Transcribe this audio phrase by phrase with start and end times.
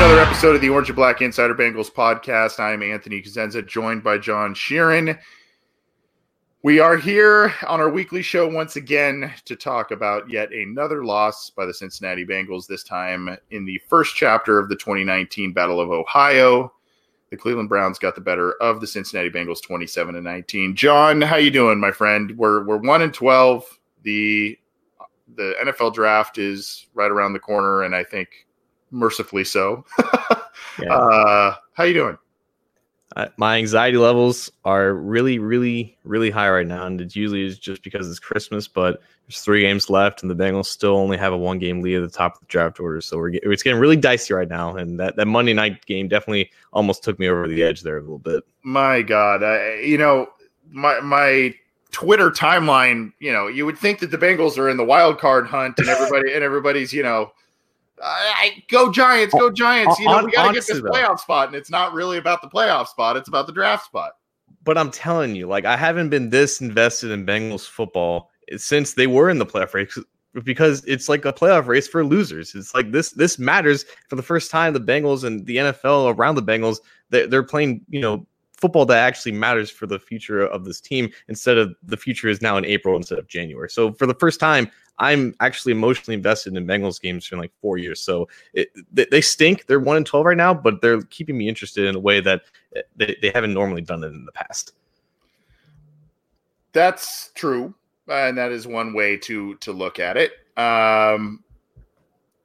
[0.00, 2.58] Another episode of the Orange and Black Insider Bengals podcast.
[2.58, 5.18] I am Anthony Cosenza, joined by John Sheeran.
[6.62, 11.50] We are here on our weekly show once again to talk about yet another loss
[11.50, 15.90] by the Cincinnati Bengals, this time in the first chapter of the 2019 Battle of
[15.90, 16.72] Ohio.
[17.28, 20.76] The Cleveland Browns got the better of the Cincinnati Bengals 27 to 19.
[20.76, 22.38] John, how you doing, my friend?
[22.38, 23.78] We're we're 1 and 12.
[24.04, 24.58] The
[25.36, 28.46] the NFL draft is right around the corner and I think
[28.90, 29.84] mercifully so.
[30.82, 30.94] yeah.
[30.94, 32.18] uh, how you doing?
[33.16, 37.58] Uh, my anxiety levels are really, really, really high right now, and it usually is
[37.58, 38.68] just because it's Christmas.
[38.68, 42.02] But there's three games left, and the Bengals still only have a one-game lead at
[42.02, 43.00] the top of the draft order.
[43.00, 46.52] So we're it's getting really dicey right now, and that, that Monday night game definitely
[46.72, 48.44] almost took me over the edge there a little bit.
[48.62, 49.42] My God,
[49.82, 50.28] you know
[50.70, 51.54] my my
[51.90, 53.12] Twitter timeline.
[53.18, 55.88] You know, you would think that the Bengals are in the wild card hunt, and
[55.88, 57.32] everybody and everybody's you know
[58.02, 59.98] I, go Giants, go Giants.
[59.98, 61.16] You know, we got to get this playoff though.
[61.16, 64.12] spot, and it's not really about the playoff spot; it's about the draft spot.
[64.64, 68.94] But I'm telling you, like I haven't been this invested in Bengals football eh, since
[68.94, 69.98] they were in the playoff race
[70.44, 72.54] because it's like a playoff race for losers.
[72.54, 74.72] It's like this this matters for the first time.
[74.72, 76.78] The Bengals and the NFL around the Bengals
[77.10, 78.26] they're, they're playing you know
[78.60, 82.42] football that actually matters for the future of this team instead of the future is
[82.42, 83.70] now in April instead of January.
[83.70, 87.78] So for the first time, I'm actually emotionally invested in Bengals games for like four
[87.78, 88.00] years.
[88.02, 89.66] So it, they stink.
[89.66, 92.42] They're one and twelve right now, but they're keeping me interested in a way that
[92.76, 94.72] eh, they, they haven't normally done it in the past.
[96.72, 97.74] That's true,
[98.08, 100.32] and that is one way to to look at it.
[100.58, 101.42] Um,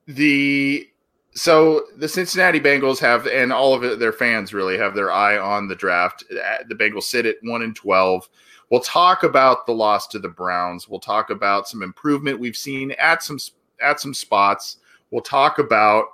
[0.07, 0.89] the
[1.35, 5.67] so the Cincinnati Bengals have, and all of their fans really have their eye on
[5.67, 6.23] the draft.
[6.29, 8.27] The Bengals sit at one and twelve.
[8.71, 10.89] We'll talk about the loss to the Browns.
[10.89, 13.37] We'll talk about some improvement we've seen at some
[13.81, 14.77] at some spots.
[15.11, 16.05] We'll talk about,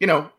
[0.00, 0.30] you know,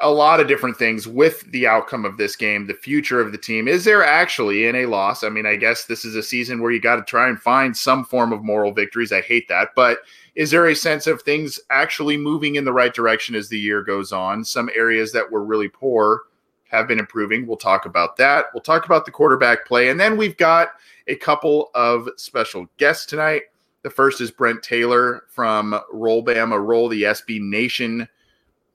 [0.00, 3.38] a lot of different things with the outcome of this game, the future of the
[3.38, 3.68] team.
[3.68, 5.22] Is there actually in a loss?
[5.22, 7.76] I mean, I guess this is a season where you got to try and find
[7.76, 9.12] some form of moral victories.
[9.12, 9.98] I hate that, but
[10.34, 13.82] is there a sense of things actually moving in the right direction as the year
[13.82, 14.44] goes on?
[14.44, 16.22] Some areas that were really poor
[16.68, 17.46] have been improving.
[17.46, 18.46] We'll talk about that.
[18.54, 19.88] We'll talk about the quarterback play.
[19.88, 20.68] And then we've got
[21.08, 23.42] a couple of special guests tonight.
[23.82, 28.08] The first is Brent Taylor from Roll Bama Roll, the SB Nation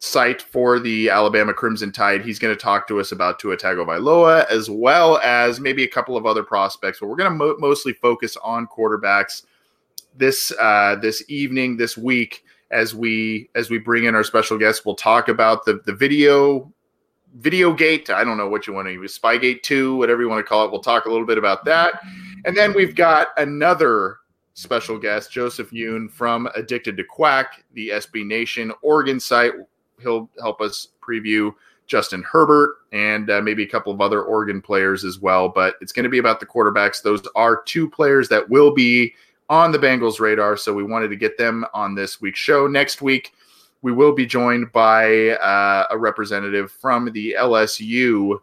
[0.05, 2.23] site for the Alabama Crimson Tide.
[2.23, 6.15] He's going to talk to us about Tua Tagovailoa as well as maybe a couple
[6.15, 6.99] of other prospects.
[6.99, 9.43] But we're going to mo- mostly focus on quarterbacks
[10.15, 14.85] this uh, this evening, this week, as we as we bring in our special guests.
[14.85, 16.71] We'll talk about the the video
[17.37, 18.09] video gate.
[18.09, 20.65] I don't know what you want to use, Spygate 2, whatever you want to call
[20.65, 20.71] it.
[20.71, 22.01] We'll talk a little bit about that.
[22.45, 24.17] And then we've got another
[24.53, 29.51] special guest, Joseph Yun from Addicted to Quack, the SB Nation Oregon site.
[30.01, 31.53] He'll help us preview
[31.87, 35.49] Justin Herbert and uh, maybe a couple of other Oregon players as well.
[35.49, 37.01] But it's going to be about the quarterbacks.
[37.01, 39.13] Those are two players that will be
[39.49, 40.57] on the Bengals radar.
[40.57, 42.67] So we wanted to get them on this week's show.
[42.67, 43.33] Next week,
[43.81, 48.39] we will be joined by uh, a representative from the LSU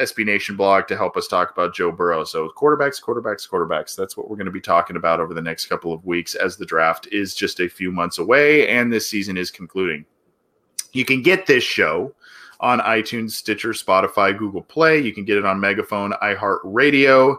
[0.00, 2.24] SB Nation blog to help us talk about Joe Burrow.
[2.24, 3.94] So quarterbacks, quarterbacks, quarterbacks.
[3.94, 6.56] That's what we're going to be talking about over the next couple of weeks as
[6.56, 10.04] the draft is just a few months away and this season is concluding.
[10.92, 12.14] You can get this show
[12.60, 15.00] on iTunes, Stitcher, Spotify, Google Play.
[15.00, 17.36] You can get it on Megaphone, iHeartRadio.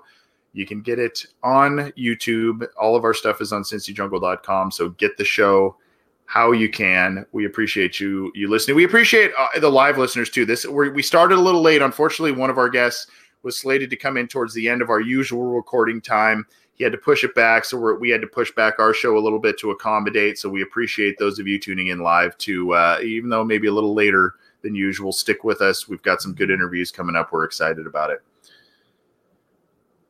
[0.53, 2.67] You can get it on YouTube.
[2.79, 4.71] All of our stuff is on cincyjungle.com.
[4.71, 5.77] So get the show
[6.25, 7.25] how you can.
[7.31, 8.75] We appreciate you you listening.
[8.75, 10.45] We appreciate uh, the live listeners too.
[10.45, 11.81] This we started a little late.
[11.81, 13.07] Unfortunately, one of our guests
[13.43, 16.45] was slated to come in towards the end of our usual recording time.
[16.75, 19.21] He had to push it back, so we had to push back our show a
[19.21, 20.39] little bit to accommodate.
[20.39, 23.71] So we appreciate those of you tuning in live to, uh, even though maybe a
[23.71, 25.11] little later than usual.
[25.11, 25.87] Stick with us.
[25.87, 27.31] We've got some good interviews coming up.
[27.31, 28.23] We're excited about it.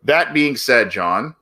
[0.03, 1.35] That being said, John,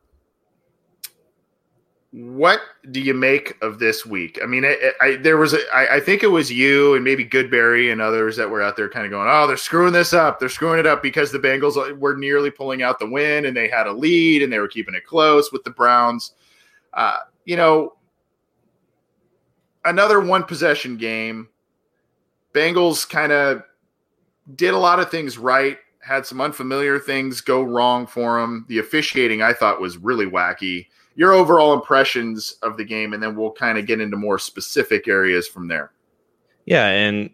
[2.11, 2.59] what
[2.91, 4.37] do you make of this week?
[4.43, 7.23] I mean, I, I there was, a, I, I think it was you and maybe
[7.25, 10.37] Goodberry and others that were out there kind of going, "Oh, they're screwing this up.
[10.37, 13.69] They're screwing it up because the Bengals were nearly pulling out the win and they
[13.69, 16.33] had a lead and they were keeping it close with the Browns."
[16.93, 17.93] Uh, you know,
[19.85, 21.47] another one possession game.
[22.53, 23.63] Bengals kind of
[24.55, 28.65] did a lot of things right, had some unfamiliar things go wrong for them.
[28.67, 33.35] The officiating I thought was really wacky your overall impressions of the game, and then
[33.35, 35.91] we'll kind of get into more specific areas from there.
[36.65, 37.29] Yeah, and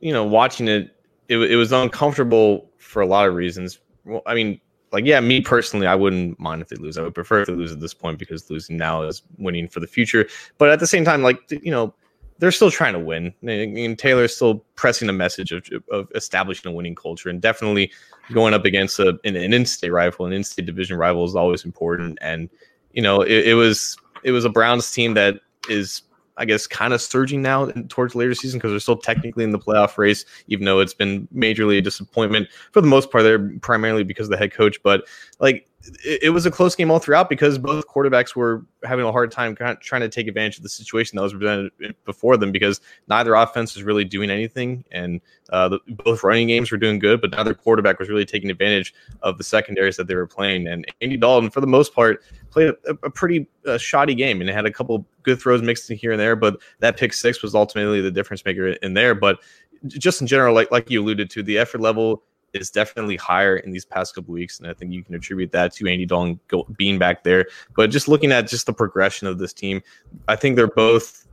[0.00, 0.96] you know, watching it,
[1.28, 3.78] it, it was uncomfortable for a lot of reasons.
[4.04, 4.60] Well, I mean,
[4.92, 6.98] like yeah, me personally, I wouldn't mind if they lose.
[6.98, 9.80] I would prefer if they lose at this point because losing now is winning for
[9.80, 10.28] the future.
[10.58, 11.94] But at the same time, like you know,
[12.38, 13.32] they're still trying to win.
[13.42, 17.90] And Taylor's still pressing the message of, of establishing a winning culture, and definitely
[18.32, 22.18] going up against a, an, an in-state rival, an in-state division rival is always important.
[22.20, 22.48] And
[22.94, 26.02] you know, it, it was it was a Browns team that is
[26.36, 29.58] I guess, kind of surging now towards later season because they're still technically in the
[29.58, 33.22] playoff race, even though it's been majorly a disappointment for the most part.
[33.22, 35.06] They're primarily because of the head coach, but
[35.38, 35.68] like
[36.04, 39.30] it, it, was a close game all throughout because both quarterbacks were having a hard
[39.30, 41.70] time trying to take advantage of the situation that was presented
[42.04, 45.20] before them because neither offense was really doing anything, and
[45.50, 48.94] uh, the, both running games were doing good, but neither quarterback was really taking advantage
[49.22, 50.66] of the secondaries that they were playing.
[50.66, 54.48] And Andy Dalton, for the most part, played a, a pretty uh, shoddy game and
[54.48, 57.54] had a couple good throws mixed in here and there, but that pick six was
[57.54, 59.14] ultimately the difference maker in there.
[59.14, 59.40] But
[59.86, 62.22] just in general, like like you alluded to, the effort level
[62.54, 65.74] is definitely higher in these past couple weeks, and I think you can attribute that
[65.74, 67.46] to Andy Dalton go, being back there.
[67.76, 69.82] But just looking at just the progression of this team,
[70.28, 71.26] I think they're both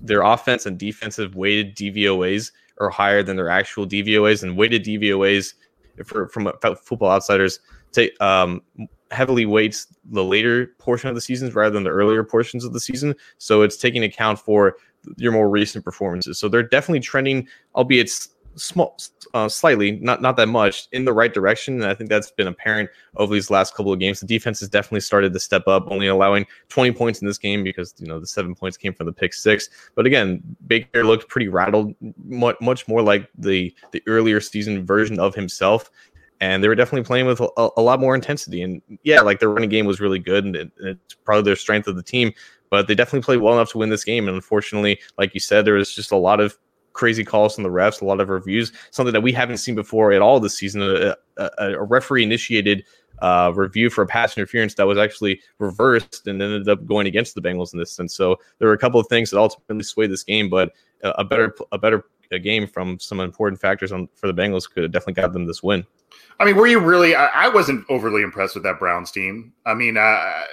[0.00, 5.54] their offense and defensive weighted DVOAs are higher than their actual DVOAs, and weighted DVOAs
[6.04, 6.50] for from
[6.82, 7.60] football outsiders
[7.92, 8.60] take um,
[9.10, 12.80] heavily weights the later portion of the seasons rather than the earlier portions of the
[12.80, 13.14] season.
[13.38, 14.76] So it's taking account for
[15.16, 16.38] your more recent performances.
[16.38, 18.10] So they're definitely trending, albeit
[18.56, 18.96] small,
[19.34, 21.74] uh, slightly, not not that much, in the right direction.
[21.82, 24.20] And I think that's been apparent over these last couple of games.
[24.20, 27.62] The defense has definitely started to step up, only allowing 20 points in this game
[27.62, 29.68] because you know the seven points came from the pick six.
[29.94, 31.94] But again, Baker looked pretty rattled,
[32.24, 35.90] much much more like the the earlier season version of himself.
[36.38, 38.60] And they were definitely playing with a, a lot more intensity.
[38.60, 41.88] And yeah, like their running game was really good, and it, it's probably their strength
[41.88, 42.32] of the team
[42.68, 44.26] but they definitely played well enough to win this game.
[44.26, 46.58] And unfortunately, like you said, there was just a lot of
[46.96, 50.12] crazy calls from the refs, a lot of reviews, something that we haven't seen before
[50.12, 50.82] at all this season.
[50.82, 52.84] A, a, a referee initiated
[53.20, 57.34] uh, review for a pass interference that was actually reversed and ended up going against
[57.34, 58.14] the Bengals in this sense.
[58.14, 60.72] So there were a couple of things that ultimately swayed this game, but
[61.02, 64.82] a better a better a game from some important factors on for the Bengals could
[64.82, 65.86] have definitely got them this win.
[66.40, 67.14] I mean, were you really?
[67.14, 69.52] I, I wasn't overly impressed with that Browns team.
[69.64, 70.44] I mean, uh,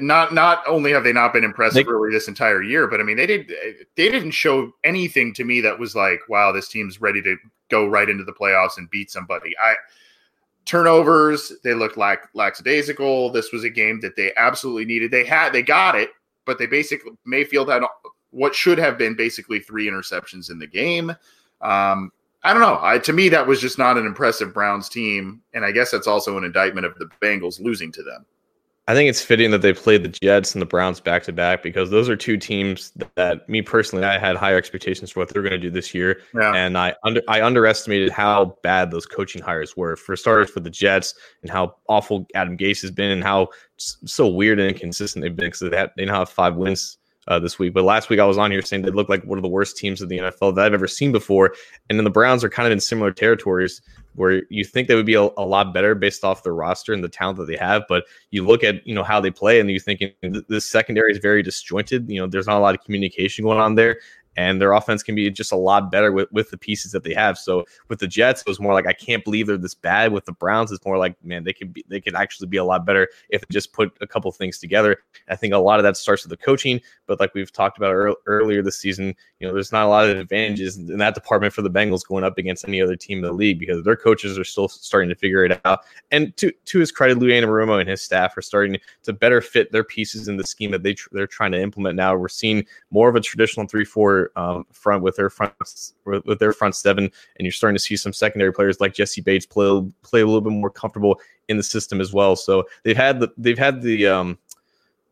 [0.00, 3.02] not not only have they not been impressive they, really this entire year, but I
[3.02, 3.52] mean they did
[3.96, 7.36] they didn't show anything to me that was like, wow, this team's ready to
[7.70, 9.56] go right into the playoffs and beat somebody.
[9.58, 9.74] I
[10.64, 13.30] turnovers, they looked like lackadaisical.
[13.30, 15.10] This was a game that they absolutely needed.
[15.10, 16.10] They had they got it,
[16.44, 17.82] but they basically Mayfield had
[18.30, 21.10] what should have been basically three interceptions in the game.
[21.60, 22.10] Um,
[22.42, 22.78] I don't know.
[22.82, 26.06] I, to me, that was just not an impressive Browns team, and I guess that's
[26.06, 28.26] also an indictment of the Bengals losing to them.
[28.86, 31.62] I think it's fitting that they played the Jets and the Browns back to back
[31.62, 35.40] because those are two teams that, me personally I had higher expectations for what they're
[35.40, 36.54] going to do this year, yeah.
[36.54, 39.96] and I under I underestimated how bad those coaching hires were.
[39.96, 44.28] For starters, for the Jets and how awful Adam Gase has been, and how so
[44.28, 47.58] weird and inconsistent they've been because they, have, they now have five wins uh, this
[47.58, 47.72] week.
[47.72, 49.78] But last week I was on here saying they look like one of the worst
[49.78, 51.54] teams of the NFL that I've ever seen before,
[51.88, 53.80] and then the Browns are kind of in similar territories
[54.14, 57.02] where you think they would be a, a, lot better based off the roster and
[57.02, 57.82] the talent that they have.
[57.88, 60.12] But you look at you know how they play, and you thinking
[60.48, 62.08] this secondary is very disjointed.
[62.08, 63.98] You know, there's not a lot of communication going on there,
[64.36, 67.14] and their offense can be just a lot better with, with the pieces that they
[67.14, 67.38] have.
[67.38, 70.12] So with the Jets, it was more like I can't believe they're this bad.
[70.12, 72.64] With the Browns, it's more like man, they could be they could actually be a
[72.64, 74.98] lot better if they just put a couple things together.
[75.28, 77.92] I think a lot of that starts with the coaching, but like we've talked about
[77.92, 81.52] earl- earlier this season, you know, there's not a lot of advantages in that department
[81.52, 84.38] for the Bengals going up against any other team in the league because their coaches
[84.38, 85.80] are still starting to figure it out.
[86.10, 89.72] And to to his credit, Lou Anarumo and his staff are starting to better fit
[89.72, 92.16] their pieces in the scheme that they tr- they're trying to implement now.
[92.16, 95.54] We're seeing more of a traditional three four um, front with their front
[96.04, 99.46] with their front seven, and you're starting to see some secondary players like Jessie Bates
[99.46, 102.36] play play a little bit more comfortable in the system as well.
[102.36, 104.38] So they've had the they've had the um,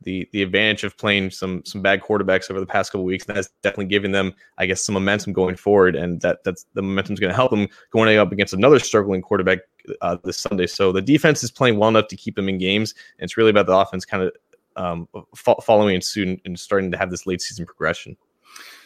[0.04, 3.24] the the advantage of playing some some bad quarterbacks over the past couple weeks.
[3.26, 6.82] And that's definitely giving them, I guess, some momentum going forward, and that that's the
[6.82, 9.60] momentum is going to help them going up against another struggling quarterback
[10.00, 10.66] uh, this Sunday.
[10.66, 13.50] So the defense is playing well enough to keep them in games, and it's really
[13.50, 14.32] about the offense kind of
[14.76, 18.16] um, fo- following suit and starting to have this late season progression.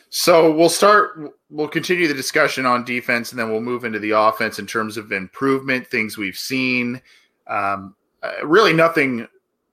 [0.09, 1.35] So we'll start.
[1.51, 4.97] We'll continue the discussion on defense, and then we'll move into the offense in terms
[4.97, 7.01] of improvement, things we've seen.
[7.47, 9.27] Um, uh, really, nothing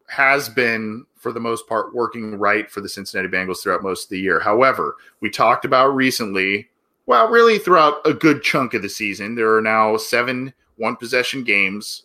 [0.07, 4.09] has been, for the most part, working right for the Cincinnati Bengals throughout most of
[4.09, 4.39] the year.
[4.39, 6.69] However, we talked about recently,
[7.05, 11.43] well, really throughout a good chunk of the season, there are now seven one possession
[11.43, 12.03] games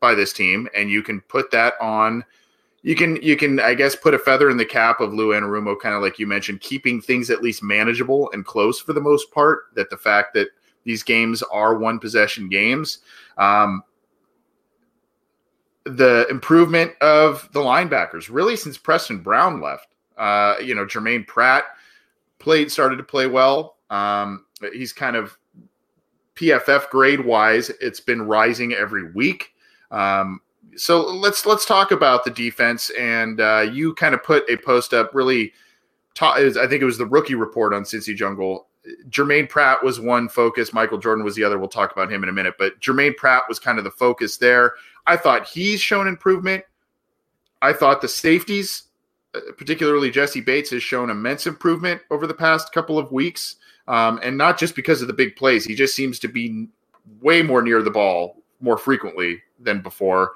[0.00, 2.24] by this team, and you can put that on
[2.82, 5.78] you can you can I guess put a feather in the cap of Lou Anarumo,
[5.78, 9.30] kind of like you mentioned, keeping things at least manageable and close for the most
[9.32, 9.74] part.
[9.74, 10.48] That the fact that
[10.84, 12.98] these games are one possession games,
[13.36, 13.82] um,
[15.84, 19.88] the improvement of the linebackers really since Preston Brown left.
[20.16, 21.64] Uh, you know, Germaine Pratt
[22.38, 23.76] played started to play well.
[23.90, 25.36] Um, he's kind of
[26.36, 29.52] PFF grade wise, it's been rising every week.
[29.90, 30.40] Um,
[30.76, 32.90] so let's let's talk about the defense.
[32.98, 35.14] And uh, you kind of put a post up.
[35.14, 35.52] Really,
[36.14, 38.66] ta- I think it was the rookie report on Cincy Jungle.
[39.10, 40.72] Germaine Pratt was one focus.
[40.72, 41.58] Michael Jordan was the other.
[41.58, 42.54] We'll talk about him in a minute.
[42.58, 44.74] But Germaine Pratt was kind of the focus there.
[45.06, 46.64] I thought he's shown improvement.
[47.62, 48.84] I thought the safeties,
[49.34, 53.56] uh, particularly Jessie Bates, has shown immense improvement over the past couple of weeks.
[53.86, 55.64] Um, and not just because of the big plays.
[55.64, 56.68] He just seems to be
[57.20, 60.32] way more near the ball more frequently than before.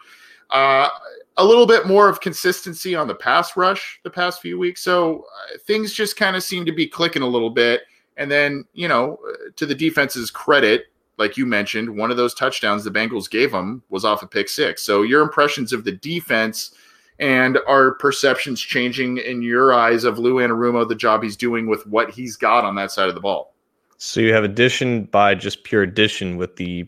[0.54, 0.88] Uh,
[1.36, 4.82] a little bit more of consistency on the pass rush the past few weeks.
[4.82, 7.82] So uh, things just kind of seem to be clicking a little bit.
[8.16, 10.84] And then, you know, uh, to the defense's credit,
[11.18, 14.48] like you mentioned, one of those touchdowns the Bengals gave them was off a pick
[14.48, 14.82] six.
[14.82, 16.72] So your impressions of the defense
[17.18, 21.84] and are perceptions changing in your eyes of Lou Anarumo, the job he's doing with
[21.86, 23.54] what he's got on that side of the ball?
[23.98, 26.86] So you have addition by just pure addition with the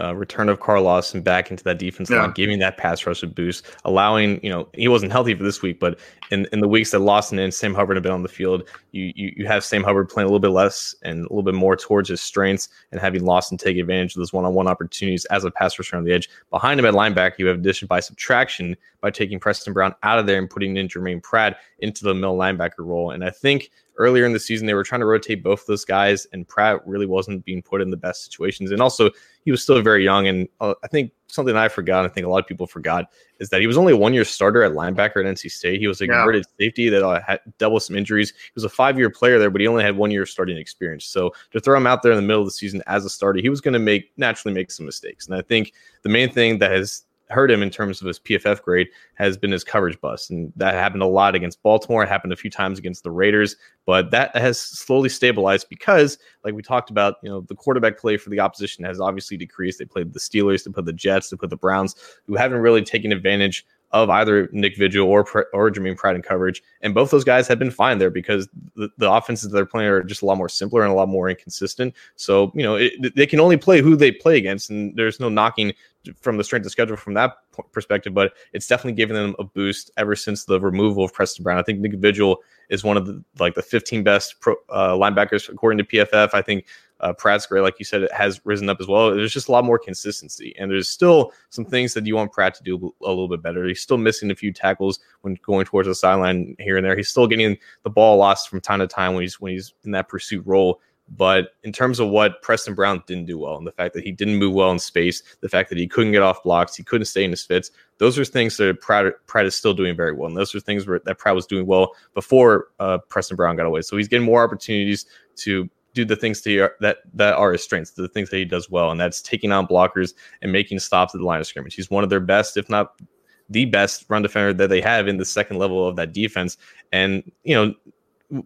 [0.00, 2.22] uh, return of Carl Lawson back into that defense yeah.
[2.22, 5.62] line, giving that pass rush a boost, allowing you know he wasn't healthy for this
[5.62, 5.98] week, but
[6.30, 9.12] in, in the weeks that Lawson and Sam Hubbard have been on the field, you,
[9.14, 11.76] you you have Sam Hubbard playing a little bit less and a little bit more
[11.76, 15.78] towards his strengths, and having Lawson take advantage of those one-on-one opportunities as a pass
[15.78, 16.28] rusher on the edge.
[16.50, 20.26] Behind him at linebacker, you have addition by subtraction by taking Preston Brown out of
[20.26, 24.24] there and putting in Germaine Pratt into the middle linebacker role, and I think earlier
[24.24, 27.06] in the season they were trying to rotate both of those guys and pratt really
[27.06, 29.10] wasn't being put in the best situations and also
[29.44, 32.30] he was still very young and uh, i think something i forgot i think a
[32.30, 33.10] lot of people forgot
[33.40, 35.80] is that he was only a one year starter at linebacker at nc state.
[35.80, 36.66] He was a converted yeah.
[36.66, 38.30] safety that uh, had dealt with some injuries.
[38.30, 41.04] He was a five year player there but he only had one year starting experience.
[41.06, 43.40] So to throw him out there in the middle of the season as a starter
[43.40, 45.26] he was going to make naturally make some mistakes.
[45.26, 45.72] And i think
[46.02, 49.50] the main thing that has hurt him in terms of his PFF grade has been
[49.50, 50.30] his coverage bust.
[50.30, 52.02] And that happened a lot against Baltimore.
[52.02, 56.54] It happened a few times against the Raiders, but that has slowly stabilized because, like
[56.54, 59.78] we talked about, you know, the quarterback play for the opposition has obviously decreased.
[59.78, 62.82] They played the Steelers, they put the Jets, they put the Browns, who haven't really
[62.82, 63.64] taken advantage
[63.94, 67.60] of either Nick Vigil or or Germaine Pratt in coverage, and both those guys have
[67.60, 70.82] been fine there because the, the offenses they're playing are just a lot more simpler
[70.82, 71.94] and a lot more inconsistent.
[72.16, 75.28] So you know it, they can only play who they play against, and there's no
[75.28, 75.72] knocking
[76.20, 77.36] from the strength of schedule from that
[77.72, 78.14] perspective.
[78.14, 81.58] But it's definitely given them a boost ever since the removal of Preston Brown.
[81.58, 82.38] I think Nick Vigil
[82.70, 86.34] is one of the like the 15 best pro, uh, linebackers according to PFF.
[86.34, 86.66] I think
[87.00, 89.14] uh, Pratt's great, like you said, it has risen up as well.
[89.14, 92.54] There's just a lot more consistency, and there's still some things that you want Pratt
[92.54, 93.66] to do a little bit better.
[93.66, 96.96] He's still missing a few tackles when going towards the sideline here and there.
[96.96, 99.90] He's still getting the ball lost from time to time when he's when he's in
[99.90, 100.80] that pursuit role.
[101.08, 104.10] But in terms of what Preston Brown didn't do well, and the fact that he
[104.10, 107.04] didn't move well in space, the fact that he couldn't get off blocks, he couldn't
[107.04, 110.28] stay in his fits, those are things that Pratt, Pratt is still doing very well.
[110.28, 113.66] And those are things where, that Pratt was doing well before uh, Preston Brown got
[113.66, 113.82] away.
[113.82, 115.04] So he's getting more opportunities
[115.36, 118.68] to do the things that, that that are his strengths, the things that he does
[118.68, 121.74] well, and that's taking on blockers and making stops at the line of scrimmage.
[121.74, 123.00] He's one of their best, if not
[123.48, 126.56] the best, run defender that they have in the second level of that defense.
[126.92, 127.74] And you know,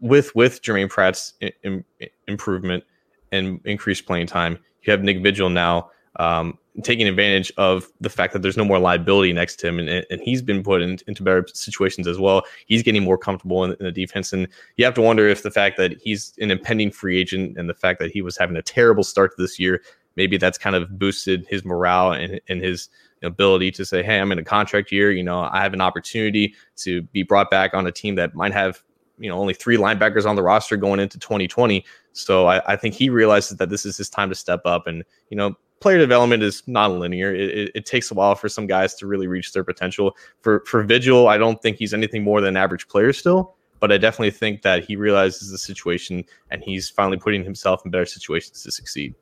[0.01, 1.85] with with Germaine Pratt's in, in,
[2.27, 2.85] improvement
[3.33, 8.33] and increased playing time, you have Nick Vigil now um, taking advantage of the fact
[8.33, 11.23] that there's no more liability next to him, and, and he's been put in, into
[11.23, 12.43] better situations as well.
[12.67, 15.51] He's getting more comfortable in, in, the defense, and you have to wonder if the
[15.51, 18.63] fact that he's an impending free agent and the fact that he was having a
[18.63, 19.83] terrible start this year,
[20.17, 22.89] maybe that's kind of boosted his morale and, and his
[23.23, 25.11] ability to say, "Hey, I'm in a contract year.
[25.11, 28.53] You know, I have an opportunity to be brought back on a team that might
[28.53, 28.83] have."
[29.19, 31.85] You know, only three linebackers on the roster going into 2020.
[32.13, 34.87] So I, I think he realizes that this is his time to step up.
[34.87, 37.35] And, you know, player development is non-linear.
[37.35, 40.17] It, it, it, takes a while for some guys to really reach their potential.
[40.41, 43.93] For for Vigil, I don't think he's anything more than an average player still, but
[43.93, 48.07] I definitely think that he realizes the situation and he's finally putting himself in better
[48.07, 49.15] situations to succeed.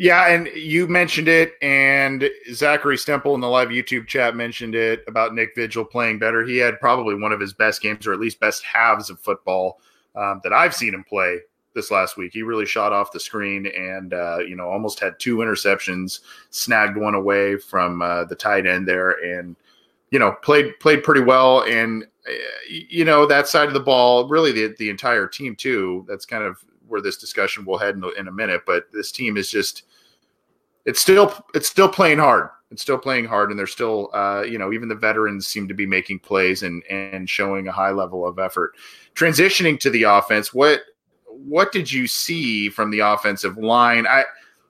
[0.00, 5.02] Yeah, and you mentioned it, and Zachary Stemple in the live YouTube chat mentioned it
[5.08, 6.44] about Nick Vigil playing better.
[6.44, 9.80] He had probably one of his best games, or at least best halves of football
[10.14, 11.40] um, that I've seen him play
[11.74, 12.32] this last week.
[12.32, 16.96] He really shot off the screen, and uh, you know, almost had two interceptions, snagged
[16.96, 19.56] one away from uh, the tight end there, and
[20.12, 21.64] you know, played played pretty well.
[21.64, 22.32] And uh,
[22.70, 26.06] you know, that side of the ball, really the the entire team too.
[26.06, 28.62] That's kind of where this discussion will head in, in a minute.
[28.64, 29.82] But this team is just
[30.88, 32.48] it's still it's still playing hard.
[32.70, 35.74] It's still playing hard, and they're still uh, you know even the veterans seem to
[35.74, 38.74] be making plays and and showing a high level of effort.
[39.14, 40.80] Transitioning to the offense, what
[41.26, 44.06] what did you see from the offensive line?
[44.06, 44.24] I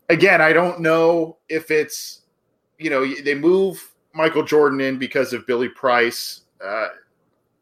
[0.09, 2.23] again, I don't know if it's
[2.79, 6.41] you know they move Michael Jordan in because of Billy Price.
[6.65, 6.89] Uh,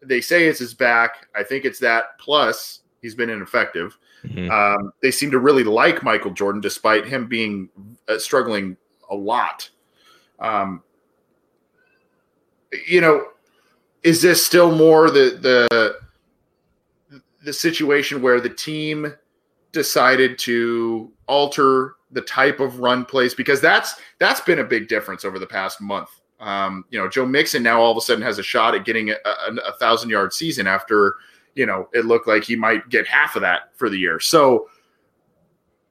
[0.02, 1.28] they say it's his back.
[1.36, 2.18] I think it's that.
[2.18, 3.98] Plus, he's been ineffective.
[4.28, 4.50] Mm-hmm.
[4.50, 7.68] Um, they seem to really like Michael Jordan, despite him being
[8.09, 8.76] uh, struggling
[9.11, 9.71] a lot.
[10.38, 10.83] Um,
[12.87, 13.28] you know,
[14.02, 15.97] is this still more the the
[17.45, 19.14] the situation where the team
[19.73, 25.25] decided to alter the type of run plays because that's that's been a big difference
[25.25, 26.09] over the past month.
[26.40, 29.11] Um, you know, Joe Mixon now all of a sudden has a shot at getting
[29.11, 31.16] a, a, a thousand yard season after
[31.56, 34.20] you know, it looked like he might get half of that for the year.
[34.20, 34.68] So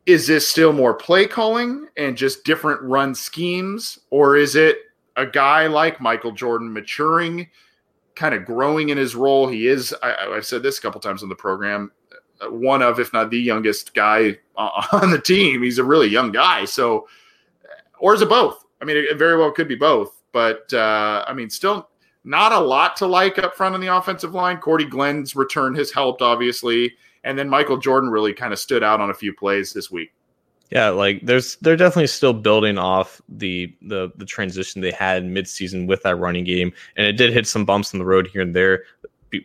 [0.06, 4.00] is this still more play calling and just different run schemes?
[4.12, 4.78] Or is it
[5.16, 7.50] a guy like Michael Jordan maturing,
[8.16, 9.48] kind of growing in his role?
[9.48, 11.92] He is, I, have said this a couple times on the program,
[12.40, 15.64] uh, one of, if not the youngest guy on the team.
[15.64, 16.66] He's a really young guy.
[16.66, 17.08] So,
[17.98, 18.64] or is it both?
[18.82, 20.22] I mean, it very well could be both.
[20.32, 21.90] But uh, I mean, still
[22.26, 24.58] not a lot to like up front on the offensive line.
[24.58, 26.96] Cordy Glenn's return has helped, obviously.
[27.24, 30.12] And then Michael Jordan really kind of stood out on a few plays this week.
[30.72, 35.88] Yeah, like there's they're definitely still building off the the the transition they had midseason
[35.88, 38.56] with that running game, and it did hit some bumps in the road here and
[38.56, 38.84] there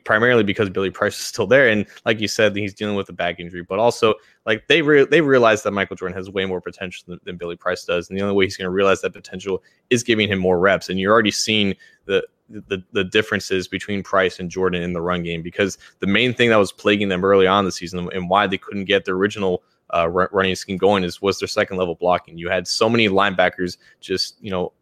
[0.05, 3.13] primarily because Billy Price is still there, and like you said, he's dealing with a
[3.13, 3.63] back injury.
[3.63, 4.15] But also,
[4.47, 7.57] like they re- they realize that Michael Jordan has way more potential than, than Billy
[7.57, 10.39] Price does, and the only way he's going to realize that potential is giving him
[10.39, 10.89] more reps.
[10.89, 11.75] And you're already seeing
[12.07, 16.35] the the, the differences between Price and Jordan in the run game because the main
[16.35, 19.13] thing that was plaguing them early on the season and why they couldn't get the
[19.13, 19.63] original
[19.95, 22.39] uh, running scheme going is was their second level blocking.
[22.39, 24.73] You had so many linebackers just you know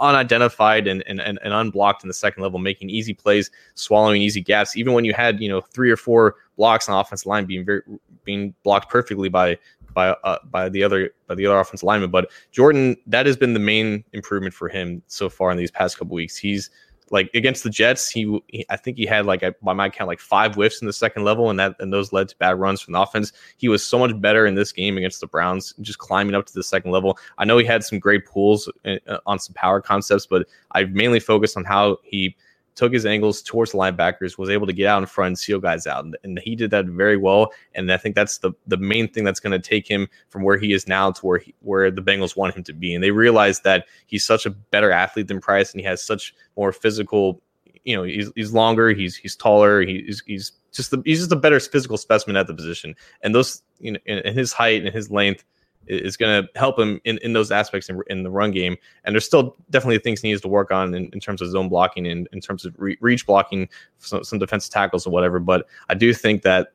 [0.00, 4.76] unidentified and, and, and, unblocked in the second level, making easy plays, swallowing easy gaps.
[4.76, 7.64] Even when you had, you know, three or four blocks on the offensive line being
[7.64, 7.80] very,
[8.24, 9.58] being blocked perfectly by
[9.94, 12.10] by uh, by the other by the other offensive lineman.
[12.10, 15.98] But Jordan, that has been the main improvement for him so far in these past
[15.98, 16.36] couple weeks.
[16.36, 16.70] He's
[17.10, 20.08] like against the Jets, he, he, I think he had like a, by my count
[20.08, 22.80] like five whiffs in the second level, and that and those led to bad runs
[22.80, 23.32] from the offense.
[23.56, 26.54] He was so much better in this game against the Browns, just climbing up to
[26.54, 27.18] the second level.
[27.38, 30.84] I know he had some great pulls uh, uh on some power concepts, but I
[30.84, 32.36] mainly focused on how he
[32.76, 35.58] took his angles towards the linebackers, was able to get out in front and seal
[35.58, 36.04] guys out.
[36.04, 37.50] And, and he did that very well.
[37.74, 40.58] And I think that's the the main thing that's going to take him from where
[40.58, 42.94] he is now to where he, where the Bengals want him to be.
[42.94, 46.34] And they realize that he's such a better athlete than Price, and he has such
[46.56, 47.42] more physical.
[47.84, 51.36] You know, he's, he's longer, he's he's taller, he's he's just the, he's just a
[51.36, 52.94] better physical specimen at the position.
[53.22, 55.44] And those, you know, and his height and his length
[55.86, 58.76] is going to help him in, in those aspects in, in, the run game.
[59.04, 61.68] And there's still definitely things he needs to work on in, in terms of zone
[61.68, 63.68] blocking and in terms of re- reach blocking,
[63.98, 65.38] some, some defensive tackles or whatever.
[65.38, 66.72] But I do think that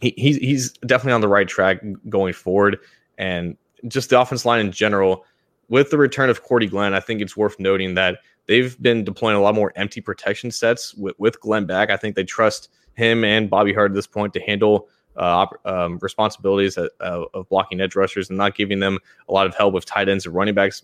[0.00, 2.78] he, he's, he's definitely on the right track going forward.
[3.18, 3.56] And
[3.88, 5.24] just the offense line in general,
[5.68, 9.36] with the return of Cordy Glenn, I think it's worth noting that they've been deploying
[9.36, 11.90] a lot more empty protection sets with, with Glenn back.
[11.90, 14.88] I think they trust him and Bobby Hart at this point to handle–
[15.20, 19.54] uh, um, responsibilities uh, of blocking edge rushers and not giving them a lot of
[19.54, 20.82] help with tight ends and running backs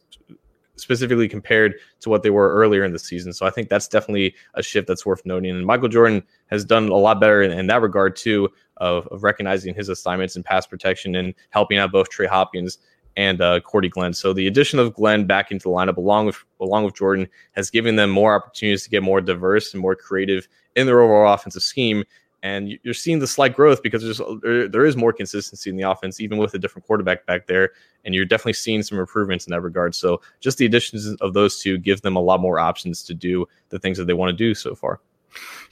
[0.76, 3.32] specifically compared to what they were earlier in the season.
[3.32, 5.56] So I think that's definitely a shift that's worth noting.
[5.56, 9.22] And Michael Jordan has done a lot better in, in that regard too, of, of,
[9.22, 12.76] recognizing his assignments in pass protection and helping out both Trey Hopkins
[13.16, 14.12] and uh, Cordy Glenn.
[14.12, 17.70] So the addition of Glenn back into the lineup along with along with Jordan has
[17.70, 21.62] given them more opportunities to get more diverse and more creative in their overall offensive
[21.62, 22.04] scheme
[22.46, 25.82] and you're seeing the slight growth because there's there, there is more consistency in the
[25.82, 27.72] offense, even with a different quarterback back there,
[28.04, 29.96] and you're definitely seeing some improvements in that regard.
[29.96, 33.46] So just the additions of those two give them a lot more options to do
[33.70, 35.00] the things that they want to do so far.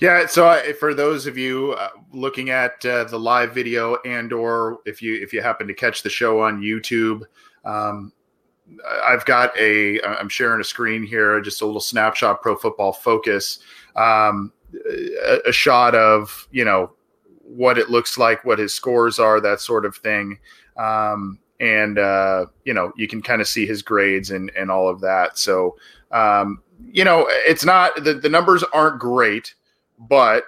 [0.01, 4.33] Yeah, so uh, for those of you uh, looking at uh, the live video, and
[4.33, 7.23] or if you if you happen to catch the show on YouTube,
[7.65, 8.13] um,
[9.05, 13.61] I've got a I'm sharing a screen here, just a little snapshot, Pro Football Focus.
[13.95, 14.53] Um,
[14.89, 16.93] a, a shot of you know
[17.43, 20.39] what it looks like, what his scores are, that sort of thing.
[20.77, 24.89] Um, and uh, you know you can kind of see his grades and and all
[24.89, 25.39] of that.
[25.39, 25.77] So
[26.11, 29.55] um, you know it's not the the numbers aren't great,
[29.99, 30.45] but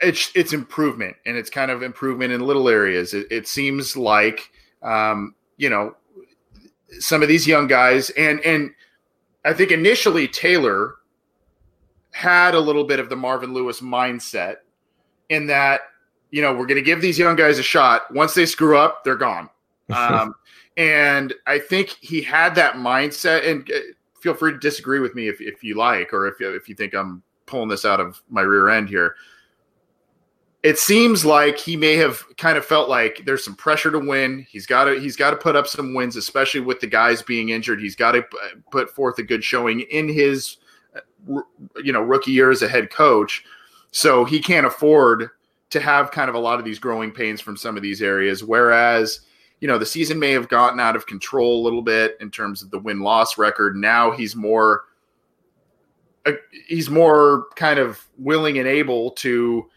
[0.00, 3.14] it's it's improvement and it's kind of improvement in little areas.
[3.14, 4.50] It, it seems like
[4.82, 5.96] um, you know
[6.98, 8.70] some of these young guys and and
[9.44, 10.96] I think initially Taylor
[12.18, 14.56] had a little bit of the Marvin Lewis mindset
[15.28, 15.82] in that
[16.30, 18.12] you know we're going to give these young guys a shot.
[18.12, 19.48] Once they screw up, they're gone.
[19.90, 20.34] Um,
[20.76, 23.48] and I think he had that mindset.
[23.48, 23.78] And uh,
[24.20, 26.92] feel free to disagree with me if, if you like, or if if you think
[26.92, 29.14] I'm pulling this out of my rear end here
[30.62, 34.44] it seems like he may have kind of felt like there's some pressure to win.
[34.50, 37.50] He's got to he's got to put up some wins, especially with the guys being
[37.50, 37.80] injured.
[37.80, 38.24] He's got to
[38.72, 40.56] put forth a good showing in his
[41.82, 43.44] you know rookie year as a head coach.
[43.90, 45.30] So he can't afford
[45.70, 48.42] to have kind of a lot of these growing pains from some of these areas.
[48.42, 49.20] Whereas
[49.60, 52.62] you know the season may have gotten out of control a little bit in terms
[52.62, 53.76] of the win loss record.
[53.76, 54.84] Now he's more
[56.26, 56.32] uh,
[56.66, 59.68] he's more kind of willing and able to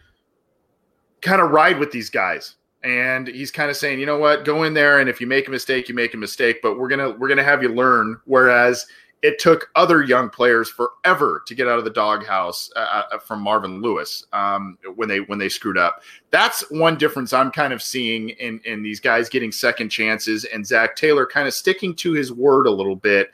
[1.22, 4.64] kind of ride with these guys and he's kind of saying you know what go
[4.64, 7.12] in there and if you make a mistake you make a mistake but we're gonna
[7.12, 8.88] we're gonna have you learn whereas
[9.22, 13.42] it took other young players forever to get out of the doghouse uh, uh, from
[13.42, 16.02] Marvin Lewis um, when they when they screwed up.
[16.32, 20.66] That's one difference I'm kind of seeing in in these guys getting second chances and
[20.66, 23.32] Zac Taylor kind of sticking to his word a little bit.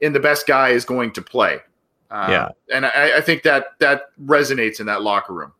[0.00, 1.60] In the best guy is going to play.
[2.10, 5.52] Uh, yeah, and I, I think that that resonates in that locker room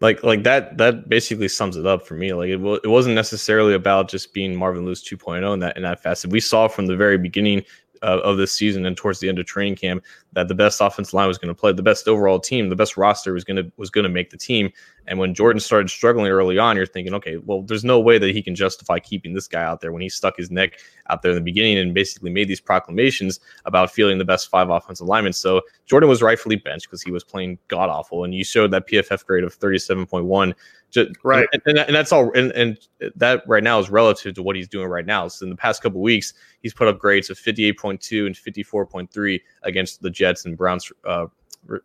[0.00, 3.14] like like that that basically sums it up for me like it, w- it wasn't
[3.14, 6.86] necessarily about just being marvin lewis 2.0 in that in that facet we saw from
[6.86, 7.62] the very beginning
[8.02, 11.14] uh, of this season and towards the end of training camp that the best offensive
[11.14, 13.70] line was going to play the best overall team the best roster was going to
[13.76, 14.70] was going to make the team.
[15.06, 18.30] And when jordan started struggling early on you're thinking okay well there's no way that
[18.30, 21.32] he can justify keeping this guy out there when he stuck his neck out there
[21.32, 25.32] in the beginning and basically made these proclamations about feeling the best five offensive linemen.
[25.32, 28.24] So jordan was rightfully benched because he was playing god awful.
[28.24, 30.54] And you showed that pff grade of 37.1
[30.90, 32.30] just, right, and, and, and, that's all.
[32.32, 32.78] And, and
[33.16, 35.28] that right now is relative to what he's doing right now.
[35.28, 40.02] So in the past couple weeks, he's put up grades of 58.2 and 54.3 against
[40.02, 41.26] the Jets and Browns, uh,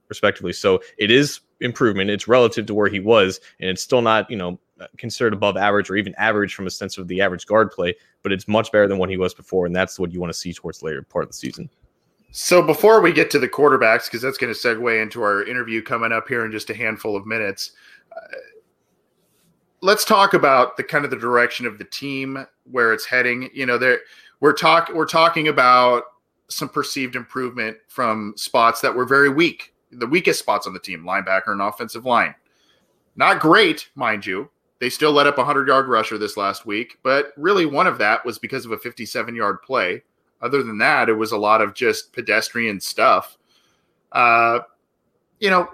[0.07, 0.53] respectively.
[0.53, 2.09] So it is improvement.
[2.09, 4.59] It's relative to where he was, and it's still not, you know,
[4.97, 8.31] considered above average or even average from a sense of the average guard play, but
[8.31, 10.53] it's much better than what he was before, and that's what you want to see
[10.53, 11.69] towards later part of the season.
[12.31, 15.81] So before we get to the quarterbacks, because that's going to segue into our interview
[15.81, 17.71] coming up here in just a handful of minutes.
[18.11, 18.35] Uh,
[19.85, 23.51] let's talk about the kind of the direction of the team where it's heading.
[23.53, 23.99] You know, there
[24.39, 26.05] we're talk we're talking about
[26.47, 31.03] some perceived improvement from spots that were very weak, the weakest spots on the team,
[31.03, 32.33] linebacker and offensive line.
[33.15, 34.49] Not great, mind you.
[34.79, 37.99] They still let up a 100 yard rusher this last week, but really one of
[37.99, 40.01] that was because of a 57 yard play.
[40.41, 43.37] Other than that, it was a lot of just pedestrian stuff.
[44.11, 44.59] Uh,
[45.39, 45.69] you know,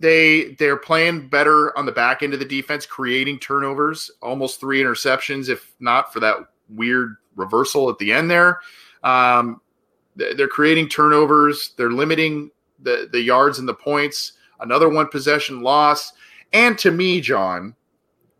[0.00, 4.82] they they're playing better on the back end of the defense, creating turnovers, almost three
[4.82, 6.36] interceptions, if not for that
[6.70, 8.60] weird reversal at the end there.
[9.04, 9.60] Um,
[10.16, 11.74] they're creating turnovers.
[11.76, 14.32] They're limiting the the yards and the points.
[14.60, 16.12] Another one possession loss.
[16.52, 17.74] And to me, John,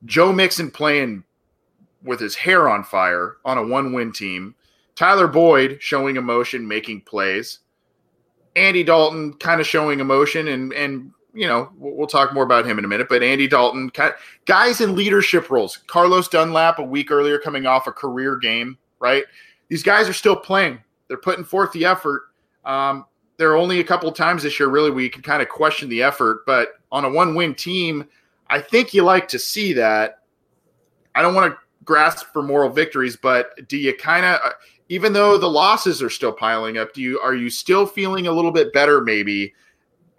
[0.05, 1.25] Joe Mixon playing
[2.03, 4.55] with his hair on fire on a one win team.
[4.97, 7.61] Tyler Boyd showing emotion, making plays.
[8.57, 12.79] Andy Dalton kind of showing emotion and and you know, we'll talk more about him
[12.79, 13.91] in a minute, but Andy Dalton,
[14.47, 15.77] guys in leadership roles.
[15.87, 19.25] Carlos Dunlap, a week earlier, coming off a career game, right?
[19.69, 20.81] These guys are still playing.
[21.09, 22.25] They're putting forth the effort.
[22.65, 25.89] Um, there are only a couple times this year, really, you can kind of question
[25.89, 28.07] the effort, but on a one win team,
[28.49, 30.19] I think you like to see that.
[31.15, 34.41] I don't want to grasp for moral victories, but do you kind of,
[34.89, 38.33] even though the losses are still piling up, do you are you still feeling a
[38.33, 39.55] little bit better maybe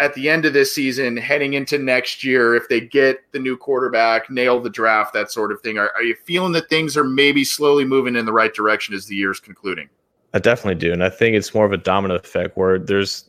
[0.01, 3.55] at the end of this season, heading into next year, if they get the new
[3.55, 7.03] quarterback, nail the draft, that sort of thing, are, are you feeling that things are
[7.03, 9.87] maybe slowly moving in the right direction as the year's concluding?
[10.33, 10.91] I definitely do.
[10.91, 13.25] And I think it's more of a domino effect where there's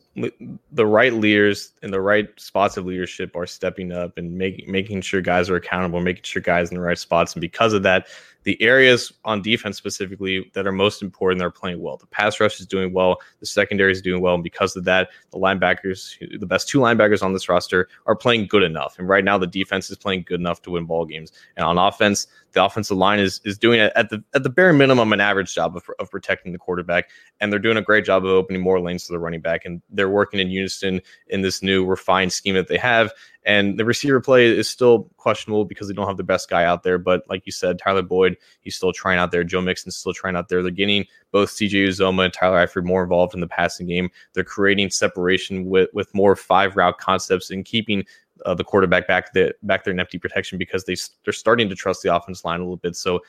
[0.71, 5.01] the right leaders in the right spots of leadership are stepping up and making making
[5.01, 7.33] sure guys are accountable, making sure guys in the right spots.
[7.33, 8.07] And because of that,
[8.43, 11.97] the areas on defense specifically that are most important are playing well.
[11.97, 15.09] The pass rush is doing well, the secondary is doing well, and because of that,
[15.31, 18.99] the linebackers, the best two linebackers on this roster, are playing good enough.
[18.99, 21.31] And right now, the defense is playing good enough to win ball games.
[21.57, 25.11] And on offense, the offensive line is is doing at the at the bare minimum
[25.11, 28.31] an average job of, of protecting the quarterback, and they're doing a great job of
[28.31, 31.85] opening more lanes to the running back, and they're working in unison in this new
[31.85, 33.11] refined scheme that they have.
[33.45, 36.83] And the receiver play is still questionable because they don't have the best guy out
[36.83, 36.97] there.
[36.97, 39.43] But like you said, Tyler Boyd, he's still trying out there.
[39.43, 40.61] Joe Mixon's still trying out there.
[40.61, 44.09] They're getting both CJ Uzomah and Tyler Eifert more involved in the passing game.
[44.33, 48.05] They're creating separation with, with more five route concepts and keeping
[48.45, 51.75] uh, the quarterback back the, back there in empty protection because they they're starting to
[51.75, 52.95] trust the offense line a little bit.
[52.95, 53.21] So,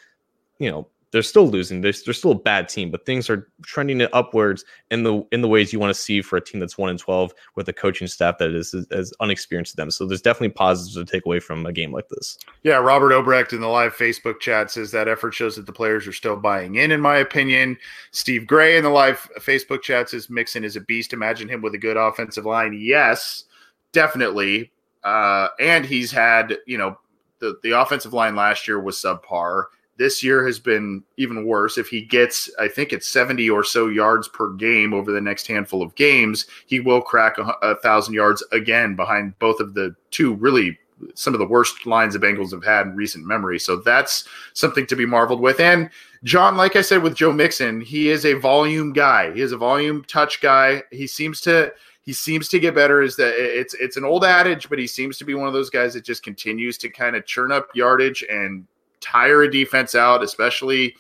[0.59, 1.81] you know, they're still losing.
[1.81, 5.49] They're, they're still a bad team, but things are trending upwards in the in the
[5.49, 8.09] ways you want to see for a team that's one and twelve with a coaching
[8.09, 9.93] staff that is as unexperienced as them.
[9.93, 12.37] So there's definitely positives to take away from a game like this.
[12.65, 16.09] Yeah, Robert Obrecht in the live Facebook chat says that effort shows that the players
[16.09, 16.91] are still buying in.
[16.91, 17.79] In my opinion,
[18.11, 21.13] Steve Gray in the live Facebook chat says Mixon is a beast.
[21.13, 22.77] Imagine him with a good offensive line.
[22.77, 23.45] Yes,
[23.93, 24.73] definitely.
[25.05, 26.99] Uh, and he's had you know
[27.39, 29.65] the the offensive line last year was subpar
[29.97, 31.79] this year has been even worse.
[31.79, 35.47] If he gets, I think it's 70 or so yards per game over the next
[35.47, 39.95] handful of games, he will crack a, a thousand yards again behind both of the
[40.11, 40.79] two really
[41.15, 43.59] some of the worst lines the Bengals have had in recent memory.
[43.59, 45.61] So that's something to be marveled with.
[45.61, 45.91] And
[46.23, 49.33] John, like I said with Joe Mixon, he is a volume guy.
[49.33, 50.83] He is a volume touch guy.
[50.93, 51.73] He seems to
[52.05, 53.03] he seems to get better.
[53.03, 55.71] Is that it's it's an old adage, but he seems to be one of those
[55.71, 58.67] guys that just continues to kind of churn up yardage and
[59.01, 60.95] tire a defense out, especially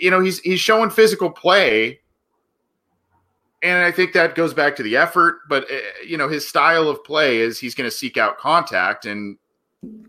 [0.00, 2.00] you know, he's he's showing physical play
[3.62, 6.88] and I think that goes back to the effort, but uh, you know, his style
[6.88, 9.36] of play is he's going to seek out contact and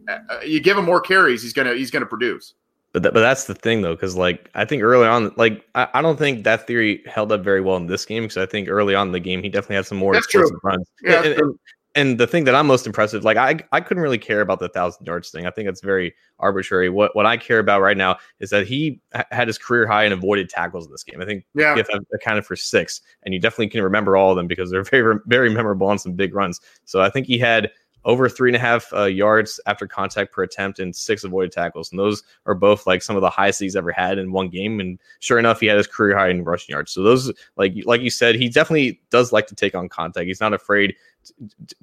[0.08, 2.54] uh, you give him more carries, he's going to he's going to produce.
[2.91, 5.88] But that, but that's the thing though, because like I think early on, like I,
[5.93, 8.67] I, don't think that theory held up very well in this game because I think
[8.67, 10.60] early on in the game he definitely had some more that's explosive true.
[10.63, 10.88] runs.
[11.04, 11.60] Yeah, and, and,
[11.95, 14.60] and the thing that I'm most impressed with, like I, I couldn't really care about
[14.60, 15.45] the thousand yards thing.
[15.45, 16.89] I think it's very arbitrary.
[16.89, 20.04] What what I care about right now is that he ha- had his career high
[20.04, 21.21] and avoided tackles in this game.
[21.21, 21.75] I think yeah.
[21.75, 25.19] PFF accounted for six, and you definitely can remember all of them because they're very
[25.28, 26.60] very memorable on some big runs.
[26.86, 27.69] So I think he had
[28.06, 31.92] over three and a half uh, yards after contact per attempt and six avoided tackles.
[31.92, 34.80] And those are both like some of the highest he's ever had in one game.
[34.80, 36.92] And sure enough, he had his career high in rushing yards.
[36.92, 40.28] So those, like like you said, he definitely does like to take on contact.
[40.28, 40.96] He's not afraid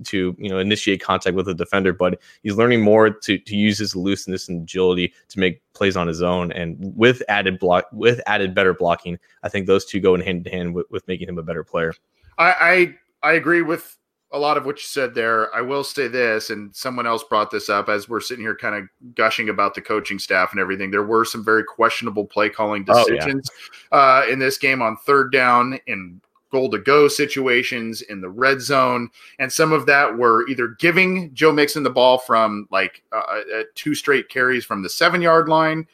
[0.05, 3.79] to you know initiate contact with a defender, but he's learning more to to use
[3.79, 6.51] his looseness and agility to make plays on his own.
[6.53, 10.47] And with added block, with added better blocking, I think those two go in hand
[10.47, 11.93] in hand with, with making him a better player.
[12.39, 13.97] I, I I agree with
[14.33, 15.55] a lot of what you said there.
[15.55, 18.75] I will say this, and someone else brought this up as we're sitting here kind
[18.75, 20.91] of gushing about the coaching staff and everything.
[20.91, 23.51] There were some very questionable play calling decisions
[23.93, 24.29] oh, yeah.
[24.29, 26.21] uh, in this game on third down in
[26.53, 29.11] goal to go situations in the red zone.
[29.39, 33.63] And some of that were either giving Joe Mixon the ball from like uh, uh,
[33.75, 35.87] two straight carries from the seven yard line.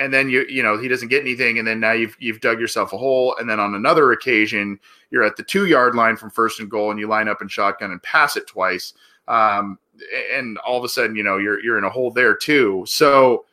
[0.00, 2.58] And then you you know he doesn't get anything, and then now you've you've dug
[2.58, 3.36] yourself a hole.
[3.38, 6.90] And then on another occasion, you're at the two yard line from first and goal,
[6.90, 8.94] and you line up in shotgun and pass it twice.
[9.28, 9.78] Um,
[10.32, 12.84] and all of a sudden, you know you're you're in a hole there too.
[12.86, 13.44] So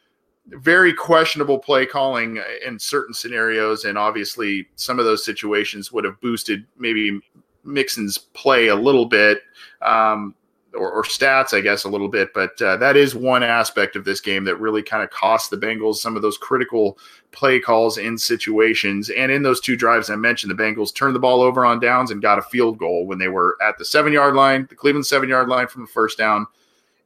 [0.48, 6.20] very questionable play calling in certain scenarios, and obviously some of those situations would have
[6.22, 7.20] boosted maybe
[7.66, 9.42] Mixon's play a little bit,
[9.82, 10.34] um,
[10.78, 12.34] or, or, stats, I guess, a little bit.
[12.34, 15.58] But uh, that is one aspect of this game that really kind of cost the
[15.58, 16.98] Bengals some of those critical
[17.32, 19.10] play calls in situations.
[19.10, 22.12] And in those two drives I mentioned, the Bengals turned the ball over on downs
[22.12, 25.06] and got a field goal when they were at the seven yard line, the Cleveland
[25.06, 26.48] seven yard line from the first down,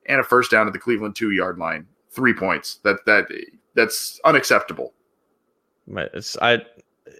[0.06, 2.76] and a first down at the Cleveland two yard line three points.
[2.84, 3.28] That that
[3.74, 4.94] that's unacceptable.
[5.88, 6.62] It's, I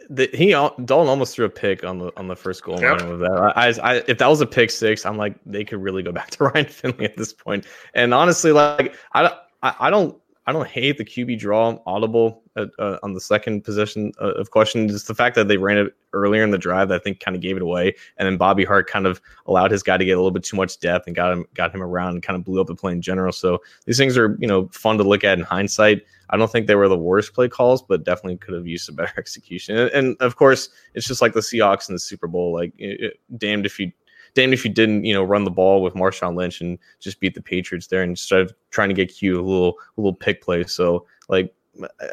[0.10, 3.02] the, he Dalton almost threw a pick on the on the first goal yep.
[3.08, 3.54] with that.
[3.56, 6.30] I, I, if that was a pick six, I'm like they could really go back
[6.32, 7.66] to Ryan Finley at this point.
[7.94, 12.70] And honestly, like I I, I don't I don't hate the QB draw audible at,
[12.80, 14.88] uh, on the second position uh, of question.
[14.88, 17.36] Just the fact that they ran it earlier in the drive, that I think kind
[17.36, 17.94] of gave it away.
[18.18, 20.58] And then Bobby Hart kind of allowed his guy to get a little bit too
[20.58, 22.92] much depth and got him got him around and kind of blew up the play
[22.92, 23.32] in general.
[23.32, 26.02] So these things are you know fun to look at in hindsight.
[26.32, 28.92] I don't think they were the worst play calls, but definitely could have used a
[28.94, 29.78] better execution.
[29.78, 32.54] And, and of course, it's just like the Seahawks in the Super Bowl.
[32.54, 33.92] Like, it, damned if you
[34.34, 37.36] damned if you didn't, you know, run the ball with Marshawn Lynch and just beat
[37.36, 40.64] the Patriots there instead of trying to get Q a little a little pick play.
[40.64, 41.54] So like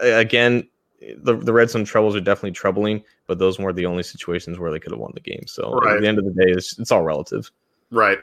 [0.01, 0.69] again,
[1.19, 4.71] the the red zone troubles are definitely troubling, but those weren't the only situations where
[4.71, 5.45] they could have won the game.
[5.47, 5.97] So right.
[5.97, 7.51] at the end of the day, it's, it's all relative.
[7.91, 8.19] Right.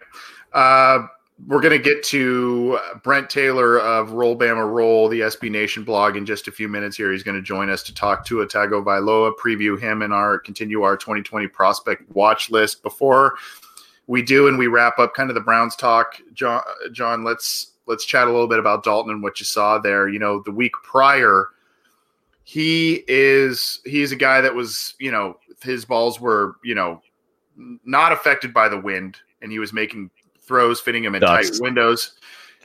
[0.53, 1.07] Uh,
[1.47, 6.15] we're going to get to Brent Taylor of Roll Bama Roll, the SB Nation blog,
[6.15, 7.11] in just a few minutes here.
[7.11, 10.95] He's going to join us to talk to Tagovailoa, preview him and our continue our
[10.95, 12.83] 2020 prospect watch list.
[12.83, 13.35] Before
[14.07, 18.05] we do and we wrap up kind of the Browns talk, John, John, let's let's
[18.05, 20.07] chat a little bit about Dalton and what you saw there.
[20.07, 21.47] You know, the week prior,
[22.43, 27.01] he is he's a guy that was, you know, his balls were, you know,
[27.85, 31.53] not affected by the wind and he was making throws, fitting him in Dust.
[31.53, 32.13] tight windows.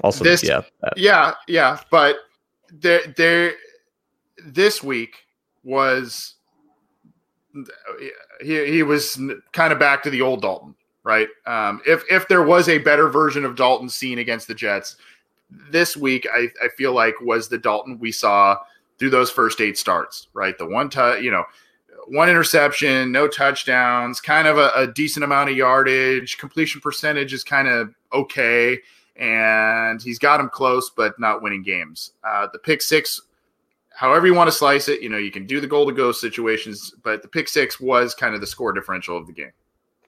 [0.03, 0.94] Also, this, yeah, that.
[0.96, 1.79] yeah, yeah.
[1.90, 2.16] But
[2.72, 3.55] there, there,
[4.44, 5.26] this week
[5.62, 6.37] was
[8.40, 9.20] he he was
[9.53, 10.74] kind of back to the old Dalton,
[11.10, 11.28] right?
[11.44, 14.96] Um, if if there was a better version of Dalton seen against the Jets,
[15.50, 18.58] this week I, I feel like was the Dalton we saw
[18.96, 20.56] through those first eight starts, right?
[20.56, 21.42] The one touch, you know,
[22.06, 26.38] one interception, no touchdowns, kind of a, a decent amount of yardage.
[26.38, 28.78] Completion percentage is kind of okay,
[29.16, 32.12] and he's got him close, but not winning games.
[32.22, 33.20] Uh, the pick six,
[33.96, 36.12] however you want to slice it, you know, you can do the goal to go
[36.12, 39.50] situations, but the pick six was kind of the score differential of the game.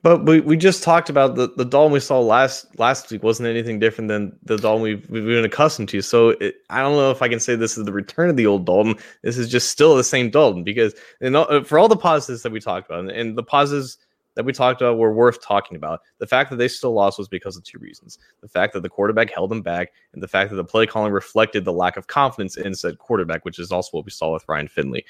[0.03, 3.49] But we, we just talked about the, the Dalton we saw last last week wasn't
[3.49, 6.03] anything different than the Dalton we've, we've been accustomed to.
[6.03, 8.47] So it, I don't know if I can say this is the return of the
[8.47, 8.97] old Dalton.
[9.23, 12.59] This is just still the same Dalton because uh, for all the positives that we
[12.59, 13.99] talked about and, and the positives
[14.35, 16.01] that we talked about were worth talking about.
[16.19, 18.89] The fact that they still lost was because of two reasons: the fact that the
[18.89, 22.09] quarterback held them back, and the fact that the play calling reflected the lack of
[22.09, 25.05] confidence in said quarterback, which is also what we saw with Ryan Finley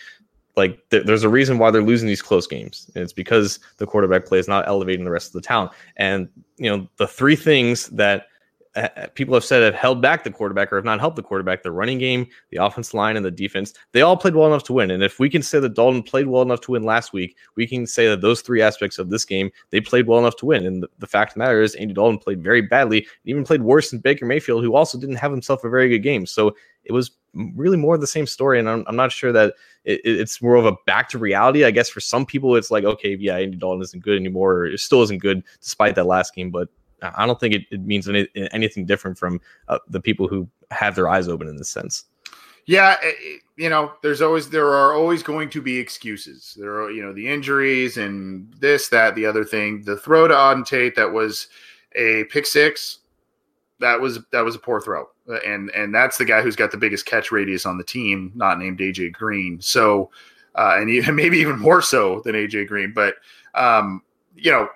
[0.57, 2.91] like th- there's a reason why they're losing these close games.
[2.95, 5.73] And it's because the quarterback play is not elevating the rest of the talent.
[5.97, 8.27] And you know the three things that
[8.75, 11.63] uh, people have said have held back the quarterback or have not helped the quarterback:
[11.63, 13.75] the running game, the offense line, and the defense.
[13.93, 14.91] They all played well enough to win.
[14.91, 17.67] And if we can say that Dalton played well enough to win last week, we
[17.67, 20.65] can say that those three aspects of this game they played well enough to win.
[20.65, 23.63] And the, the fact of the matter is, Andy Dalton played very badly, even played
[23.63, 26.25] worse than Baker Mayfield, who also didn't have himself a very good game.
[26.25, 28.59] So it was really more of the same story.
[28.59, 31.65] And I'm, I'm not sure that it, it's more of a back to reality.
[31.65, 34.67] I guess for some people, it's like, okay, yeah, Andy Dalton isn't good anymore, or
[34.67, 36.51] it still isn't good despite that last game.
[36.51, 36.69] But
[37.03, 40.95] I don't think it, it means any, anything different from uh, the people who have
[40.95, 42.05] their eyes open in this sense.
[42.67, 46.57] Yeah, it, you know, there's always there are always going to be excuses.
[46.59, 49.83] There are you know the injuries and this, that, the other thing.
[49.83, 51.49] The throw to Auden Tate that was
[51.97, 52.99] a pick six.
[53.83, 56.77] That was that was a poor throw and and that's the guy who's got the
[56.77, 59.61] biggest catch radius on the team, not named AJ Green.
[59.61, 60.11] So,
[60.55, 62.93] uh, and even, maybe even more so than AJ Green.
[62.93, 63.17] But
[63.55, 64.03] um,
[64.35, 64.69] you know,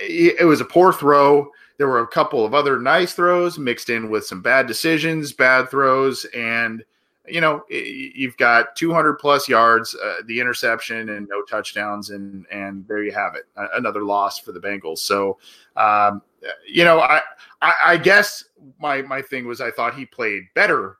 [0.00, 1.50] it, it was a poor throw.
[1.78, 5.70] There were a couple of other nice throws mixed in with some bad decisions, bad
[5.70, 6.84] throws, and
[7.30, 12.86] you know you've got 200 plus yards, uh, the interception, and no touchdowns, and and
[12.86, 14.98] there you have it, another loss for the Bengals.
[14.98, 15.38] So,
[15.76, 16.22] um,
[16.66, 17.20] you know, I,
[17.62, 18.44] I, I guess
[18.80, 20.98] my my thing was I thought he played better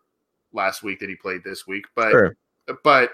[0.53, 2.37] last week than he played this week, but sure.
[2.83, 3.11] but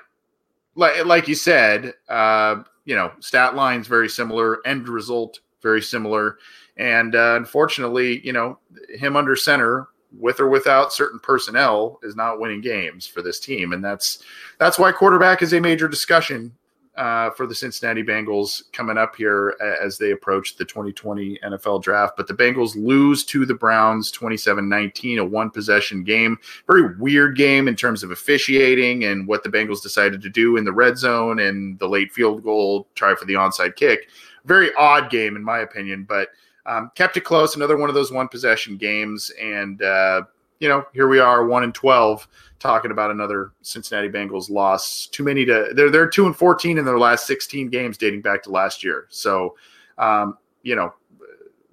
[0.74, 6.38] like like you said, uh, you know, stat lines very similar, end result very similar,
[6.77, 8.59] and uh, unfortunately, you know,
[8.90, 13.72] him under center with or without certain personnel is not winning games for this team,
[13.72, 14.22] and that's
[14.59, 16.53] that's why quarterback is a major discussion
[16.96, 22.16] uh, for the Cincinnati Bengals coming up here as they approach the 2020 NFL draft.
[22.16, 26.38] But the Bengals lose to the Browns 27 19, a one possession game.
[26.66, 30.64] Very weird game in terms of officiating and what the Bengals decided to do in
[30.64, 34.09] the red zone and the late field goal, try for the onside kick.
[34.44, 36.29] Very odd game, in my opinion, but
[36.66, 37.57] um, kept it close.
[37.57, 39.31] Another one of those one possession games.
[39.40, 40.22] And, uh,
[40.61, 42.27] you know, here we are, one and 12
[42.64, 45.07] talking about another Cincinnati Bengals loss.
[45.07, 48.42] Too many to they're they're two and fourteen in their last sixteen games dating back
[48.44, 49.07] to last year.
[49.11, 49.55] So,
[49.98, 50.94] um, you know,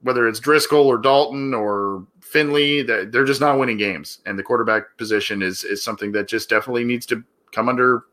[0.01, 4.97] whether it's Driskel or Dalton or Finley, they're just not winning games, and the quarterback
[4.97, 7.23] position is is something that just definitely needs to
[7.53, 8.03] come under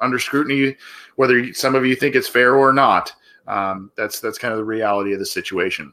[0.00, 0.76] under scrutiny,
[1.14, 3.12] whether some of you think it's fair or not.
[3.46, 5.92] Um, that's that's kind of the reality of the situation.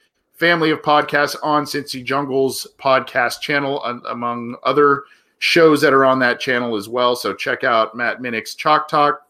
[0.41, 5.03] family of podcasts on Cincy Jungle's podcast channel, among other
[5.37, 7.15] shows that are on that channel as well.
[7.15, 9.27] So check out Matt Minnick's Chalk Talk,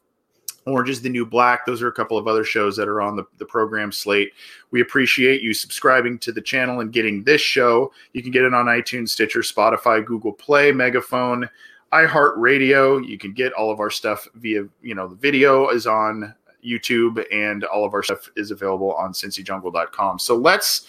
[0.65, 1.65] Orange is the New Black.
[1.65, 4.31] Those are a couple of other shows that are on the, the program slate.
[4.71, 7.91] We appreciate you subscribing to the channel and getting this show.
[8.13, 11.49] You can get it on iTunes, Stitcher, Spotify, Google Play, Megaphone,
[11.91, 13.05] iHeartRadio.
[13.05, 16.33] You can get all of our stuff via, you know, the video is on
[16.63, 20.19] YouTube and all of our stuff is available on cincyjungle.com.
[20.19, 20.87] So let's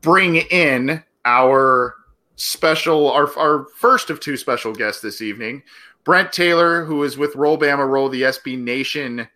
[0.00, 1.94] bring in our
[2.36, 5.62] special, our, our first of two special guests this evening.
[6.04, 9.26] Brent Taylor, who is with Roll Bama Roll, the SB Nation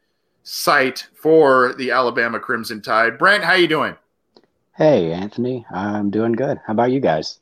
[0.43, 3.19] site for the Alabama Crimson Tide.
[3.19, 3.97] Brent, how you doing?
[4.77, 5.67] Hey, Anthony.
[5.71, 6.61] I'm doing good.
[6.67, 7.41] How about you guys?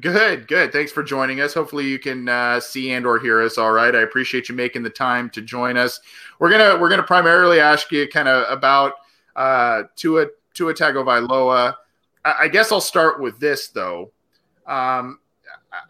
[0.00, 0.70] Good, good.
[0.70, 1.54] Thanks for joining us.
[1.54, 3.58] Hopefully, you can uh, see and or hear us.
[3.58, 3.94] All right.
[3.94, 6.00] I appreciate you making the time to join us.
[6.38, 8.92] We're gonna we're gonna primarily ask you kind of about
[9.34, 11.74] uh, Tua Tua Tagovailoa.
[12.24, 14.12] I, I guess I'll start with this though.
[14.68, 15.18] Um,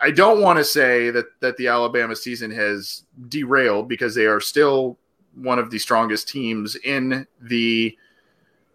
[0.00, 4.40] I don't want to say that that the Alabama season has derailed because they are
[4.40, 4.96] still
[5.34, 7.94] one of the strongest teams in the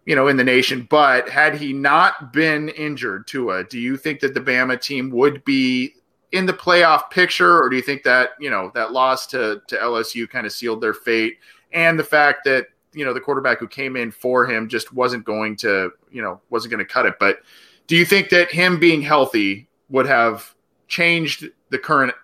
[0.08, 0.86] you know in the nation.
[0.88, 5.44] But had he not been injured, Tua, do you think that the Bama team would
[5.44, 5.94] be
[6.32, 9.76] in the playoff picture, or do you think that you know that loss to to
[9.76, 11.36] LSU kind of sealed their fate,
[11.72, 15.24] and the fact that you know the quarterback who came in for him just wasn't
[15.24, 17.40] going to you know wasn't going to cut it, but
[17.86, 20.54] do you think that him being healthy would have
[20.86, 22.14] changed the current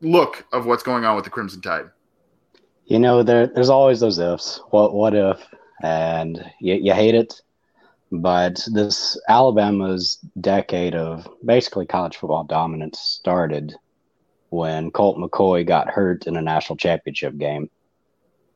[0.00, 1.90] look of what's going on with the Crimson Tide?
[2.84, 4.60] You know, there, there's always those ifs.
[4.70, 5.44] What what if?
[5.82, 7.40] And you, you hate it.
[8.12, 13.74] But this Alabama's decade of basically college football dominance started
[14.50, 17.68] when Colt McCoy got hurt in a national championship game.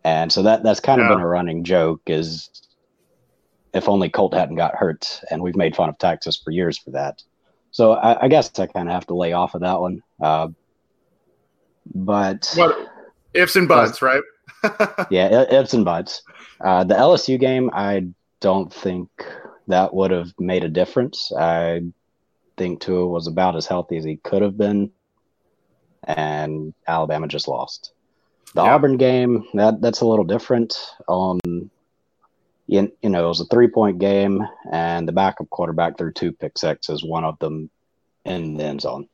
[0.04, 1.08] And so that that's kind yeah.
[1.08, 2.48] of been a running joke is
[3.74, 5.20] if only Colt hadn't got hurt.
[5.30, 7.22] And we've made fun of Texas for years for that.
[7.72, 10.02] So I, I guess I kind of have to lay off of that one.
[10.20, 10.48] Uh,
[11.94, 12.88] but what
[13.34, 14.22] ifs and buts, right?
[15.10, 16.22] yeah, ifs and buts.
[16.60, 18.08] Uh, the LSU game, I
[18.40, 19.08] don't think
[19.68, 21.32] that would have made a difference.
[21.32, 21.82] I
[22.56, 24.90] think Tua was about as healthy as he could have been,
[26.04, 27.92] and Alabama just lost.
[28.54, 28.74] The yeah.
[28.74, 30.76] Auburn game, that that's a little different.
[31.08, 31.38] Um,
[32.66, 36.32] you, you know, it was a three point game, and the backup quarterback threw two
[36.32, 37.70] pick sixes, one of them
[38.24, 39.08] in the end zone.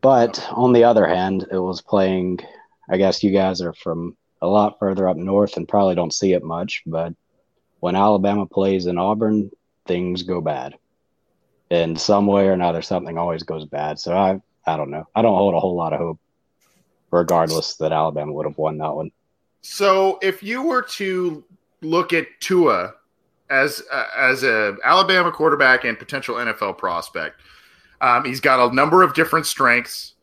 [0.00, 2.38] But on the other hand, it was playing.
[2.88, 6.32] I guess you guys are from a lot further up north and probably don't see
[6.32, 7.14] it much, but
[7.80, 9.50] when Alabama plays in Auburn,
[9.86, 10.76] things go bad.
[11.70, 13.98] In some way or another, something always goes bad.
[13.98, 15.06] So I, I don't know.
[15.14, 16.20] I don't hold a whole lot of hope,
[17.10, 19.10] regardless that Alabama would have won that one.
[19.62, 21.44] So if you were to
[21.82, 22.94] look at Tua
[23.50, 27.40] as uh, as a Alabama quarterback and potential NFL prospect.
[28.00, 30.14] Um, he's got a number of different strengths.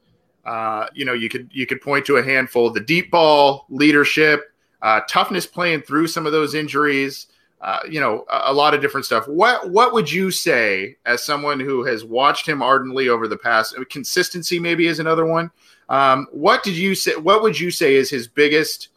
[0.45, 4.53] Uh, you know, you could you could point to a handful: the deep ball, leadership,
[4.81, 7.27] uh, toughness, playing through some of those injuries.
[7.61, 9.25] Uh, you know, a, a, lot of different stuff.
[9.25, 13.75] What what would you say as someone who has watched him ardently over the past?
[13.89, 15.49] Consistency maybe is another one.
[15.87, 17.15] Um, what did you say?
[17.15, 18.89] What would you say is his biggest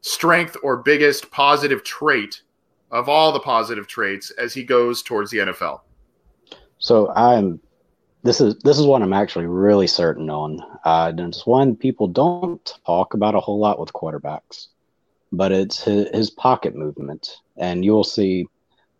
[0.00, 2.40] strength or biggest positive trait
[2.90, 5.80] of all the positive traits as he goes towards the NFL?
[6.78, 7.60] So I'm
[8.22, 10.60] this is this is what I'm actually really certain on.
[10.84, 14.68] Uh, and it's one people don't talk about a whole lot with quarterbacks,
[15.32, 18.46] but it's his, his pocket movement, and you'll see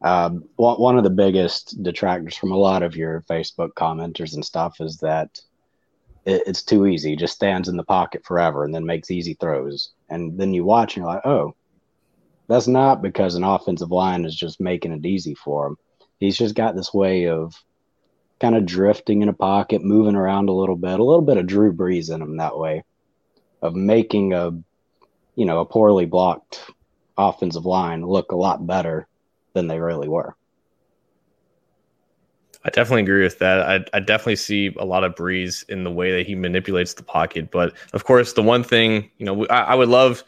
[0.01, 4.81] one, one of the biggest detractors from a lot of your Facebook commenters and stuff
[4.81, 5.41] is that
[6.25, 7.11] it, it's too easy.
[7.11, 9.91] He just stands in the pocket forever and then makes easy throws.
[10.09, 11.55] And then you watch and you're like, oh,
[12.47, 15.77] that's not because an offensive line is just making it easy for him.
[16.19, 17.55] He's just got this way of
[18.41, 21.47] kind of drifting in a pocket, moving around a little bit, a little bit of
[21.47, 22.85] Drew Brees in him that way,
[23.63, 24.51] of making a,
[25.35, 26.71] you know, a poorly blocked
[27.17, 29.07] offensive line look a lot better
[29.55, 30.37] than they really were.
[32.65, 33.61] I definitely agree with that.
[33.61, 37.03] I, I definitely see a lot of Brees in the way that he manipulates the
[37.03, 37.51] pocket.
[37.51, 40.25] But of course, the one thing you know, I, I would love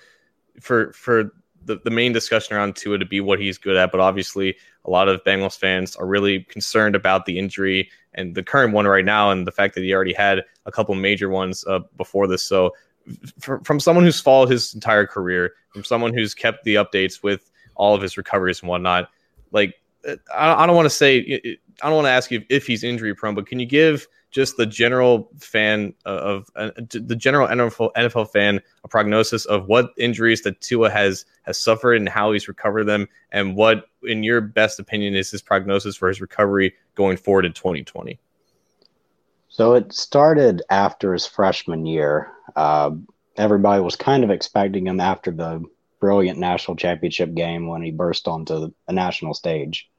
[0.61, 1.33] for for
[1.71, 3.93] the, the main discussion around Tua to be what he's good at.
[3.93, 8.43] But obviously, a lot of Bengals fans are really concerned about the injury and the
[8.43, 11.65] current one right now, and the fact that he already had a couple major ones
[11.69, 12.43] uh, before this.
[12.43, 12.75] So,
[13.41, 17.95] from someone who's followed his entire career, from someone who's kept the updates with all
[17.95, 19.09] of his recoveries and whatnot,
[19.53, 19.75] like
[20.35, 23.35] I, don't want to say I don't want to ask you if he's injury prone,
[23.35, 28.61] but can you give just the general fan of uh, the general NFL, NFL fan
[28.85, 33.09] a prognosis of what injuries that Tua has has suffered and how he's recovered them,
[33.33, 37.53] and what, in your best opinion, is his prognosis for his recovery going forward in
[37.53, 38.19] 2020?
[39.49, 42.31] So it started after his freshman year.
[42.55, 42.93] Uh,
[43.37, 45.65] everybody was kind of expecting him after the
[45.99, 49.91] brilliant national championship game when he burst onto a national stage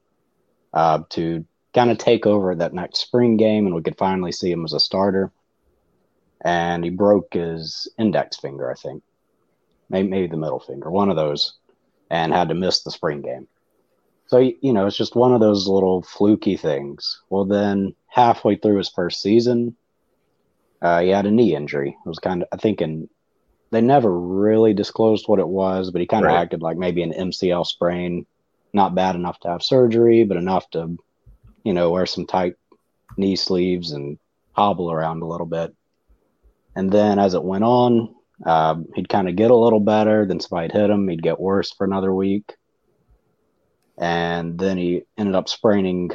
[0.74, 4.52] uh, to kind of take over that next spring game, and we could finally see
[4.52, 5.32] him as a starter.
[6.42, 9.04] And he broke his index finger, I think,
[9.90, 11.54] maybe, maybe the middle finger, one of those,
[12.10, 13.48] and had to miss the spring game.
[14.26, 17.22] So you know, it's just one of those little fluky things.
[17.30, 19.76] Well, then halfway through his first season,
[20.82, 21.90] uh, he had a knee injury.
[21.90, 23.10] It was kind of, I think, in
[23.72, 26.42] they never really disclosed what it was, but he kind of right.
[26.42, 28.26] acted like maybe an MCL sprain,
[28.74, 30.98] not bad enough to have surgery, but enough to
[31.64, 32.56] you know, wear some tight
[33.18, 34.18] knee sleeves and
[34.54, 35.76] hobble around a little bit.
[36.76, 40.26] And then as it went on, uh, he'd kind of get a little better.
[40.26, 41.08] Then somebody'd hit him.
[41.08, 42.56] He'd get worse for another week.
[43.98, 46.12] And then he ended up spraining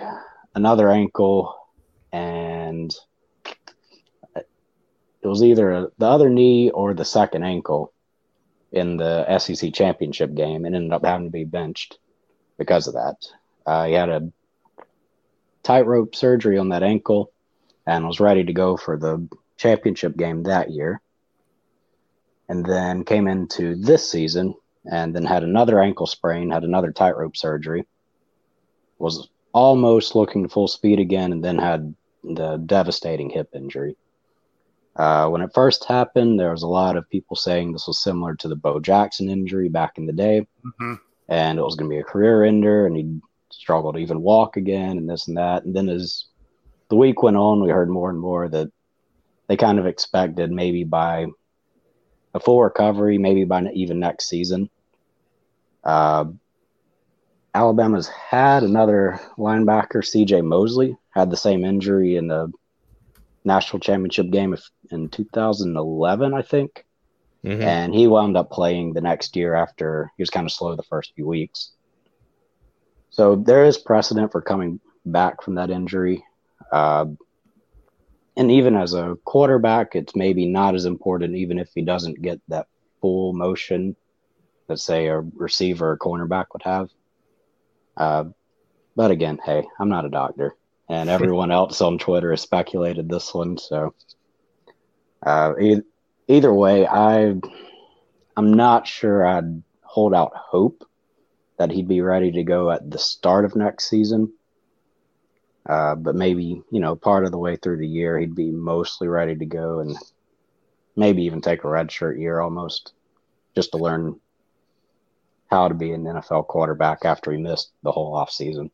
[0.54, 1.54] another ankle.
[2.12, 2.94] And
[4.34, 7.92] it was either the other knee or the second ankle
[8.72, 11.98] in the SEC championship game and ended up having to be benched
[12.58, 13.16] because of that.
[13.66, 14.32] Uh, he had a
[15.66, 17.32] tightrope surgery on that ankle
[17.86, 21.00] and was ready to go for the championship game that year.
[22.48, 24.54] And then came into this season
[24.90, 27.84] and then had another ankle sprain, had another tightrope surgery,
[28.98, 31.92] was almost looking to full speed again, and then had
[32.22, 33.96] the devastating hip injury.
[34.94, 38.36] Uh, when it first happened, there was a lot of people saying this was similar
[38.36, 40.94] to the Bo Jackson injury back in the day, mm-hmm.
[41.28, 43.20] and it was going to be a career ender, and he'd
[43.60, 45.64] struggle to even walk again and this and that.
[45.64, 46.26] And then as
[46.88, 48.70] the week went on, we heard more and more that
[49.48, 51.26] they kind of expected maybe by
[52.34, 54.68] a full recovery, maybe by even next season.
[55.82, 56.26] Uh,
[57.54, 62.52] Alabama's had another linebacker, CJ Mosley, had the same injury in the
[63.44, 64.54] national championship game
[64.90, 66.84] in 2011, I think.
[67.44, 67.62] Mm-hmm.
[67.62, 70.82] And he wound up playing the next year after he was kind of slow the
[70.82, 71.70] first few weeks.
[73.16, 76.22] So there is precedent for coming back from that injury.
[76.70, 77.06] Uh,
[78.36, 82.42] and even as a quarterback, it's maybe not as important, even if he doesn't get
[82.48, 82.66] that
[83.00, 83.96] full motion
[84.68, 86.90] that, say, a receiver or cornerback would have.
[87.96, 88.24] Uh,
[88.94, 90.54] but again, hey, I'm not a doctor,
[90.90, 93.56] and everyone else on Twitter has speculated this one.
[93.56, 93.94] So
[95.24, 95.88] uh, e-
[96.28, 97.34] either way, I
[98.36, 100.84] I'm not sure I'd hold out hope
[101.58, 104.32] that he'd be ready to go at the start of next season.
[105.68, 109.08] Uh, but maybe, you know, part of the way through the year, he'd be mostly
[109.08, 109.96] ready to go and
[110.94, 112.92] maybe even take a redshirt year almost
[113.54, 114.20] just to learn
[115.50, 118.70] how to be an NFL quarterback after he missed the whole offseason.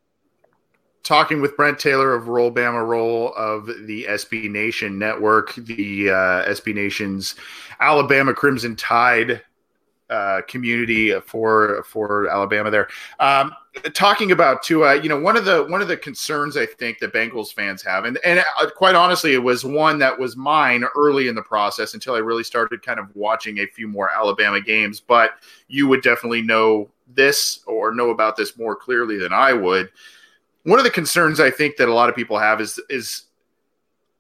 [1.03, 6.49] Talking with Brent Taylor of Roll Bama Roll of the SB Nation Network, the uh,
[6.49, 7.35] SB Nation's
[7.81, 9.43] Alabama Crimson Tide
[10.11, 12.89] uh, community for for Alabama there.
[13.19, 13.53] Um,
[13.95, 17.13] talking about Tua, you know, one of the one of the concerns I think that
[17.13, 21.29] Bengals fans have, and and uh, quite honestly, it was one that was mine early
[21.29, 25.01] in the process until I really started kind of watching a few more Alabama games.
[25.01, 25.31] But
[25.69, 29.91] you would definitely know this or know about this more clearly than I would.
[30.65, 33.25] One of the concerns I think that a lot of people have is is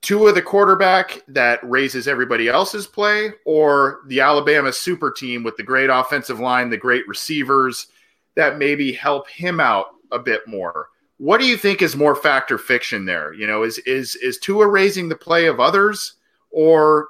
[0.02, 5.62] Tua, the quarterback that raises everybody else's play, or the Alabama super team with the
[5.62, 7.86] great offensive line, the great receivers
[8.34, 10.88] that maybe help him out a bit more.
[11.18, 13.32] What do you think is more fact or fiction there?
[13.32, 16.14] You know, is is is Tua raising the play of others,
[16.50, 17.08] or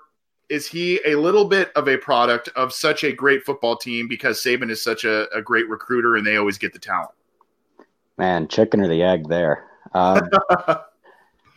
[0.51, 4.39] is he a little bit of a product of such a great football team because
[4.43, 7.13] Saban is such a, a great recruiter and they always get the talent?
[8.19, 9.65] Man, chicken or the egg there.
[9.95, 10.29] Um,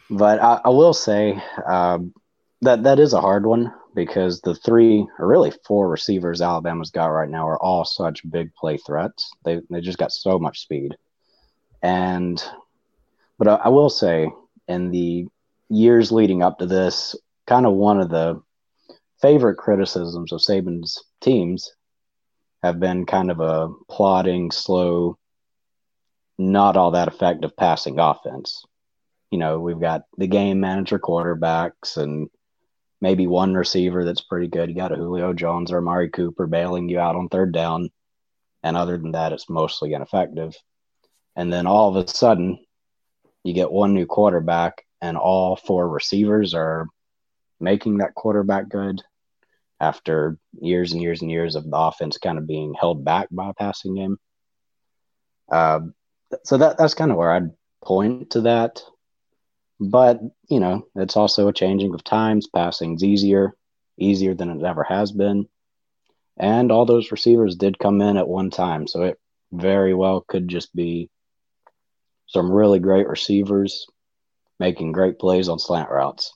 [0.10, 2.14] But I, I will say um,
[2.62, 7.08] that that is a hard one because the three or really four receivers Alabama's got
[7.08, 9.32] right now are all such big play threats.
[9.44, 10.96] They they just got so much speed.
[11.82, 12.44] And
[13.38, 14.30] but I, I will say
[14.68, 15.28] in the
[15.70, 17.16] years leading up to this,
[17.48, 18.42] kind of one of the
[19.22, 21.74] favorite criticisms of Saban's teams
[22.62, 25.18] have been kind of a plodding, slow,
[26.38, 28.66] not all that effective passing offense
[29.36, 32.30] you know, we've got the game manager quarterbacks and
[33.02, 34.70] maybe one receiver that's pretty good.
[34.70, 37.90] You got a Julio Jones or Amari Cooper bailing you out on third down.
[38.64, 40.56] And other than that, it's mostly ineffective.
[41.36, 42.66] And then all of a sudden,
[43.44, 46.88] you get one new quarterback, and all four receivers are
[47.60, 49.02] making that quarterback good
[49.82, 53.50] after years and years and years of the offense kind of being held back by
[53.50, 54.18] a passing game.
[55.52, 55.82] Uh,
[56.46, 57.52] so that that's kind of where I'd
[57.84, 58.82] point to that.
[59.80, 62.48] But you know, it's also a changing of times.
[62.48, 63.54] Passing's easier,
[63.98, 65.48] easier than it ever has been,
[66.38, 69.20] and all those receivers did come in at one time, so it
[69.52, 71.10] very well could just be
[72.28, 73.86] some really great receivers
[74.60, 76.34] making great plays on slant routes.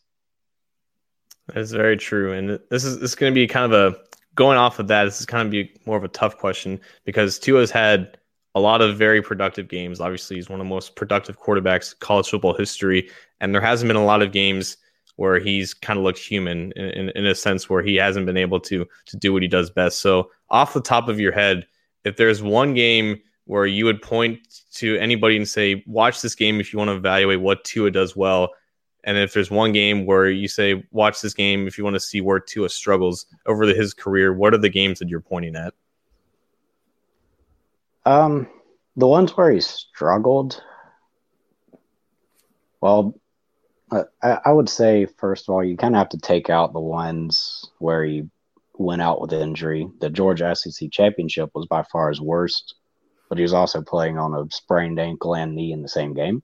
[1.53, 3.97] That's very true, and this is this is going to be kind of a
[4.35, 5.05] going off of that.
[5.05, 8.17] This is kind of be more of a tough question because Tua's had
[8.55, 9.99] a lot of very productive games.
[9.99, 13.95] Obviously, he's one of the most productive quarterbacks college football history, and there hasn't been
[13.95, 14.77] a lot of games
[15.15, 18.37] where he's kind of looked human in, in, in, a sense where he hasn't been
[18.37, 19.99] able to to do what he does best.
[19.99, 21.67] So, off the top of your head,
[22.05, 24.39] if there's one game where you would point
[24.75, 28.15] to anybody and say, "Watch this game if you want to evaluate what Tua does
[28.15, 28.53] well,"
[29.03, 31.99] and if there's one game where you say, "Watch this game if you want to
[31.99, 35.55] see where Tua struggles over the, his career," what are the games that you're pointing
[35.55, 35.73] at?
[38.05, 38.47] Um,
[38.95, 40.61] the ones where he struggled.
[42.81, 43.19] Well,
[43.91, 46.73] uh, I, I would say first of all, you kind of have to take out
[46.73, 48.29] the ones where he
[48.77, 49.87] went out with injury.
[49.99, 52.75] The Georgia SEC championship was by far his worst,
[53.27, 56.41] but he was also playing on a sprained ankle and knee in the same game.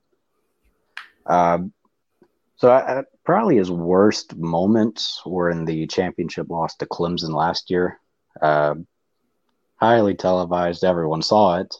[1.24, 1.72] Um,
[2.56, 7.70] so I, I, probably his worst moments were in the championship loss to Clemson last
[7.70, 8.00] year.
[8.40, 8.76] Uh,
[9.76, 11.74] highly televised, everyone saw it,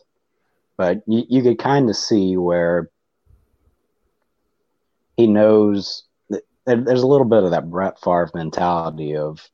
[0.76, 2.90] but you, you could kind of see where
[5.16, 6.04] he knows
[6.66, 9.48] there's a little bit of that Brett Favre mentality of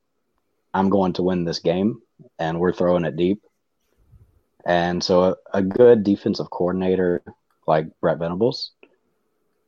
[0.72, 2.00] I'm going to win this game
[2.38, 3.42] and we're throwing it deep.
[4.64, 7.22] And so a, a good defensive coordinator
[7.66, 8.72] like Brent Venables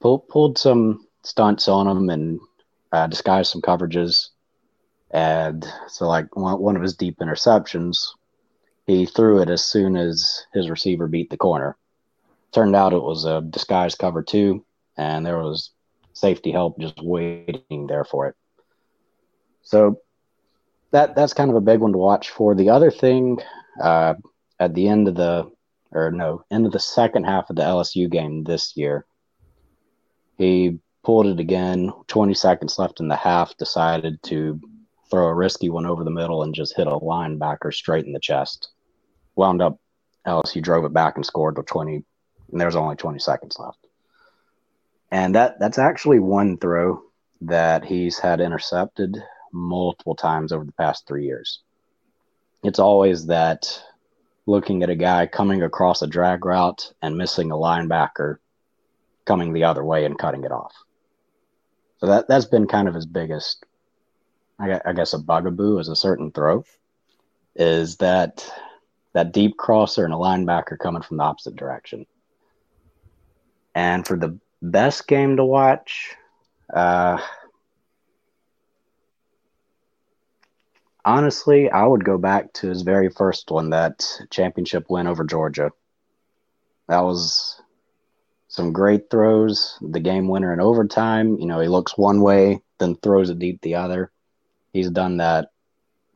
[0.01, 2.41] pulled, pulled some stunts on him and
[2.93, 4.29] uh, disguised some coverages.
[5.11, 8.09] And so, like one, one of his deep interceptions,
[8.87, 11.77] he threw it as soon as his receiver beat the corner.
[12.53, 14.65] Turned out it was a disguised cover two,
[14.97, 15.71] and there was
[16.13, 18.37] safety help just waiting there for it.
[19.63, 20.01] So
[20.91, 22.55] that that's kind of a big one to watch for.
[22.55, 23.39] The other thing,
[23.83, 24.15] uh,
[24.61, 25.51] at the end of the
[25.91, 29.07] or no, end of the second half of the LSU game this year,
[30.37, 31.93] he pulled it again.
[32.07, 34.61] Twenty seconds left in the half, decided to
[35.11, 38.21] throw a risky one over the middle and just hit a linebacker straight in the
[38.21, 38.71] chest.
[39.37, 39.79] Wound up
[40.27, 42.03] LSU drove it back and scored with 20,
[42.53, 43.87] and there was only 20 seconds left.
[45.11, 47.03] And that that's actually one throw
[47.43, 49.23] that he's had intercepted
[49.53, 51.61] multiple times over the past three years.
[52.63, 53.83] It's always that
[54.47, 58.39] looking at a guy coming across a drag route and missing a linebacker
[59.25, 60.75] coming the other way and cutting it off.
[61.99, 63.65] So that that's been kind of his biggest
[64.59, 66.65] I, guess a bugaboo is a certain throw,
[67.57, 68.51] is that
[69.15, 72.07] that deep crosser and a linebacker coming from the opposite direction.
[73.75, 76.15] And for the best game to watch,
[76.73, 77.19] uh,
[81.05, 85.71] honestly, I would go back to his very first one, that championship win over Georgia.
[86.89, 87.61] That was
[88.49, 91.39] some great throws, the game winner in overtime.
[91.39, 94.13] You know, he looks one way, then throws it deep the other
[94.75, 95.49] he's done that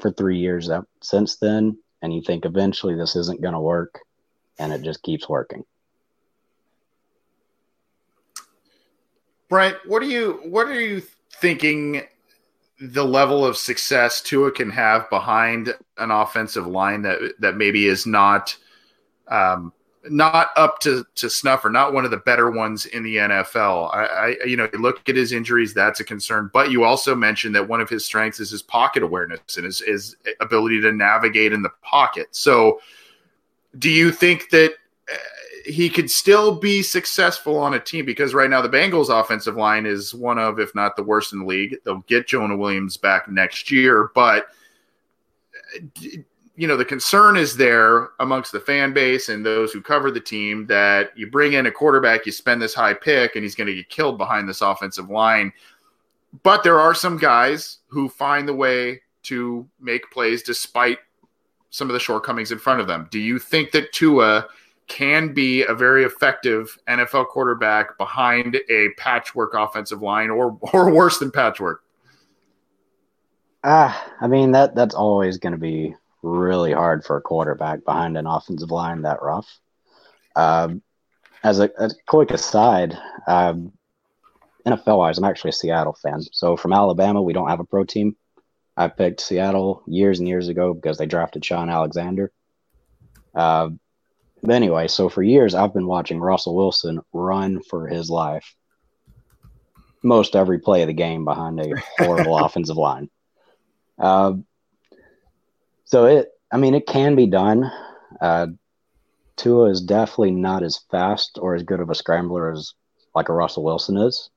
[0.00, 0.68] for three years
[1.00, 4.00] since then, and you think eventually this isn't going to work,
[4.58, 5.64] and it just keeps working.
[9.48, 11.02] Brent, what are you what are you
[11.40, 12.02] thinking
[12.80, 18.06] the level of success Tua can have behind an offensive line that that maybe is
[18.06, 18.56] not
[19.28, 19.72] um,
[20.10, 23.94] not up to, to snuff or not one of the better ones in the NFL.
[23.94, 26.50] I, I, you know, you look at his injuries, that's a concern.
[26.52, 29.80] But you also mentioned that one of his strengths is his pocket awareness and his,
[29.80, 32.28] his ability to navigate in the pocket.
[32.32, 32.80] So,
[33.78, 34.72] do you think that
[35.12, 35.16] uh,
[35.64, 38.04] he could still be successful on a team?
[38.04, 41.40] Because right now the Bengals' offensive line is one of, if not the worst in
[41.40, 41.76] the league.
[41.84, 44.46] They'll get Jonah Williams back next year, but
[45.76, 46.18] uh,
[46.58, 50.20] you know the concern is there amongst the fan base and those who cover the
[50.20, 53.68] team that you bring in a quarterback, you spend this high pick, and he's going
[53.68, 55.52] to get killed behind this offensive line.
[56.42, 60.98] But there are some guys who find the way to make plays despite
[61.70, 63.06] some of the shortcomings in front of them.
[63.12, 64.48] Do you think that Tua
[64.88, 71.18] can be a very effective NFL quarterback behind a patchwork offensive line, or or worse
[71.18, 71.84] than patchwork?
[73.62, 78.16] Ah, I mean that that's always going to be really hard for a quarterback behind
[78.16, 79.48] an offensive line that rough.
[80.36, 80.82] Um,
[81.42, 83.72] as a, a quick aside, um,
[84.66, 86.20] NFL wise, I'm actually a Seattle fan.
[86.32, 88.16] So from Alabama, we don't have a pro team.
[88.76, 92.32] I picked Seattle years and years ago because they drafted Shaun Alexander.
[93.34, 93.70] Uh,
[94.42, 98.54] but anyway, so for years, I've been watching Russell Wilson run for his life
[100.02, 103.10] most every play of the game behind a horrible offensive line.
[103.98, 104.34] Uh,
[105.88, 107.70] so it, I mean, it can be done.
[108.20, 108.48] Uh,
[109.38, 112.74] Tua is definitely not as fast or as good of a scrambler as
[113.14, 114.28] like a Russell Wilson is,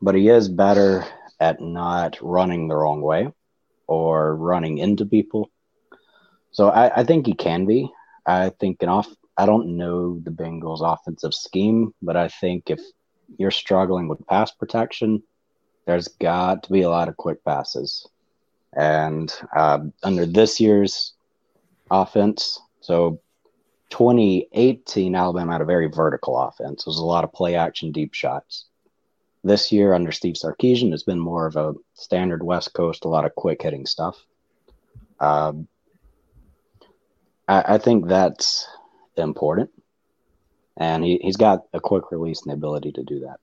[0.00, 1.04] but he is better
[1.38, 3.28] at not running the wrong way
[3.86, 5.50] or running into people.
[6.50, 7.92] So I, I think he can be.
[8.24, 9.08] I think an off.
[9.36, 12.80] I don't know the Bengals' offensive scheme, but I think if
[13.36, 15.24] you're struggling with pass protection,
[15.86, 18.08] there's got to be a lot of quick passes.
[18.76, 21.14] And uh, under this year's
[21.90, 23.20] offense, so
[23.90, 26.82] 2018, Alabama had a very vertical offense.
[26.82, 28.66] It was a lot of play action, deep shots.
[29.44, 33.26] This year, under Steve Sarkisian, has been more of a standard West Coast, a lot
[33.26, 34.24] of quick hitting stuff.
[35.20, 35.68] Um,
[37.46, 38.66] I, I think that's
[39.16, 39.70] important
[40.76, 43.38] and he, he's got a quick release and the ability to do that.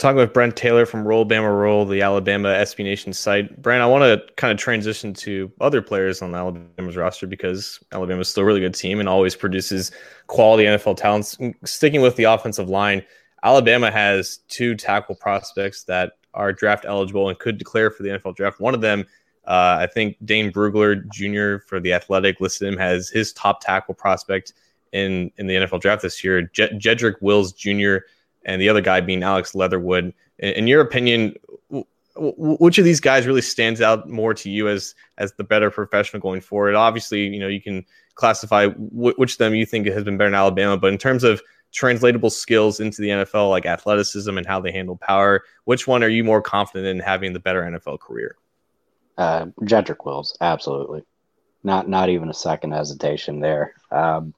[0.00, 3.60] Talking with Brent Taylor from Roll Bama Roll, the Alabama SB Nation site.
[3.60, 8.30] Brent, I want to kind of transition to other players on Alabama's roster because Alabama's
[8.30, 9.92] still a really good team and always produces
[10.26, 11.36] quality NFL talents.
[11.66, 13.04] Sticking with the offensive line,
[13.44, 18.36] Alabama has two tackle prospects that are draft eligible and could declare for the NFL
[18.36, 18.58] draft.
[18.58, 19.04] One of them
[19.44, 21.62] uh, I think Dane Brugler Jr.
[21.66, 24.54] for the Athletic listed him as his top tackle prospect
[24.92, 26.42] in in the NFL draft this year.
[26.42, 27.98] Je- Jedrick Wills Jr.
[28.44, 30.12] and the other guy being Alex Leatherwood.
[30.38, 31.34] In, your opinion,
[32.16, 36.20] which of these guys really stands out more to you as as the better professional
[36.20, 36.74] going forward?
[36.74, 37.84] Obviously, you know you can
[38.14, 41.24] classify w- which of them you think has been better in Alabama, but in terms
[41.24, 46.02] of translatable skills into the NFL, like athleticism and how they handle power, which one
[46.02, 48.36] are you more confident in having the better NFL career?
[49.16, 51.04] Uh, Jedrick Wills, absolutely.
[51.62, 53.74] Not not even a second hesitation there.
[53.90, 54.34] Um,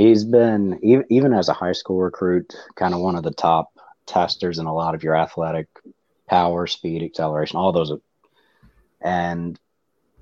[0.00, 3.72] he's been even, as a high school recruit, kind of one of the top
[4.06, 5.68] testers in a lot of your athletic
[6.28, 7.92] power, speed, acceleration, all those.
[9.00, 9.58] And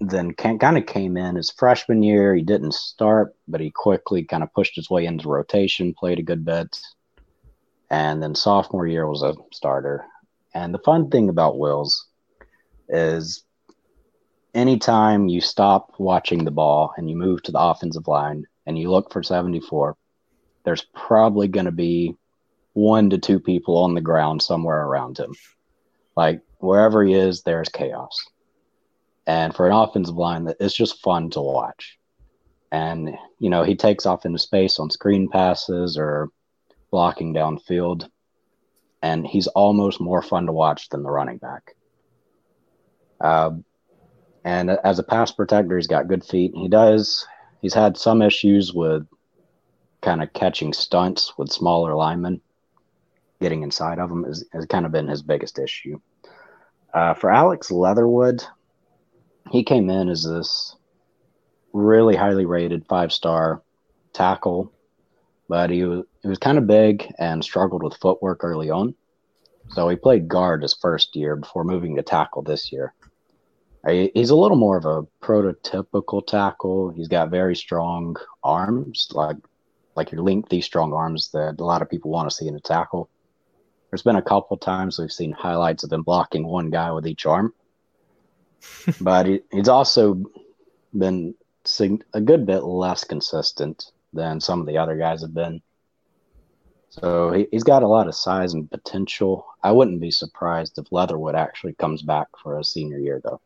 [0.00, 2.34] then kind of came in his freshman year.
[2.34, 6.22] He didn't start, but he quickly kind of pushed his way into rotation, played a
[6.22, 6.78] good bit.
[7.90, 10.04] And then sophomore year was a starter.
[10.54, 12.06] And the fun thing about Wills
[12.88, 13.44] is
[14.54, 18.90] anytime you stop watching the ball and you move to the offensive line, and you
[18.90, 19.96] look for 74,
[20.64, 22.14] there's probably going to be
[22.74, 25.34] one to two people on the ground somewhere around him.
[26.14, 28.14] Like wherever he is, there's chaos.
[29.26, 31.98] And for an offensive line, it's just fun to watch.
[32.70, 36.28] And, you know, he takes off into space on screen passes or
[36.90, 38.06] blocking downfield.
[39.00, 41.74] And he's almost more fun to watch than the running back.
[43.18, 43.50] Uh,
[44.44, 46.52] and as a pass protector, he's got good feet.
[46.54, 47.26] He does
[47.60, 49.06] he's had some issues with
[50.00, 52.40] kind of catching stunts with smaller linemen.
[53.40, 56.00] Getting inside of them is, has kind of been his biggest issue.
[56.92, 58.42] Uh, for Alex Leatherwood,
[59.50, 60.76] he came in as this
[61.72, 63.62] really highly rated five star
[64.12, 64.72] tackle,
[65.48, 68.94] but he was he was kind of big and struggled with footwork early on.
[69.70, 72.94] So he played guard his first year before moving to tackle this year.
[73.86, 76.90] He's a little more of a prototypical tackle.
[76.90, 79.36] He's got very strong arms, like
[79.94, 82.60] like your lengthy, strong arms that a lot of people want to see in a
[82.60, 83.10] tackle.
[83.90, 87.26] There's been a couple times we've seen highlights of him blocking one guy with each
[87.26, 87.52] arm,
[89.00, 90.22] but he, he's also
[90.96, 91.34] been
[92.14, 95.60] a good bit less consistent than some of the other guys have been.
[96.90, 99.46] So he, has got a lot of size and potential.
[99.62, 103.40] I wouldn't be surprised if Leatherwood actually comes back for a senior year, though.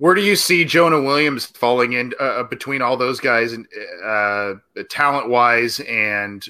[0.00, 3.66] Where do you see Jonah Williams falling in uh, uh between all those guys and
[4.02, 4.54] uh,
[4.88, 6.42] talent wise and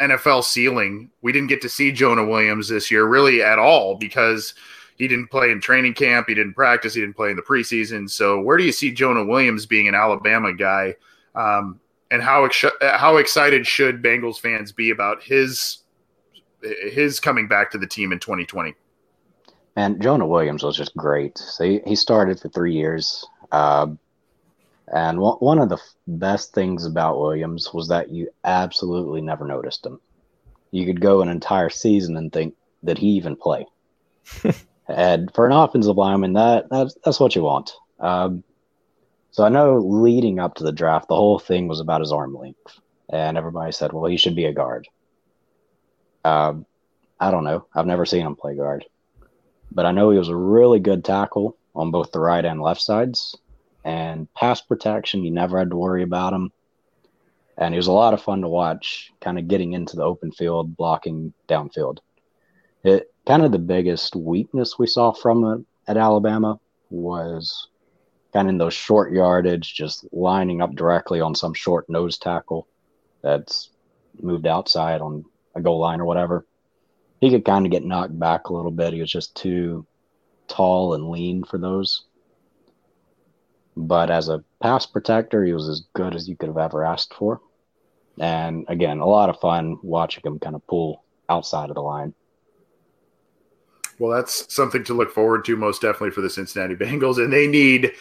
[0.00, 1.08] NFL ceiling?
[1.22, 4.52] We didn't get to see Jonah Williams this year really at all because
[4.96, 8.10] he didn't play in training camp, he didn't practice, he didn't play in the preseason.
[8.10, 10.96] So where do you see Jonah Williams being an Alabama guy?
[11.36, 11.78] Um,
[12.10, 15.84] and how ex- how excited should Bengals fans be about his
[16.62, 18.74] his coming back to the team in 2020?
[19.78, 21.38] And Jonah Williams was just great.
[21.38, 23.30] So he, he started for three years.
[23.52, 23.88] Uh,
[24.92, 29.46] and w- one of the f- best things about Williams was that you absolutely never
[29.46, 30.00] noticed him.
[30.72, 33.66] You could go an entire season and think that he even play.
[34.88, 37.72] and for an offensive lineman, that that's, that's what you want.
[38.00, 38.44] Um,
[39.32, 42.34] So I know leading up to the draft, the whole thing was about his arm
[42.34, 44.88] length, and everybody said, "Well, he should be a guard."
[46.24, 46.66] Um,
[47.20, 47.66] I don't know.
[47.74, 48.86] I've never seen him play guard,
[49.72, 52.80] but I know he was a really good tackle on both the right and left
[52.80, 53.36] sides,
[53.84, 55.24] and pass protection.
[55.24, 56.52] You never had to worry about him,
[57.56, 59.12] and he was a lot of fun to watch.
[59.20, 61.98] Kind of getting into the open field, blocking downfield.
[62.84, 66.58] It kind of the biggest weakness we saw from it at Alabama
[66.90, 67.68] was
[68.32, 72.66] kind of in those short yardage, just lining up directly on some short nose tackle
[73.22, 73.70] that's
[74.20, 76.46] moved outside on a goal line or whatever.
[77.20, 78.92] He could kind of get knocked back a little bit.
[78.92, 79.86] He was just too
[80.46, 82.04] tall and lean for those.
[83.76, 87.14] But as a pass protector, he was as good as you could have ever asked
[87.14, 87.40] for.
[88.18, 92.14] And again, a lot of fun watching him kind of pull outside of the line.
[93.98, 97.46] Well, that's something to look forward to, most definitely for the Cincinnati Bengals, and they
[97.46, 97.92] need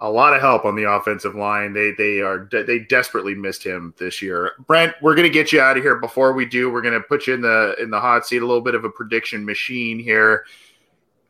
[0.00, 1.72] a lot of help on the offensive line.
[1.72, 4.52] They they are they desperately missed him this year.
[4.66, 5.96] Brent, we're gonna get you out of here.
[5.96, 8.42] Before we do, we're gonna put you in the in the hot seat.
[8.42, 10.44] A little bit of a prediction machine here.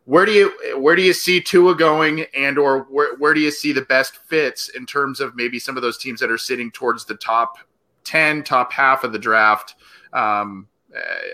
[0.05, 3.53] Where do you where do you see Tua going, and or where where do you
[3.53, 6.71] see the best fits in terms of maybe some of those teams that are sitting
[6.73, 7.59] towards the top
[8.03, 9.77] ten, top half of the draft?
[10.13, 10.69] Um,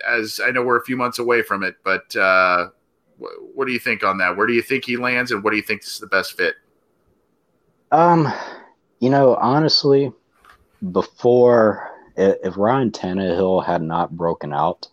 [0.07, 2.68] as I know we're a few months away from it, but uh,
[3.18, 4.37] what do you think on that?
[4.37, 6.57] Where do you think he lands, and what do you think is the best fit?
[7.93, 8.32] Um,
[9.01, 10.11] you know, honestly,
[10.90, 14.88] before if Ryan Tannehill had not broken out,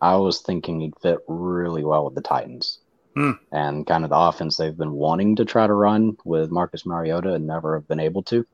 [0.00, 2.78] I was thinking he'd fit really well with the Titans.
[3.14, 3.32] Hmm.
[3.50, 7.34] And kind of the offense they've been wanting to try to run with Marcus Mariota
[7.34, 8.46] and never have been able to.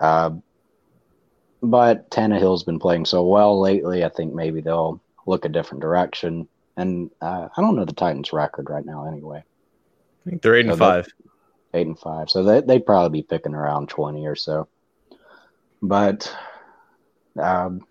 [0.00, 0.30] Uh,
[1.62, 4.04] but Tannehill's been playing so well lately.
[4.04, 6.48] I think maybe they'll look a different direction.
[6.76, 9.38] And uh, I don't know the Titans' record right now, anyway.
[9.38, 11.08] I think they're eight so and five.
[11.74, 14.68] Eight and five, so they they'd probably be picking around twenty or so.
[15.82, 16.34] But,
[17.38, 17.84] um,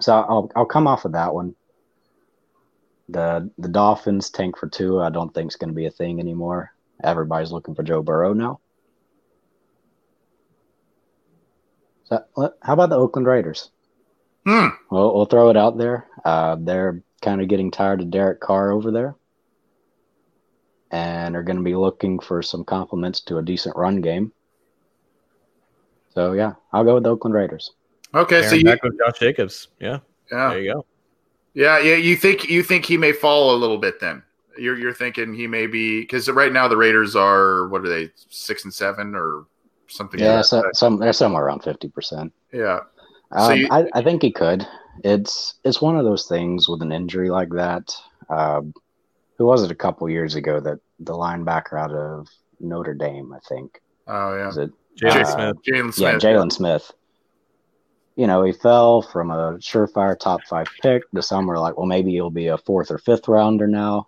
[0.00, 1.54] so I'll I'll come off of that one.
[3.08, 5.00] The the Dolphins tank for two.
[5.00, 6.72] I don't think is going to be a thing anymore.
[7.02, 8.60] Everybody's looking for Joe Burrow now.
[12.04, 13.70] So, how about the Oakland Raiders?
[14.46, 14.68] Hmm.
[14.90, 16.06] Well, we'll throw it out there.
[16.24, 19.16] Uh, they're kind of getting tired of Derek Carr over there,
[20.94, 24.32] and are going to be looking for some complements to a decent run game.
[26.14, 27.72] So yeah, I'll go with the Oakland Raiders.
[28.14, 29.68] Okay, Aaron so you back with Josh Jacobs.
[29.80, 29.98] Yeah,
[30.30, 30.86] yeah, there you go.
[31.54, 31.96] Yeah, yeah.
[31.96, 34.22] You think you think he may fall a little bit then?
[34.56, 38.10] You're you're thinking he may be because right now the Raiders are what are they
[38.30, 39.46] six and seven or
[39.88, 40.20] something.
[40.20, 42.32] Yeah, like so, some they're somewhere around fifty percent.
[42.52, 42.78] Yeah,
[43.32, 44.64] um, so you, I, I think he could.
[45.02, 47.92] It's it's one of those things with an injury like that.
[48.28, 48.72] Um,
[49.36, 52.28] who was it a couple years ago that the linebacker out of
[52.60, 53.32] Notre Dame?
[53.32, 53.80] I think.
[54.06, 54.46] Oh yeah.
[54.46, 54.70] Was it
[55.00, 55.56] Jaylon uh, Smith?
[55.66, 55.98] Jaylon Smith.
[55.98, 56.92] Yeah, Jaylon Smith.
[58.16, 62.12] You know, he fell from a surefire top five pick to somewhere like, well, maybe
[62.12, 64.06] he'll be a fourth or fifth rounder now,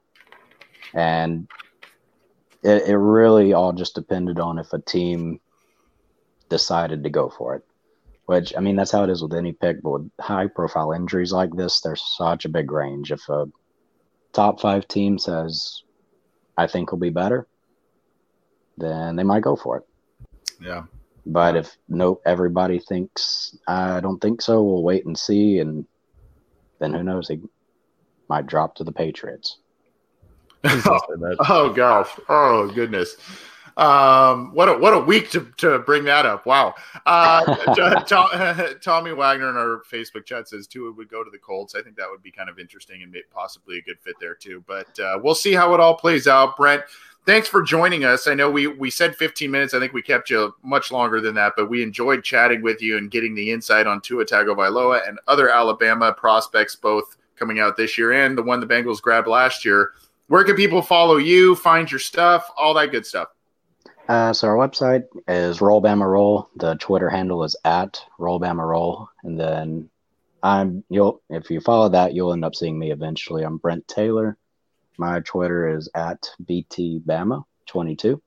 [0.95, 1.49] and
[2.62, 5.41] it, it really all just depended on if a team
[6.49, 7.64] decided to go for it.
[8.26, 9.82] Which I mean, that's how it is with any pick.
[9.82, 13.11] But with high-profile injuries like this, there's such a big range.
[13.11, 13.47] If a
[14.32, 15.82] top five team says,
[16.57, 17.46] "I think will be better,"
[18.76, 19.84] then they might go for it.
[20.61, 20.84] Yeah.
[21.26, 24.62] But if nope, everybody thinks I don't think so.
[24.62, 25.84] We'll wait and see, and
[26.78, 27.28] then who knows?
[27.28, 27.40] He
[28.28, 29.59] might drop to the Patriots.
[30.64, 32.11] oh gosh!
[32.28, 33.16] Oh goodness!
[33.77, 36.47] Um, what a what a week to, to bring that up.
[36.47, 36.74] Wow.
[37.05, 38.03] Uh,
[38.81, 41.74] Tommy Wagner in our Facebook chat says Tua would go to the Colts.
[41.74, 44.64] I think that would be kind of interesting and possibly a good fit there too.
[44.66, 46.57] But uh, we'll see how it all plays out.
[46.57, 46.85] Brent,
[47.27, 48.27] thanks for joining us.
[48.27, 49.74] I know we we said 15 minutes.
[49.74, 52.97] I think we kept you much longer than that, but we enjoyed chatting with you
[52.97, 57.99] and getting the insight on Tua Tagovailoa and other Alabama prospects, both coming out this
[57.99, 59.91] year and the one the Bengals grabbed last year.
[60.29, 63.29] Where can people follow you, find your stuff, all that good stuff?
[64.09, 66.48] Uh, so our website is Roll Bama Roll.
[66.57, 69.90] The Twitter handle is at Roll Bama Roll, and then
[70.42, 73.42] I'm you'll if you follow that, you'll end up seeing me eventually.
[73.42, 74.36] I'm Brent Taylor.
[74.96, 78.20] My Twitter is at BTBama22.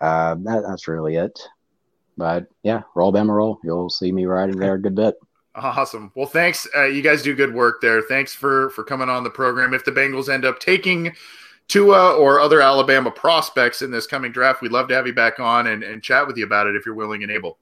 [0.00, 1.38] Uh, that, that's really it.
[2.16, 3.58] But yeah, Roll Bama Roll.
[3.64, 5.16] You'll see me writing there a good bit.
[5.54, 6.12] Awesome.
[6.14, 6.66] Well, thanks.
[6.74, 8.00] Uh, you guys do good work there.
[8.00, 9.74] Thanks for for coming on the program.
[9.74, 11.14] If the Bengals end up taking
[11.72, 15.40] Tua or other Alabama prospects in this coming draft, we'd love to have you back
[15.40, 17.56] on and, and chat with you about it if you're willing and able.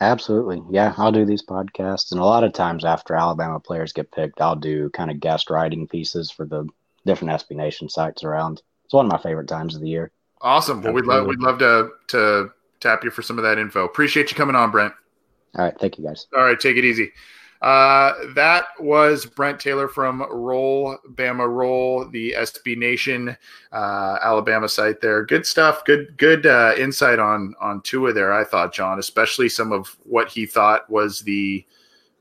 [0.00, 0.60] Absolutely.
[0.70, 2.10] Yeah, I'll do these podcasts.
[2.10, 5.50] And a lot of times after Alabama players get picked, I'll do kind of guest
[5.50, 6.66] writing pieces for the
[7.06, 8.60] different SB Nation sites around.
[8.86, 10.10] It's one of my favorite times of the year.
[10.40, 10.82] Awesome.
[10.82, 12.50] Well, we'd love we'd love to to
[12.80, 13.84] tap you for some of that info.
[13.84, 14.92] Appreciate you coming on, Brent.
[15.56, 16.26] All right, thank you guys.
[16.36, 17.12] All right, take it easy.
[17.64, 23.34] Uh, that was Brent Taylor from Roll Bama Roll, the SB Nation
[23.72, 25.00] uh, Alabama site.
[25.00, 25.82] There, good stuff.
[25.86, 28.34] Good good uh, insight on on Tua there.
[28.34, 31.64] I thought John, especially some of what he thought was the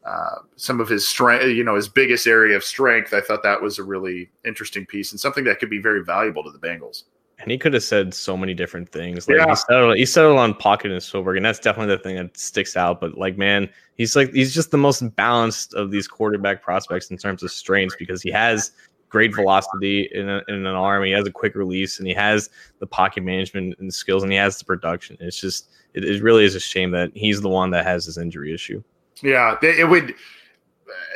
[0.06, 3.14] uh, some of his strength, you know, his biggest area of strength.
[3.14, 6.46] I thought that was a really interesting piece and something that could be very valuable
[6.46, 7.04] to the Bengals.
[7.44, 9.28] And he could have said so many different things.
[9.28, 9.50] Like yeah.
[9.50, 12.78] he settled, he settled on pocket and Spielberg, and that's definitely the thing that sticks
[12.78, 13.02] out.
[13.02, 17.18] But like, man, he's like he's just the most balanced of these quarterback prospects in
[17.18, 18.72] terms of strengths because he has
[19.10, 22.50] great velocity in, a, in an arm, he has a quick release, and he has
[22.80, 25.16] the pocket management and skills, and he has the production.
[25.20, 28.18] It's just it, it really is a shame that he's the one that has this
[28.18, 28.82] injury issue.
[29.22, 30.16] Yeah, it would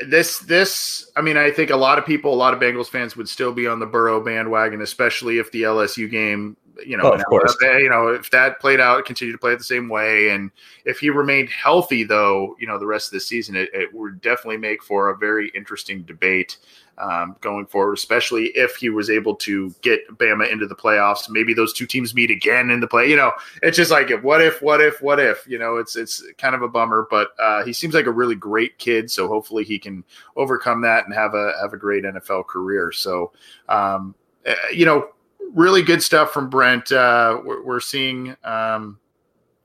[0.08, 3.16] this this I mean I think a lot of people a lot of Bengals fans
[3.16, 7.14] would still be on the Burrow bandwagon especially if the LSU game you know, oh,
[7.14, 7.56] of course.
[7.62, 10.52] you know, if that played out, continue to play it the same way, and
[10.86, 14.22] if he remained healthy, though, you know, the rest of the season, it, it would
[14.22, 16.58] definitely make for a very interesting debate
[16.98, 21.30] um, going forward, especially if he was able to get Bama into the playoffs.
[21.30, 23.10] Maybe those two teams meet again in the play.
[23.10, 23.32] You know,
[23.62, 25.46] it's just like what if, what if, what if.
[25.48, 28.36] You know, it's it's kind of a bummer, but uh, he seems like a really
[28.36, 29.12] great kid.
[29.12, 30.04] So hopefully he can
[30.36, 32.92] overcome that and have a have a great NFL career.
[32.92, 33.32] So,
[33.70, 35.10] um, uh, you know,
[35.54, 36.92] really good stuff from Brent.
[36.92, 38.36] Uh, we're, we're seeing.
[38.44, 39.00] Um,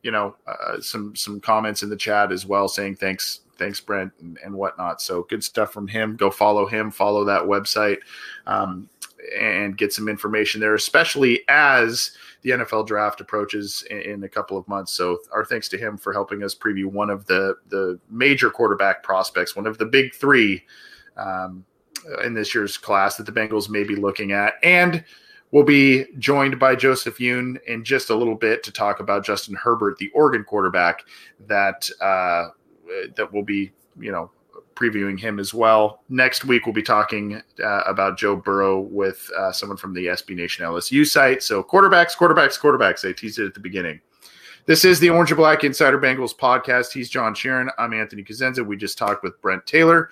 [0.02, 4.12] you know, uh, some some comments in the chat as well saying thanks thanks Brent
[4.20, 5.00] and, and whatnot.
[5.00, 6.16] So good stuff from him.
[6.16, 7.98] Go follow him, follow that website,
[8.46, 8.88] um,
[9.38, 12.10] and get some information there, especially as
[12.42, 14.92] the NFL draft approaches in, in, a couple of months.
[14.92, 19.04] So our thanks to him for helping us preview one of the the major quarterback
[19.04, 20.64] prospects, one of the big three
[21.16, 21.64] um,
[22.24, 25.04] in this year's class that the Bengals may be looking at, and.
[25.52, 29.54] We'll be joined by Joseph Yun in just a little bit to talk about Justin
[29.54, 31.04] Herbert, the Oregon quarterback
[31.46, 32.52] that uh,
[33.16, 34.30] that we'll be, you know,
[34.74, 36.02] previewing him as well.
[36.08, 40.34] Next week, we'll be talking uh, about Joe Burrow with uh, someone from the SB
[40.36, 41.42] Nation LSU site.
[41.42, 43.08] So, quarterbacks, quarterbacks, quarterbacks.
[43.08, 44.00] I teased it at the beginning.
[44.64, 46.92] This is the Orange and Black Insider Bengals podcast.
[46.92, 47.70] He's John Sheeran.
[47.78, 48.64] I'm Anthony Cosenza.
[48.64, 50.10] We just talked with Brent Taylor.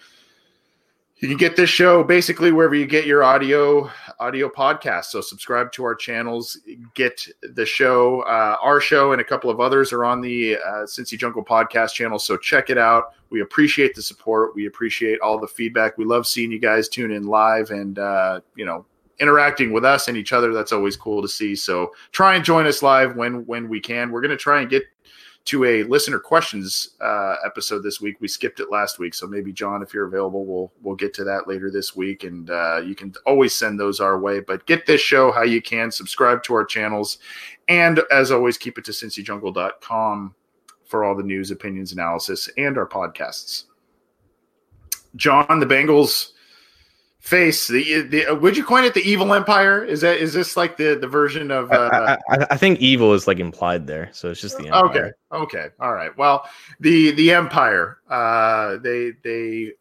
[1.20, 5.06] You can get this show basically wherever you get your audio audio podcast.
[5.06, 6.58] So subscribe to our channels,
[6.94, 8.22] get the show.
[8.22, 11.92] Uh, our show and a couple of others are on the uh, Cincy Jungle podcast
[11.92, 12.18] channel.
[12.18, 13.12] So check it out.
[13.28, 14.54] We appreciate the support.
[14.54, 15.98] We appreciate all the feedback.
[15.98, 18.86] We love seeing you guys tune in live and uh, you know
[19.18, 20.54] interacting with us and each other.
[20.54, 21.54] That's always cool to see.
[21.54, 24.10] So try and join us live when when we can.
[24.10, 24.84] We're going to try and get
[25.50, 28.16] to a listener questions uh, episode this week.
[28.20, 31.24] We skipped it last week, so maybe John, if you're available, we'll we'll get to
[31.24, 32.22] that later this week.
[32.22, 34.38] And uh, you can always send those our way.
[34.38, 35.90] But get this show how you can.
[35.90, 37.18] Subscribe to our channels,
[37.66, 40.36] and as always, keep it to cincyjungle.com
[40.84, 43.64] for all the news, opinions, analysis, and our podcasts.
[45.16, 46.30] John, the Bengals
[47.20, 49.84] face the, the uh, would you coin it the evil empire?
[49.84, 53.12] Is that is this like the the version of uh, I, I, I, think evil
[53.12, 55.14] is like implied there so it's just the empire.
[55.30, 55.42] okay.
[55.44, 56.16] Okay all right.
[56.16, 56.48] Well
[56.80, 59.72] the the empire uh they they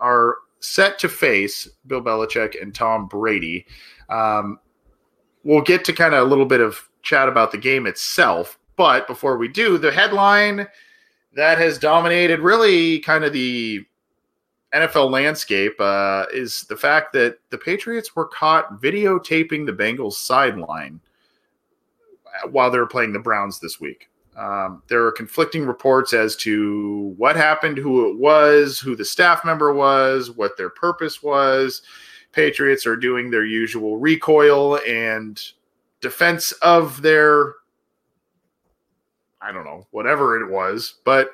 [0.00, 3.66] are set to face bill belichick and tom brady.
[4.08, 4.60] Um
[5.42, 9.06] we'll get to kind of a little bit of chat about the game itself but
[9.06, 10.66] before we do the headline
[11.34, 13.84] that has dominated really kind of the
[14.74, 21.00] NFL landscape uh, is the fact that the Patriots were caught videotaping the Bengals sideline
[22.50, 24.08] while they were playing the Browns this week.
[24.36, 29.44] Um, there are conflicting reports as to what happened, who it was, who the staff
[29.44, 31.82] member was, what their purpose was.
[32.32, 35.40] Patriots are doing their usual recoil and
[36.00, 37.54] defense of their,
[39.40, 40.94] I don't know, whatever it was.
[41.04, 41.30] But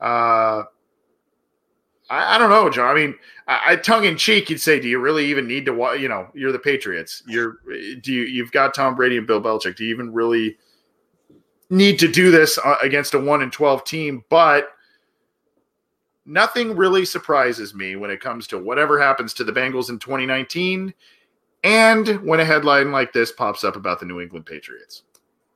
[0.00, 0.62] uh,
[2.10, 2.88] I, I, don't know, John.
[2.88, 3.14] I mean,
[3.46, 5.72] I, I, tongue in cheek, you'd say, do you really even need to?
[5.72, 6.00] Watch?
[6.00, 7.22] You know, you're the Patriots.
[7.26, 7.58] You're
[8.00, 8.22] do you?
[8.22, 9.76] You've got Tom Brady and Bill Belichick.
[9.76, 10.56] Do you even really
[11.70, 14.24] need to do this uh, against a one and twelve team?
[14.30, 14.70] But
[16.24, 20.94] nothing really surprises me when it comes to whatever happens to the Bengals in 2019,
[21.64, 25.02] and when a headline like this pops up about the New England Patriots.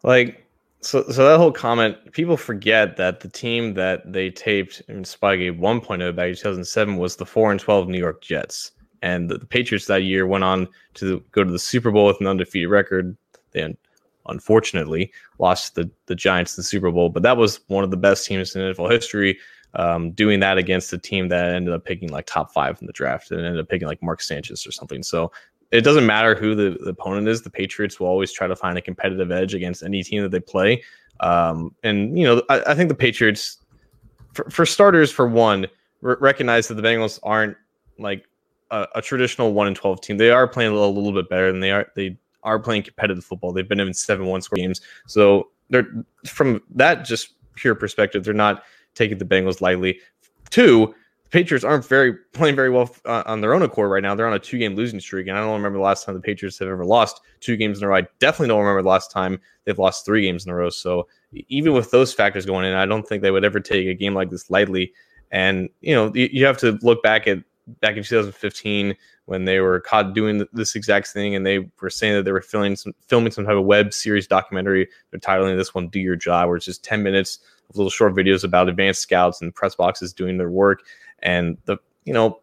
[0.03, 0.45] Like
[0.83, 5.59] so, so that whole comment, people forget that the team that they taped in Spygate
[5.59, 8.73] 1.0 back in 2007 was the 4 and 12 New York Jets.
[9.01, 12.21] And the, the Patriots that year went on to go to the Super Bowl with
[12.21, 13.17] an undefeated record.
[13.53, 13.75] They
[14.27, 17.97] unfortunately lost the, the Giants in the Super Bowl, but that was one of the
[17.97, 19.39] best teams in NFL history.
[19.75, 22.93] Um, doing that against a team that ended up picking like top five in the
[22.93, 25.03] draft and ended up picking like Mark Sanchez or something.
[25.03, 25.33] So
[25.73, 27.43] it doesn't matter who the, the, opponent is.
[27.43, 30.41] The Patriots will always try to find a competitive edge against any team that they
[30.41, 30.83] play.
[31.21, 33.59] Um, and you know, I, I, think the Patriots,
[34.35, 35.67] for, for starters, for one,
[36.03, 37.57] r- recognize that the Bengals aren't
[37.99, 38.27] like
[38.71, 40.19] a, a, traditional one in twelve team.
[40.19, 41.91] They are playing a little, a little bit better than they are.
[41.97, 43.53] They are playing competitive football.
[43.53, 45.87] They've been in seven one score games, so they're
[46.27, 48.65] from that just pure perspective, they're not
[48.95, 50.01] taking the Bengals lightly.
[50.51, 50.95] Two,
[51.33, 54.15] Patriots aren't very playing very well uh, on their own accord right now.
[54.15, 56.21] They're on a two game losing streak, and I don't remember the last time the
[56.21, 57.97] Patriots have ever lost two games in a row.
[57.97, 60.69] I definitely don't remember the last time they've lost three games in a row.
[60.69, 61.09] So
[61.49, 64.13] even with those factors going in, I don't think they would ever take a game
[64.13, 64.93] like this lightly.
[65.31, 67.39] And you know, you, you have to look back at
[67.81, 72.13] back in 2015 when they were caught doing this exact thing, and they were saying
[72.13, 74.87] that they were filming some filming some type of web series documentary.
[75.11, 77.39] They're titling this one "Do Your Job," where it's just 10 minutes
[77.71, 80.83] of little short videos about advanced scouts and press boxes doing their work
[81.23, 82.41] and the you know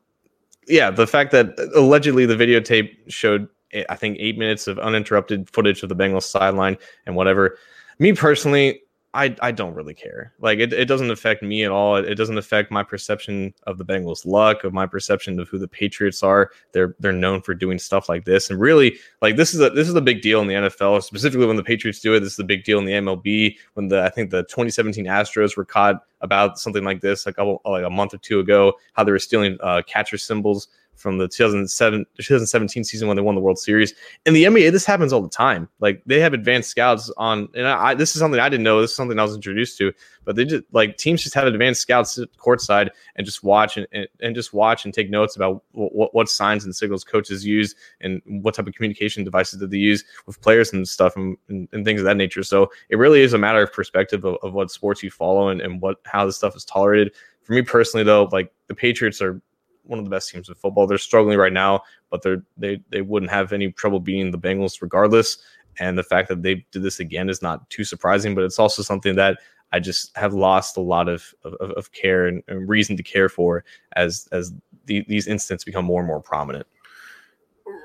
[0.67, 5.49] yeah the fact that allegedly the videotape showed eh, i think eight minutes of uninterrupted
[5.49, 7.57] footage of the bengals sideline and whatever.
[7.99, 8.81] Me personally
[9.11, 10.33] I, I don't really care.
[10.39, 11.95] Like it, it doesn't affect me at all.
[11.95, 15.67] It, doesn't affect my perception of the Bengals' luck, of my perception of who the
[15.67, 16.51] Patriots are.
[16.73, 19.89] They're they're known for doing stuff like this, and really, like this is a this
[19.89, 21.01] is a big deal in the NFL.
[21.01, 23.55] Specifically, when the Patriots do it, this is a big deal in the MLB.
[23.73, 27.55] When the I think the 2017 Astros were caught about something like this, like a,
[27.65, 30.67] like a month or two ago, how they were stealing uh, catcher symbols
[30.99, 33.93] from the 2007 2017 season when they won the World Series.
[34.25, 35.69] In the NBA, this happens all the time.
[35.79, 38.81] Like they have advanced scouts on, and I, this is something I didn't know.
[38.81, 39.93] This is something I was introduced to.
[40.25, 44.07] But they just like teams just have advanced scouts courtside and just watch and, and,
[44.21, 48.21] and just watch and take notes about what, what signs and signals coaches use and
[48.25, 51.85] what type of communication devices that they use with players and stuff and, and, and
[51.85, 52.43] things of that nature.
[52.43, 55.61] So it really is a matter of perspective of, of what sports you follow and,
[55.61, 57.13] and what how this stuff is tolerated.
[57.43, 59.41] For me personally, though, like the Patriots are
[59.89, 60.87] one of the best teams in football.
[60.87, 64.81] They're struggling right now, but they're they they wouldn't have any trouble beating the Bengals
[64.81, 65.39] regardless.
[65.79, 68.81] And the fact that they did this again is not too surprising, but it's also
[68.81, 69.37] something that
[69.71, 73.29] I just have lost a lot of of, of care and, and, reason to care
[73.29, 73.63] for
[73.95, 74.53] as as
[74.85, 76.67] the, these incidents become more and more prominent.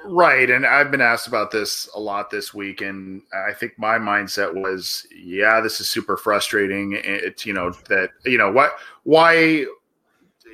[0.06, 3.98] Right, and I've been asked about this a lot this week, and I think my
[3.98, 6.98] mindset was, yeah, this is super frustrating.
[7.02, 9.66] It's you know that you know what why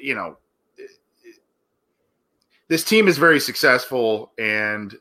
[0.01, 0.37] you know
[2.71, 4.95] this team is very successful and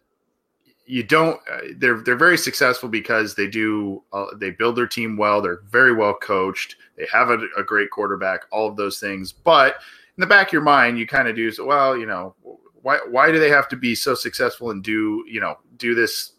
[0.87, 5.15] you don't uh, they're they're very successful because they do uh, they build their team
[5.15, 5.39] well.
[5.39, 6.77] They're very well coached.
[6.97, 9.31] They have a, a, great quarterback all of those things.
[9.31, 9.75] But
[10.17, 12.35] in the back of your mind you kind of do so well you know
[12.81, 16.33] why why do they have to be so successful and do you know do this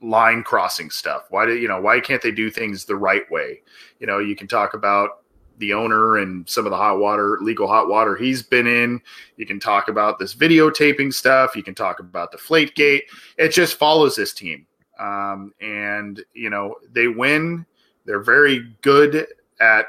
[0.00, 1.24] line crossing stuff?
[1.30, 3.62] Why do you know why can't they do things the right way?
[3.98, 5.24] You know you can talk about
[5.58, 9.00] the owner and some of the hot water, legal hot water he's been in.
[9.36, 11.56] You can talk about this videotaping stuff.
[11.56, 13.02] You can talk about Deflategate.
[13.38, 14.66] It just follows this team.
[14.98, 17.66] Um, and, you know, they win.
[18.04, 19.26] They're very good
[19.60, 19.86] at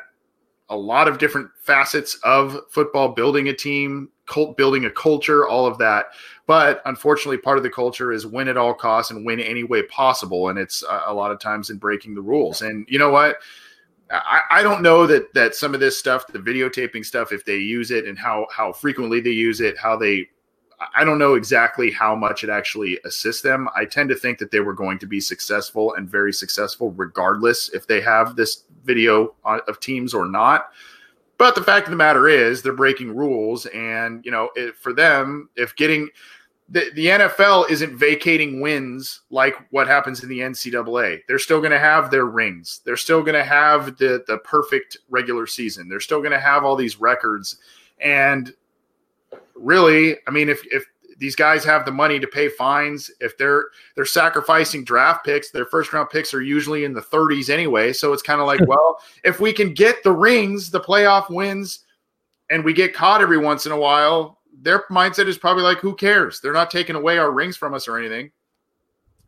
[0.70, 5.66] a lot of different facets of football, building a team, cult, building a culture, all
[5.66, 6.08] of that.
[6.46, 9.84] But unfortunately, part of the culture is win at all costs and win any way
[9.84, 10.50] possible.
[10.50, 12.62] And it's a lot of times in breaking the rules.
[12.62, 13.38] And you know what?
[14.10, 17.58] I, I don't know that that some of this stuff, the videotaping stuff, if they
[17.58, 20.30] use it and how how frequently they use it, how they
[20.96, 23.68] I don't know exactly how much it actually assists them.
[23.76, 27.70] I tend to think that they were going to be successful and very successful regardless
[27.70, 30.72] if they have this video of teams or not.
[31.38, 34.94] But the fact of the matter is, they're breaking rules, and you know, it, for
[34.94, 36.10] them, if getting
[36.70, 41.22] the, the NFL isn't vacating wins like what happens in the NCAA.
[41.28, 42.82] They're still going to have their rings.
[42.84, 45.88] They're still going to have the the perfect regular season.
[45.88, 47.58] They're still going to have all these records.
[48.00, 48.54] And
[49.56, 50.86] really, I mean, if if
[51.20, 55.66] these guys have the money to pay fines, if they're they're sacrificing draft picks, their
[55.66, 57.94] first round picks are usually in the 30s anyway.
[57.94, 61.86] So it's kind of like, well, if we can get the rings, the playoff wins,
[62.50, 65.96] and we get caught every once in a while, their mindset is probably like, who
[65.96, 66.40] cares?
[66.40, 68.32] They're not taking away our rings from us or anything.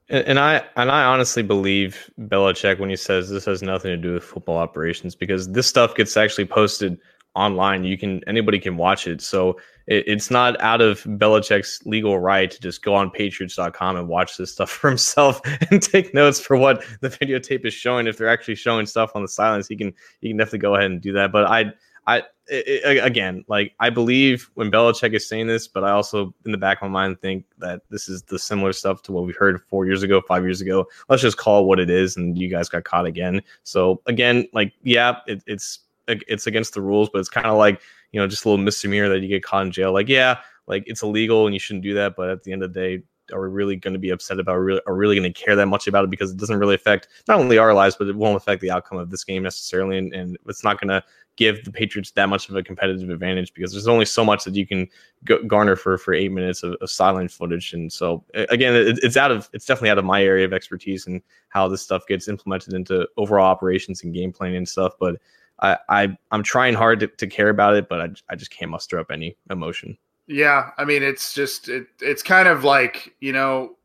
[0.09, 3.97] And, and I and I honestly believe Belichick when he says this has nothing to
[3.97, 6.99] do with football operations because this stuff gets actually posted
[7.35, 7.83] online.
[7.83, 9.21] You can anybody can watch it.
[9.21, 14.07] So it, it's not out of Belichick's legal right to just go on Patriots.com and
[14.07, 18.07] watch this stuff for himself and take notes for what the videotape is showing.
[18.07, 20.89] If they're actually showing stuff on the silence, he can he can definitely go ahead
[20.89, 21.31] and do that.
[21.31, 21.65] But I
[22.09, 26.51] I it, again, like I believe when Belichick is saying this, but I also in
[26.51, 29.33] the back of my mind think that this is the similar stuff to what we
[29.33, 30.87] heard four years ago, five years ago.
[31.07, 33.41] Let's just call it what it is, and you guys got caught again.
[33.63, 37.81] So again, like yeah, it, it's it's against the rules, but it's kind of like
[38.11, 39.93] you know just a little misdemeanor that you get caught in jail.
[39.93, 42.73] Like yeah, like it's illegal and you shouldn't do that, but at the end of
[42.73, 44.55] the day, are we really going to be upset about?
[44.55, 46.57] Are we really, are really going to care that much about it because it doesn't
[46.57, 49.43] really affect not only our lives, but it won't affect the outcome of this game
[49.43, 51.03] necessarily, and, and it's not going to
[51.39, 54.55] give the Patriots that much of a competitive advantage because there's only so much that
[54.55, 54.85] you can
[55.23, 57.71] go, garner for for eight minutes of, of sideline footage.
[57.71, 61.07] And so again, it, it's out of it's definitely out of my area of expertise
[61.07, 64.93] and how this stuff gets implemented into overall operations and game planning and stuff.
[64.99, 65.15] But
[65.61, 68.69] I, I I'm trying hard to, to care about it, but I, I just can't
[68.69, 69.97] muster up any emotion.
[70.29, 73.77] Yeah, I mean it's just it, it's kind of like you know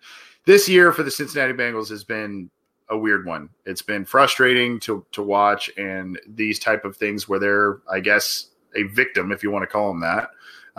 [0.46, 2.50] this year for the Cincinnati Bengals has been
[2.90, 3.50] a weird one.
[3.64, 8.48] It's been frustrating to to watch, and these type of things where they're, I guess,
[8.76, 10.32] a victim, if you want to call them that.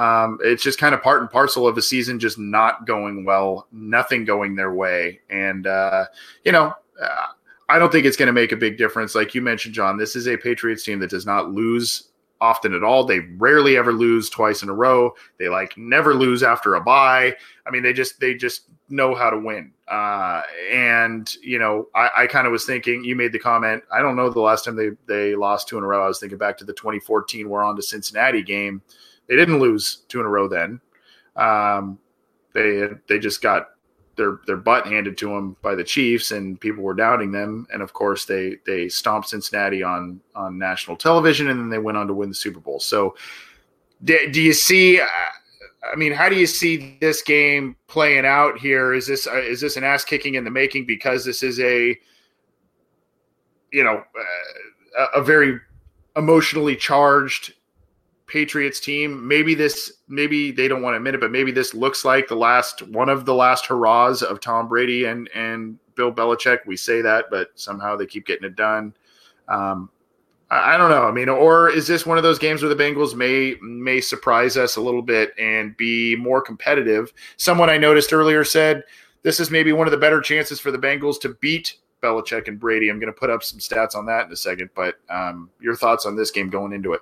[0.02, 3.68] Um, it's just kind of part and parcel of a season just not going well,
[3.70, 6.06] nothing going their way, and uh,
[6.44, 6.74] you know.
[7.00, 7.26] Uh,
[7.70, 9.14] I don't think it's going to make a big difference.
[9.14, 12.08] Like you mentioned, John, this is a Patriots team that does not lose
[12.40, 13.04] often at all.
[13.04, 15.14] They rarely ever lose twice in a row.
[15.38, 17.34] They like never lose after a bye.
[17.66, 19.72] I mean, they just they just know how to win.
[19.88, 23.04] Uh, and you know, I, I kind of was thinking.
[23.04, 23.82] You made the comment.
[23.92, 26.04] I don't know the last time they they lost two in a row.
[26.04, 28.82] I was thinking back to the 2014 we're on to Cincinnati game.
[29.28, 30.80] They didn't lose two in a row then.
[31.36, 31.98] Um,
[32.54, 33.68] they they just got
[34.18, 37.66] their their butt handed to them by the Chiefs, and people were doubting them.
[37.72, 41.96] And of course, they they stomped Cincinnati on on national television, and then they went
[41.96, 42.80] on to win the Super Bowl.
[42.80, 43.16] So,
[44.04, 45.00] do, do you see?
[45.00, 48.92] I mean, how do you see this game playing out here?
[48.92, 51.98] Is this uh, is this an ass kicking in the making because this is a
[53.72, 54.02] you know
[54.98, 55.58] uh, a very
[56.16, 57.54] emotionally charged
[58.28, 59.26] Patriots team.
[59.26, 62.36] Maybe this, maybe they don't want to admit it, but maybe this looks like the
[62.36, 66.58] last one of the last hurrahs of Tom Brady and and Bill Belichick.
[66.66, 68.94] We say that, but somehow they keep getting it done.
[69.48, 69.90] Um,
[70.50, 71.04] I, I don't know.
[71.04, 74.56] I mean, or is this one of those games where the Bengals may may surprise
[74.56, 77.12] us a little bit and be more competitive?
[77.36, 78.84] Someone I noticed earlier said
[79.22, 82.60] this is maybe one of the better chances for the Bengals to beat Belichick and
[82.60, 82.88] Brady.
[82.90, 85.74] I'm going to put up some stats on that in a second, but um, your
[85.74, 87.00] thoughts on this game going into it?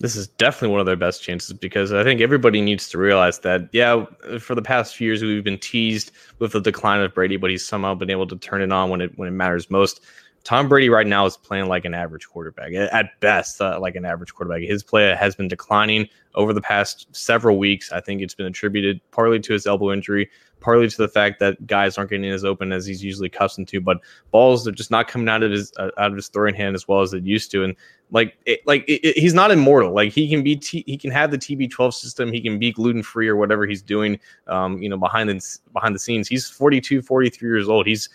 [0.00, 3.38] This is definitely one of their best chances because I think everybody needs to realize
[3.40, 4.04] that, yeah,
[4.38, 7.66] for the past few years we've been teased with the decline of Brady, but he's
[7.66, 10.00] somehow been able to turn it on when it when it matters most.
[10.44, 14.04] Tom Brady right now is playing like an average quarterback, at best, uh, like an
[14.04, 14.60] average quarterback.
[14.60, 17.90] His play has been declining over the past several weeks.
[17.90, 20.28] I think it's been attributed partly to his elbow injury,
[20.64, 23.80] partly to the fact that guys aren't getting as open as he's usually accustomed to.
[23.82, 23.98] But
[24.30, 26.88] balls are just not coming out of his uh, out of his throwing hand as
[26.88, 27.64] well as it used to.
[27.64, 27.76] And
[28.10, 29.92] like it, like it, it, he's not immortal.
[29.92, 32.32] Like he can be t- he can have the TB12 system.
[32.32, 34.18] He can be gluten free or whatever he's doing.
[34.46, 37.86] Um, you know, behind the behind the scenes, he's 42, 43 years old.
[37.86, 38.08] He's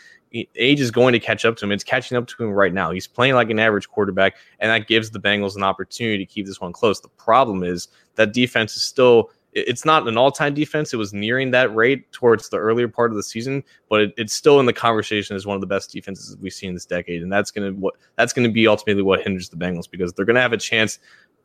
[0.56, 1.72] age is going to catch up to him.
[1.72, 2.92] It's catching up to him right now.
[2.92, 6.46] He's playing like an average quarterback, and that gives the Bengals an opportunity to keep
[6.46, 7.00] this one close.
[7.00, 9.30] The problem is that defense is still.
[9.54, 10.94] It's not an all-time defense.
[10.94, 14.34] It was nearing that rate towards the earlier part of the season, but it, it's
[14.34, 17.32] still in the conversation as one of the best defenses we've seen this decade, and
[17.32, 20.54] that's gonna what that's gonna be ultimately what hinders the Bengals because they're gonna have
[20.54, 21.00] a chance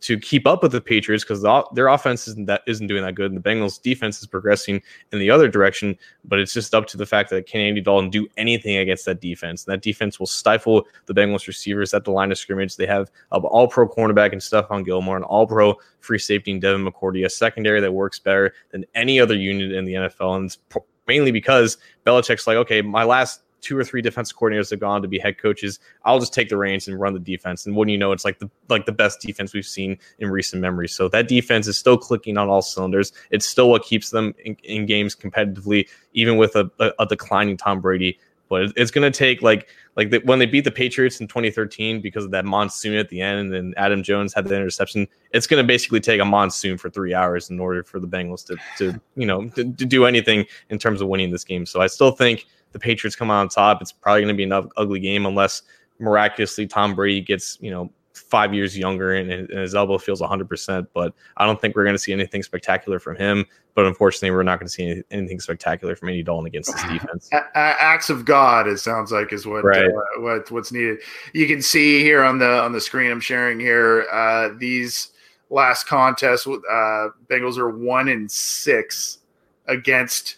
[0.05, 3.15] to keep up with the Patriots because the, their offense isn't that isn't doing that
[3.15, 4.83] good, and the Bengals' defense is progressing
[5.13, 5.97] in the other direction.
[6.25, 9.21] But it's just up to the fact that can Andy Dalton do anything against that
[9.21, 9.65] defense?
[9.65, 12.77] And that defense will stifle the Bengals receivers at the line of scrimmage.
[12.77, 17.25] They have an All-Pro cornerback and Stephon Gilmore, an All-Pro free safety in Devin McCourty,
[17.25, 20.59] a secondary that works better than any other unit in the NFL, and it's
[21.07, 25.09] mainly because Belichick's like, okay, my last two or three defensive coordinators have gone to
[25.09, 25.81] be head coaches.
[26.05, 27.67] I'll just take the reins and run the defense.
[27.67, 30.61] And when you know, it's like the like the best defense we've seen in recent
[30.61, 30.89] memory.
[30.89, 33.13] So that defense is still clicking on all cylinders.
[33.31, 37.57] It's still what keeps them in, in games competitively, even with a, a, a declining
[37.57, 38.19] Tom Brady.
[38.51, 42.01] But it's going to take like like the, when they beat the Patriots in 2013
[42.01, 45.09] because of that monsoon at the end, and then Adam Jones had the interception.
[45.33, 48.45] It's going to basically take a monsoon for three hours in order for the Bengals
[48.47, 51.65] to to you know to, to do anything in terms of winning this game.
[51.65, 52.45] So I still think
[52.75, 53.81] the Patriots come out on top.
[53.81, 55.63] It's probably going to be an ugly game unless
[55.99, 60.89] miraculously Tom Brady gets, you know, five years younger and, and his elbow feels 100%.
[60.93, 63.47] But I don't think we're going to see anything spectacular from him.
[63.75, 67.31] But unfortunately, we're not going to see anything spectacular from Andy Dalton against this defense.
[67.55, 69.87] Acts of God, it sounds like, is what right.
[69.87, 70.99] uh, what what's needed.
[71.33, 75.13] You can see here on the on the screen I'm sharing here uh, these
[75.51, 76.47] last contests.
[76.47, 79.19] With uh, Bengals are one in six
[79.67, 80.37] against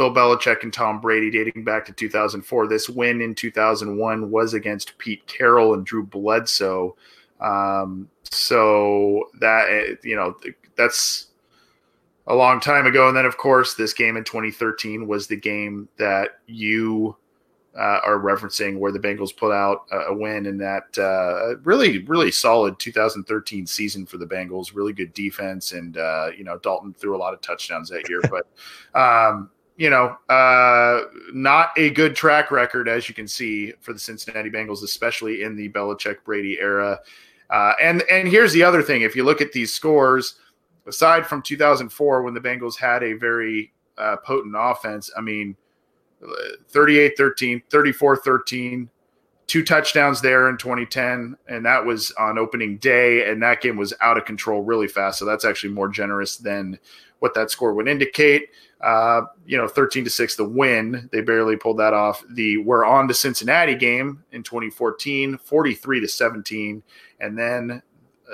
[0.00, 2.68] Bill Belichick and Tom Brady dating back to 2004.
[2.68, 6.96] This win in 2001 was against Pete Carroll and Drew Bledsoe.
[7.38, 10.36] Um, so that, you know,
[10.74, 11.26] that's
[12.28, 13.08] a long time ago.
[13.08, 17.14] And then, of course, this game in 2013 was the game that you
[17.78, 22.04] uh, are referencing where the Bengals put out a, a win in that uh, really,
[22.04, 24.74] really solid 2013 season for the Bengals.
[24.74, 25.72] Really good defense.
[25.72, 28.22] And, uh, you know, Dalton threw a lot of touchdowns that year.
[28.30, 29.50] but, um,
[29.80, 34.50] you know, uh, not a good track record, as you can see, for the Cincinnati
[34.50, 37.00] Bengals, especially in the Belichick Brady era.
[37.48, 40.34] Uh, and and here's the other thing: if you look at these scores,
[40.86, 45.56] aside from 2004 when the Bengals had a very uh, potent offense, I mean,
[46.70, 48.86] 38-13, 34-13,
[49.46, 53.94] two touchdowns there in 2010, and that was on opening day, and that game was
[54.02, 55.18] out of control really fast.
[55.18, 56.78] So that's actually more generous than
[57.20, 58.50] what that score would indicate.
[58.82, 61.08] Uh, you know, 13 to 6, the win.
[61.12, 62.24] They barely pulled that off.
[62.30, 66.82] The we're on to Cincinnati game in 2014, 43 to 17.
[67.20, 67.82] And then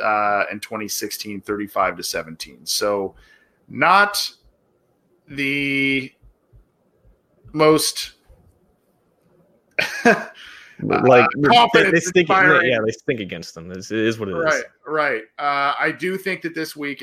[0.01, 2.66] uh, in 2016, 35 to 17.
[2.66, 3.14] So
[3.68, 4.31] not
[5.28, 6.12] the
[7.52, 8.12] most
[10.82, 13.70] like uh, they, they stink, yeah, they stink against them.
[13.70, 14.65] It is what it right, is.
[14.86, 15.70] Right, right.
[15.70, 17.03] Uh, I do think that this week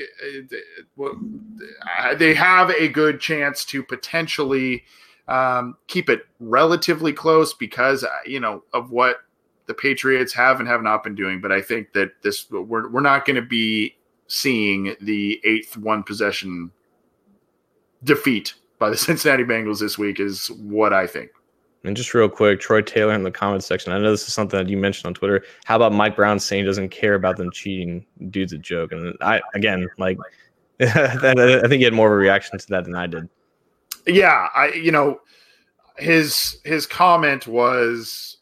[1.00, 4.84] uh, uh, they have a good chance to potentially
[5.28, 9.18] um, keep it relatively close because uh, you know of what
[9.66, 11.42] the Patriots have and have not been doing.
[11.42, 13.96] But I think that this we're we're not going to be
[14.28, 16.72] seeing the eighth one possession
[18.04, 21.32] defeat by the Cincinnati Bengals this week is what I think.
[21.86, 23.92] And just real quick, Troy Taylor in the comments section.
[23.92, 25.44] I know this is something that you mentioned on Twitter.
[25.66, 28.06] How about Mike Brown saying he doesn't care about them cheating?
[28.30, 28.94] Dude's a joke.
[28.94, 30.18] And I, again, like,
[30.80, 33.28] I think he had more of a reaction to that than I did.
[34.08, 35.22] Yeah, I, you know,
[35.98, 38.38] his his comment was,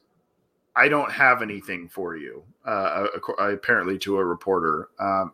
[0.75, 3.07] "I don't have anything for you." Uh,
[3.39, 4.89] apparently, to a reporter.
[4.99, 5.33] Um,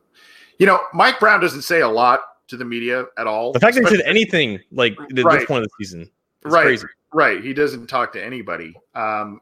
[0.59, 3.53] you know, Mike Brown doesn't say a lot to the media at all.
[3.53, 5.39] The fact that he said anything like at right.
[5.39, 6.09] this point of the season,
[6.43, 6.63] right?
[6.63, 6.88] Crazy.
[7.13, 7.43] Right.
[7.43, 8.75] He doesn't talk to anybody.
[8.93, 9.41] Um,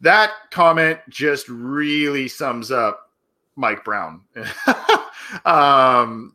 [0.00, 3.10] that comment just really sums up
[3.56, 4.22] Mike Brown.
[5.44, 6.34] um,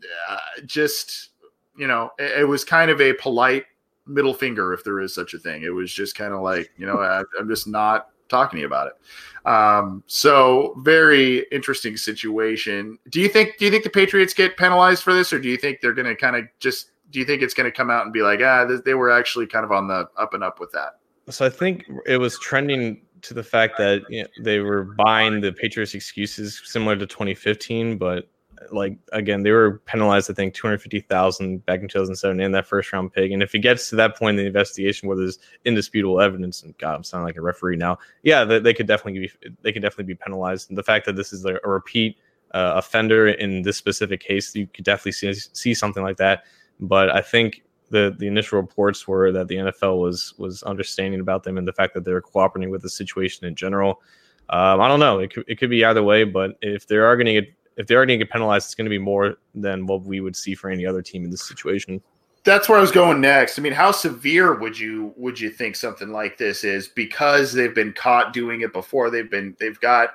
[0.65, 1.29] just,
[1.77, 3.65] you know, it, it, was kind of a polite
[4.05, 5.63] middle finger, if there is such a thing.
[5.63, 8.67] It was just kind of like, you know, I, I'm just not talking to you
[8.67, 9.47] about it.
[9.47, 12.97] Um, so very interesting situation.
[13.09, 15.57] Do you think do you think the Patriots get penalized for this, or do you
[15.57, 18.03] think they're going to kind of just do you think it's going to come out
[18.03, 20.71] and be like, ah, they were actually kind of on the up and up with
[20.71, 20.99] that?
[21.29, 25.41] So I think it was trending to the fact that you know, they were buying
[25.41, 28.29] the Patriots excuses similar to 2015, but
[28.71, 30.29] like again, they were penalized.
[30.31, 33.31] I think 250,000 back in 2007 and that first round pick.
[33.31, 36.77] And if it gets to that point in the investigation where there's indisputable evidence, and
[36.77, 37.97] God, I'm sounding like a referee now.
[38.23, 40.69] Yeah, they, they could definitely be they could definitely be penalized.
[40.69, 42.17] And the fact that this is a, a repeat
[42.53, 46.43] uh, offender in this specific case, you could definitely see see something like that.
[46.79, 51.43] But I think the the initial reports were that the NFL was was understanding about
[51.43, 54.01] them and the fact that they were cooperating with the situation in general.
[54.49, 55.19] Um, I don't know.
[55.19, 57.87] It could, it could be either way, but if they are going to get if
[57.87, 60.35] they are going to get penalized, it's going to be more than what we would
[60.35, 62.01] see for any other team in this situation.
[62.43, 63.59] That's where I was going next.
[63.59, 66.87] I mean, how severe would you would you think something like this is?
[66.87, 69.09] Because they've been caught doing it before.
[69.09, 70.11] They've been they've got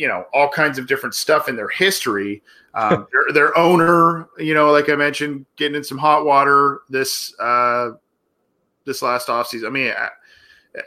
[0.00, 2.42] you know all kinds of different stuff in their history.
[2.72, 7.34] Um, their, their, owner, you know, like I mentioned, getting in some hot water this
[7.38, 7.90] uh,
[8.86, 9.66] this last offseason.
[9.66, 10.08] I mean, uh,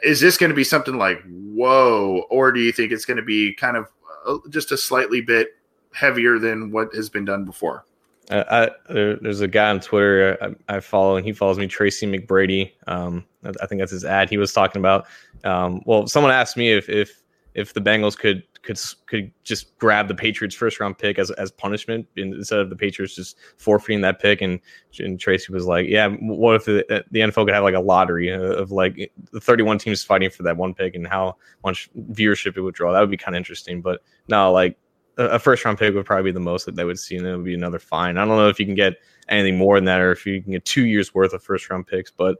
[0.02, 3.22] is this going to be something like whoa, or do you think it's going to
[3.22, 3.86] be kind of
[4.26, 5.50] uh, just a slightly bit
[5.92, 7.84] heavier than what has been done before?
[8.30, 11.68] Uh, I, there, there's a guy on Twitter I, I, follow, and he follows me,
[11.68, 12.72] Tracy McBrady.
[12.88, 14.30] Um, I think that's his ad.
[14.30, 15.06] He was talking about.
[15.44, 17.22] Um, well, someone asked me if if
[17.54, 21.50] if the Bengals could could could just grab the Patriots first round pick as as
[21.50, 24.40] punishment instead of the Patriots just forfeiting that pick.
[24.40, 24.60] And,
[24.98, 28.28] and Tracy was like, "Yeah, what if the, the NFL could have like a lottery
[28.30, 32.62] of like the 31 teams fighting for that one pick and how much viewership it
[32.62, 32.92] would draw?
[32.92, 34.78] That would be kind of interesting." But no, like
[35.16, 37.36] a first round pick would probably be the most that they would see, and it
[37.36, 38.16] would be another fine.
[38.16, 38.94] I don't know if you can get
[39.28, 41.86] anything more than that, or if you can get two years worth of first round
[41.86, 42.36] picks, but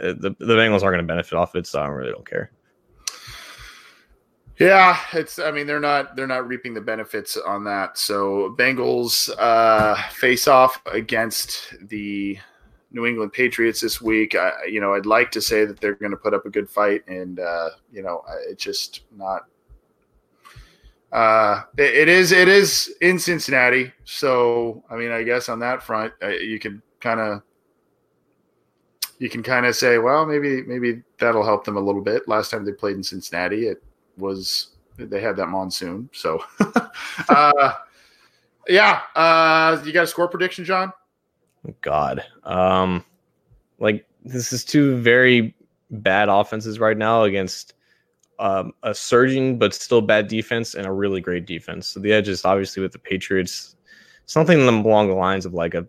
[0.00, 2.52] uh, the the Bengals aren't going to benefit off it, so I really don't care.
[4.60, 5.38] Yeah, it's.
[5.38, 7.96] I mean, they're not they're not reaping the benefits on that.
[7.96, 12.38] So Bengals uh, face off against the
[12.92, 14.34] New England Patriots this week.
[14.34, 16.68] I, you know, I'd like to say that they're going to put up a good
[16.68, 19.46] fight, and uh, you know, it's just not.
[21.10, 25.82] Uh, it, it is it is in Cincinnati, so I mean, I guess on that
[25.82, 27.42] front, uh, you can kind of
[29.18, 32.28] you can kind of say, well, maybe maybe that'll help them a little bit.
[32.28, 33.82] Last time they played in Cincinnati, it
[34.16, 36.10] was they had that monsoon.
[36.12, 36.42] So,
[37.28, 37.72] uh,
[38.68, 40.92] yeah, uh, you got a score prediction, John?
[41.80, 43.04] God, um,
[43.78, 45.54] like this is two very
[45.90, 47.74] bad offenses right now against
[48.38, 51.88] um, a surging but still bad defense and a really great defense.
[51.88, 53.76] So the edge is obviously with the Patriots,
[54.26, 55.86] something along the lines of like a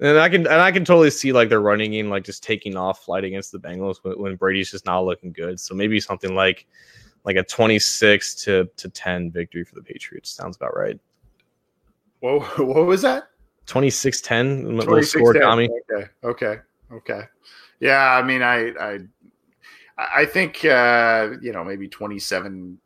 [0.00, 2.76] And I can and I can totally see like their running in like just taking
[2.76, 5.60] off flight against the Bengals when, when Brady's just not looking good.
[5.60, 6.66] So maybe something like
[7.26, 10.98] like a 26 to to 10 victory for the Patriots sounds about right.
[12.20, 13.24] Whoa, what was that?
[13.66, 15.68] 26 10 score, Tommy.
[15.90, 16.56] Okay, okay,
[16.92, 17.22] okay.
[17.80, 19.00] Yeah, I mean, I I
[19.98, 22.78] I think uh, you know maybe 27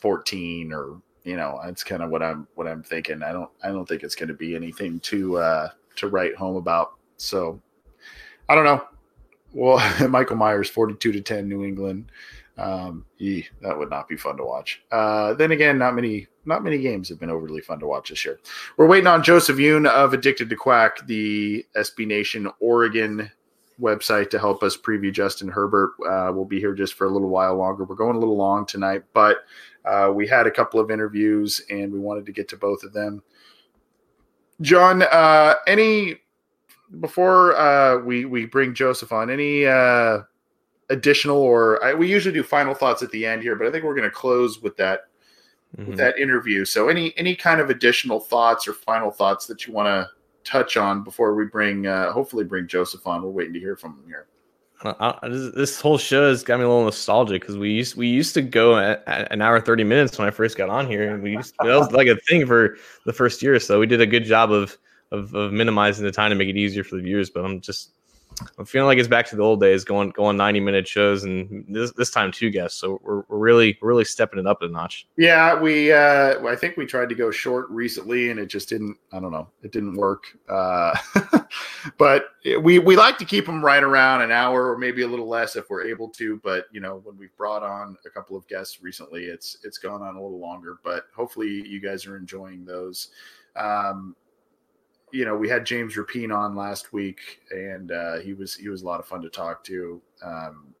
[0.00, 3.22] 14 or you know that's kind of what I'm what I'm thinking.
[3.22, 6.56] I don't I don't think it's going to be anything to uh, to write home
[6.56, 6.92] about.
[7.16, 7.60] So
[8.48, 8.84] I don't know.
[9.52, 9.78] Well,
[10.08, 12.12] Michael Myers, 42 to 10, New England.
[12.58, 13.04] Um,
[13.62, 14.82] that would not be fun to watch.
[14.90, 18.24] Uh, then again, not many, not many games have been overly fun to watch this
[18.24, 18.40] year.
[18.76, 23.30] We're waiting on Joseph Yun of Addicted to Quack, the SB Nation Oregon
[23.80, 25.92] website to help us preview Justin Herbert.
[26.04, 27.84] Uh, we'll be here just for a little while longer.
[27.84, 29.38] We're going a little long tonight, but
[29.84, 32.92] uh, we had a couple of interviews and we wanted to get to both of
[32.92, 33.22] them.
[34.60, 36.16] John, uh, any
[37.00, 40.22] before uh, we we bring Joseph on, any uh,
[40.90, 43.84] additional or I, we usually do final thoughts at the end here, but I think
[43.84, 45.02] we're going to close with that
[45.76, 45.90] mm-hmm.
[45.90, 46.64] with that interview.
[46.64, 50.08] So any any kind of additional thoughts or final thoughts that you want to
[50.44, 53.22] touch on before we bring uh, hopefully bring Joseph on?
[53.22, 54.26] We're waiting to hear from him here.
[55.56, 58.42] this whole show has got me a little nostalgic because we used we used to
[58.42, 61.32] go at, at, an hour thirty minutes when I first got on here, and we
[61.32, 63.54] used to, that was like a thing for the first year.
[63.54, 64.78] or So we did a good job of,
[65.10, 67.28] of of minimizing the time to make it easier for the viewers.
[67.28, 67.97] But I'm just
[68.58, 71.64] I'm feeling like it's back to the old days, going going 90 minute shows, and
[71.68, 72.80] this this time two guests.
[72.80, 75.06] So we're, we're really really stepping it up a notch.
[75.16, 78.96] Yeah, we uh, I think we tried to go short recently, and it just didn't.
[79.12, 80.24] I don't know, it didn't work.
[80.48, 80.96] Uh,
[81.98, 85.28] but we we like to keep them right around an hour or maybe a little
[85.28, 86.40] less if we're able to.
[86.42, 90.02] But you know, when we've brought on a couple of guests recently, it's it's gone
[90.02, 90.78] on a little longer.
[90.82, 93.08] But hopefully, you guys are enjoying those.
[93.56, 94.14] Um,
[95.12, 98.82] you know, we had James Rapien on last week, and uh, he was he was
[98.82, 100.00] a lot of fun to talk to.
[100.22, 100.74] Um,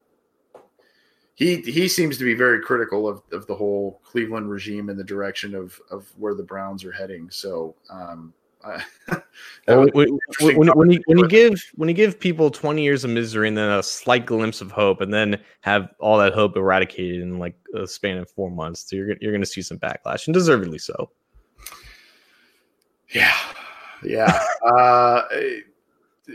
[1.34, 5.04] he he seems to be very critical of, of the whole Cleveland regime and the
[5.04, 7.30] direction of of where the Browns are heading.
[7.30, 8.34] So, um,
[9.66, 9.88] when,
[10.40, 13.56] when, when, you when you give when you give people twenty years of misery and
[13.56, 17.54] then a slight glimpse of hope, and then have all that hope eradicated in like
[17.74, 20.78] a span of four months, so you're you're going to see some backlash, and deservedly
[20.78, 21.10] so.
[23.10, 23.34] Yeah,
[24.02, 24.40] yeah.
[24.74, 25.22] uh,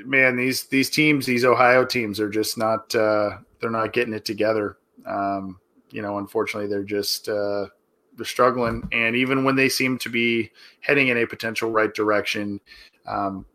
[0.06, 4.26] man, these these teams, these Ohio teams, are just not uh, they're not getting it
[4.26, 4.78] together.
[5.06, 5.60] Um,
[5.92, 7.68] you know, unfortunately, they're just uh,
[8.16, 12.60] they're struggling, and even when they seem to be heading in a potential right direction,
[13.08, 13.46] um,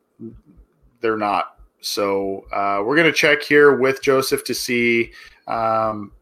[1.01, 1.57] they're not.
[1.81, 5.13] So uh, we're going to check here with Joseph to see
[5.47, 6.13] um,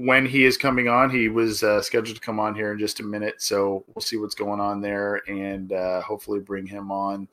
[0.00, 1.10] when he is coming on.
[1.10, 4.16] He was uh, scheduled to come on here in just a minute, so we'll see
[4.16, 7.28] what's going on there and uh, hopefully bring him on.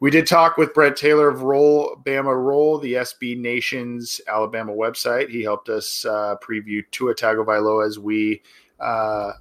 [0.00, 5.30] We did talk with Brent Taylor of Roll Bama Roll, the SB Nation's Alabama website.
[5.30, 8.42] He helped us uh, preview Tua Tagovailoa as we
[8.80, 9.32] uh,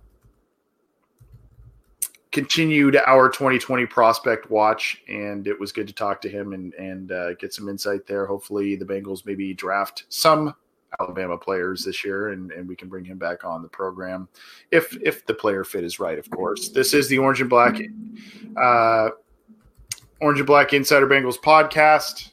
[2.32, 7.12] continued our 2020 prospect watch, and it was good to talk to him and and
[7.12, 8.26] uh, get some insight there.
[8.26, 10.54] Hopefully, the Bengals maybe draft some
[11.00, 14.28] Alabama players this year, and, and we can bring him back on the program
[14.72, 16.20] if if the player fit is right.
[16.20, 17.80] Of course, this is the Orange and Black,
[18.58, 19.10] uh,
[20.22, 22.32] Orange and Black Insider Bengals podcast.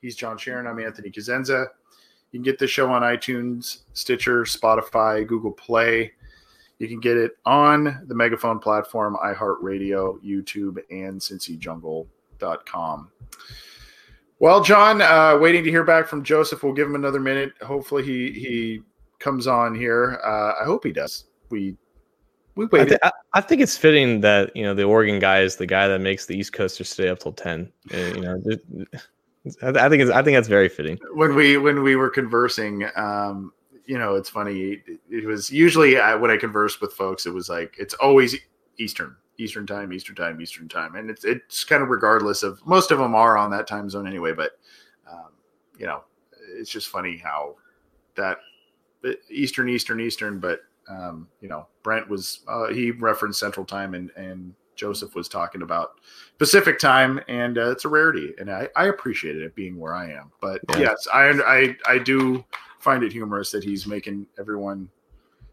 [0.00, 0.68] He's John Sheeran.
[0.68, 1.66] I'm Anthony Cosenza.
[2.30, 6.12] You can get the show on iTunes, Stitcher, Spotify, Google Play.
[6.78, 13.10] You can get it on the Megaphone platform, iHeartRadio, YouTube, and CincyJungle.com.
[14.40, 16.62] Well, John, uh, waiting to hear back from Joseph.
[16.62, 17.52] We'll give him another minute.
[17.60, 18.80] Hopefully, he he
[19.18, 20.20] comes on here.
[20.24, 21.24] Uh, I hope he does.
[21.50, 21.76] We
[22.54, 22.82] we wait.
[22.82, 23.00] I, th-
[23.34, 26.26] I, think it's fitting that you know the Oregon guy is the guy that makes
[26.26, 27.72] the East Coasters stay up till ten.
[27.92, 28.40] Uh, you know,
[29.62, 30.98] I think it's I think that's very fitting.
[31.14, 33.52] When we when we were conversing, um,
[33.86, 34.82] you know, it's funny.
[35.10, 38.36] It was usually I, when I conversed with folks, it was like it's always
[38.78, 42.90] Eastern Eastern time, Eastern time, Eastern time, and it's it's kind of regardless of most
[42.90, 44.32] of them are on that time zone anyway.
[44.32, 44.58] But
[45.10, 45.30] um,
[45.78, 46.02] you know,
[46.56, 47.54] it's just funny how
[48.16, 48.38] that
[49.30, 50.40] Eastern, Eastern, Eastern.
[50.40, 55.28] But um, you know, Brent was uh, he referenced Central Time, and and Joseph was
[55.28, 56.00] talking about
[56.38, 60.10] Pacific Time, and uh, it's a rarity, and I, I appreciated it being where I
[60.12, 60.32] am.
[60.40, 60.78] But yeah.
[60.78, 62.44] yes, I I I do
[62.80, 64.88] find it humorous that he's making everyone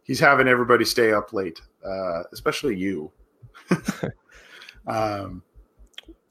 [0.03, 3.11] he's having everybody stay up late, uh, especially you.
[4.88, 5.41] um,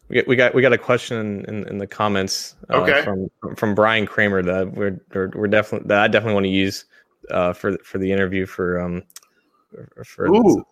[0.09, 3.03] we, we got we got a question in, in the comments uh, okay.
[3.03, 6.85] from from Brian Kramer that we're we're, definitely that I definitely want to use
[7.31, 9.03] uh, for for the interview for um
[10.05, 10.29] for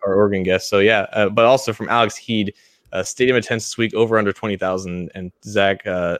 [0.06, 0.68] our Oregon guest.
[0.68, 2.54] So yeah, uh, but also from Alex Heed.
[2.92, 6.18] uh, stadium attendance this week over under twenty thousand, and Zach uh,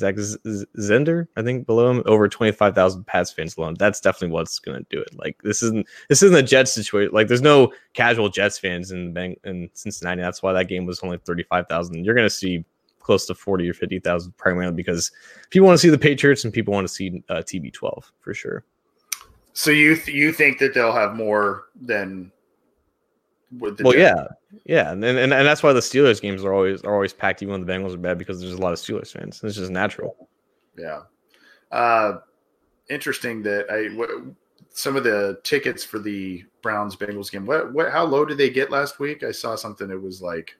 [0.00, 3.76] Zach Zender, I think below him, over twenty five thousand Pats fans alone.
[3.78, 5.16] That's definitely what's going to do it.
[5.16, 7.14] Like this isn't this isn't a Jets situation.
[7.14, 10.22] Like there's no casual Jets fans in in Cincinnati.
[10.22, 12.04] That's why that game was only thirty five thousand.
[12.04, 12.64] You're going to see
[12.98, 15.12] close to forty or fifty thousand primarily because
[15.50, 18.64] people want to see the Patriots and people want to see uh, TB12 for sure.
[19.52, 22.32] So you th- you think that they'll have more than
[23.58, 23.96] well, Jets?
[23.96, 24.26] yeah,
[24.64, 27.52] yeah, and, and and that's why the Steelers games are always are always packed, even
[27.52, 29.40] when the Bengals are bad, because there's a lot of Steelers fans.
[29.42, 30.28] It's just natural.
[30.78, 31.02] Yeah,
[31.72, 32.18] uh,
[32.88, 34.10] interesting that I what,
[34.70, 37.46] some of the tickets for the Browns Bengals game.
[37.46, 39.22] What what how low did they get last week?
[39.22, 40.56] I saw something It was like.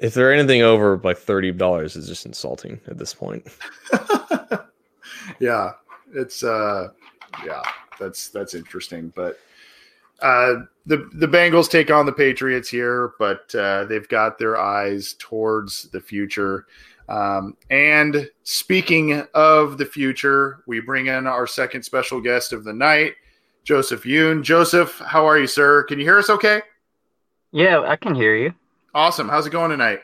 [0.00, 3.46] If they're anything over like thirty dollars, is just insulting at this point.
[5.38, 5.70] yeah,
[6.12, 6.88] it's uh,
[7.46, 7.62] yeah,
[7.98, 9.38] that's that's interesting, but
[10.20, 10.54] uh,
[10.86, 15.84] the the Bengals take on the Patriots here, but uh, they've got their eyes towards
[15.90, 16.66] the future.
[17.08, 22.72] Um, and speaking of the future, we bring in our second special guest of the
[22.72, 23.14] night,
[23.64, 24.42] Joseph Yun.
[24.42, 25.82] Joseph, how are you, sir?
[25.84, 26.62] Can you hear us okay?
[27.52, 28.54] Yeah, I can hear you.
[28.94, 29.28] Awesome.
[29.28, 30.00] How's it going tonight?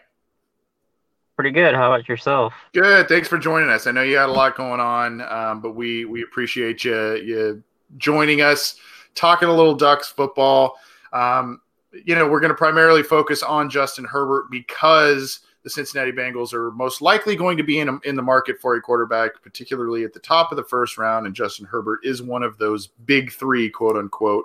[1.37, 1.75] Pretty good.
[1.75, 2.53] How about yourself?
[2.75, 3.09] Good.
[3.09, 3.87] Thanks for joining us.
[3.87, 7.63] I know you had a lot going on, um, but we we appreciate you you
[7.97, 8.77] joining us
[9.15, 10.77] talking a little Ducks football.
[11.13, 11.61] Um,
[11.93, 16.71] you know, we're going to primarily focus on Justin Herbert because the Cincinnati Bengals are
[16.71, 20.13] most likely going to be in, a, in the market for a quarterback, particularly at
[20.13, 21.27] the top of the first round.
[21.27, 24.45] And Justin Herbert is one of those big three, quote unquote,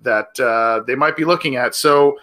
[0.00, 1.74] that uh, they might be looking at.
[1.74, 2.16] So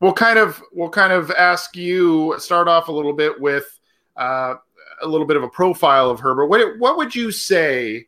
[0.00, 3.80] we'll kind of we'll kind of ask you start off a little bit with
[4.16, 4.56] uh,
[5.00, 6.46] a little bit of a profile of Herbert.
[6.46, 8.06] What what would you say?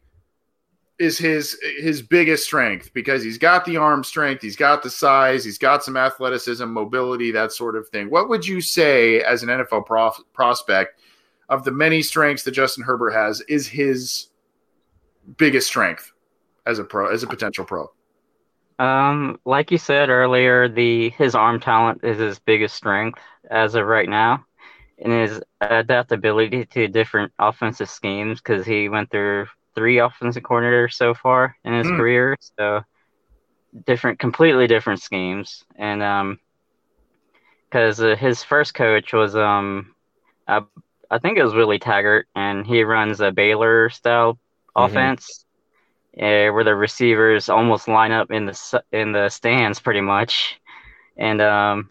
[0.99, 5.45] Is his his biggest strength because he's got the arm strength, he's got the size,
[5.45, 8.11] he's got some athleticism, mobility, that sort of thing.
[8.11, 11.01] What would you say as an NFL prof, prospect
[11.49, 14.29] of the many strengths that Justin Herbert has is his
[15.37, 16.13] biggest strength
[16.67, 17.91] as a pro as a potential pro?
[18.79, 23.87] Um, like you said earlier, the his arm talent is his biggest strength as of
[23.87, 24.45] right now,
[24.99, 31.15] and his adaptability to different offensive schemes because he went through three offensive coordinators so
[31.15, 31.97] far in his mm.
[31.97, 32.37] career.
[32.59, 32.83] So
[33.87, 35.65] different, completely different schemes.
[35.77, 36.39] And um,
[37.65, 39.95] because uh, his first coach was um,
[40.47, 40.63] I,
[41.11, 44.85] I think it was Willie Taggart, and he runs a Baylor style mm-hmm.
[44.85, 45.41] offense.
[46.17, 50.61] Uh, where the receivers almost line up in the in the stands pretty much,
[51.17, 51.91] and um,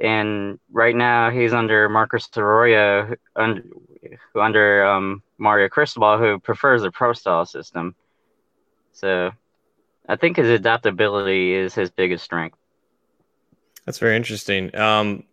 [0.00, 3.64] and right now he's under Marcus Arroyo, under,
[4.36, 7.94] under um, Mario Cristobal, who prefers a pro style system.
[8.92, 9.30] So
[10.08, 12.56] I think his adaptability is his biggest strength.
[13.86, 14.74] That's very interesting.
[14.76, 15.24] Um,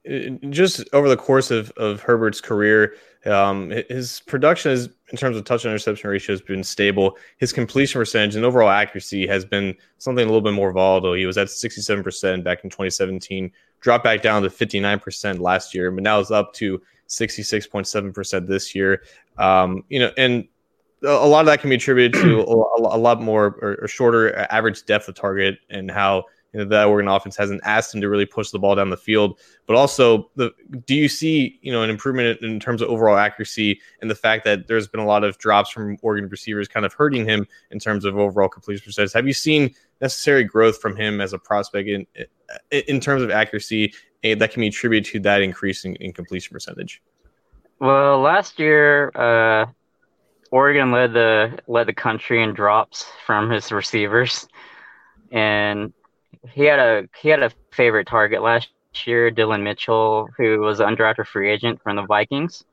[0.50, 5.44] just over the course of, of Herbert's career, um, his production is in terms of
[5.44, 7.18] touch interception ratio has been stable.
[7.38, 11.14] His completion percentage and overall accuracy has been something a little bit more volatile.
[11.14, 13.52] He was at 67% back in 2017,
[13.82, 19.04] dropped back down to 59% last year, but now it's up to 66.7% this year.
[19.38, 20.48] Um, you know, and
[21.04, 24.86] a lot of that can be attributed to a, lot more or, or, shorter average
[24.86, 28.26] depth of target and how you know, that Oregon offense hasn't asked him to really
[28.26, 29.40] push the ball down the field.
[29.68, 30.52] But also, the
[30.86, 34.44] do you see you know an improvement in terms of overall accuracy and the fact
[34.46, 37.80] that there's been a lot of drops from Oregon receivers kind of hurting him in
[37.80, 39.14] terms of overall completion percentage?
[39.14, 42.08] Have you seen necessary growth from him as a prospect in
[42.72, 47.02] in terms of accuracy that can be attributed to that increase in, in completion percentage?
[47.80, 49.68] Well, last year, uh,
[50.52, 54.48] Oregon led the led the country in drops from his receivers,
[55.32, 55.94] and
[56.50, 58.70] he had a he had a favorite target last
[59.06, 62.64] year, Dillon Mitchell, who was an undrafted free agent from the Vikings,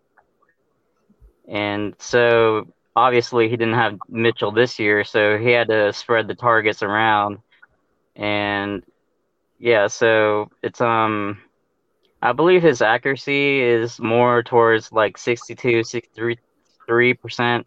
[1.49, 6.35] and so obviously he didn't have Mitchell this year, so he had to spread the
[6.35, 7.39] targets around,
[8.17, 8.85] and
[9.65, 11.41] yeah, so it's um
[12.21, 17.67] I believe his accuracy is more towards like 62, 63 percent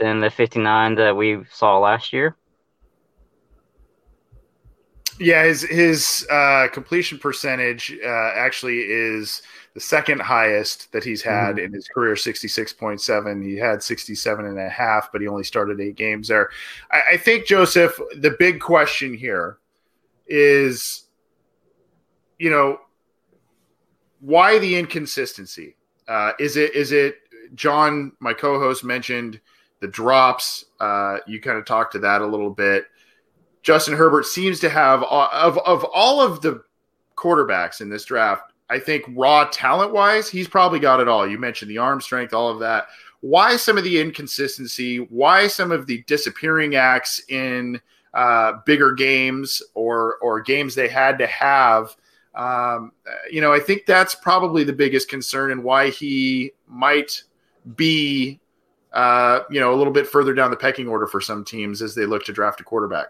[0.00, 2.36] than the 59 that we saw last year.
[5.20, 9.40] Yeah, his his uh, completion percentage uh, actually is
[9.74, 11.66] the second highest that he's had mm-hmm.
[11.66, 13.44] in his career, 66.7.
[13.44, 16.50] He had 67 and a half, but he only started eight games there.
[16.90, 19.58] I, I think, Joseph, the big question here
[20.26, 21.05] is,
[22.38, 22.80] you know,
[24.20, 25.76] why the inconsistency?
[26.08, 27.16] Uh, is it is it
[27.54, 29.40] John, my co-host, mentioned
[29.80, 30.66] the drops?
[30.80, 32.86] Uh, you kind of talked to that a little bit.
[33.62, 36.62] Justin Herbert seems to have of of all of the
[37.16, 41.26] quarterbacks in this draft, I think raw talent wise, he's probably got it all.
[41.26, 42.88] You mentioned the arm strength, all of that.
[43.20, 44.98] Why some of the inconsistency?
[44.98, 47.80] Why some of the disappearing acts in
[48.14, 51.96] uh, bigger games or or games they had to have?
[52.36, 52.92] Um,
[53.30, 57.22] you know, I think that's probably the biggest concern and why he might
[57.74, 58.40] be,
[58.92, 61.94] uh, you know, a little bit further down the pecking order for some teams as
[61.94, 63.06] they look to draft a quarterback.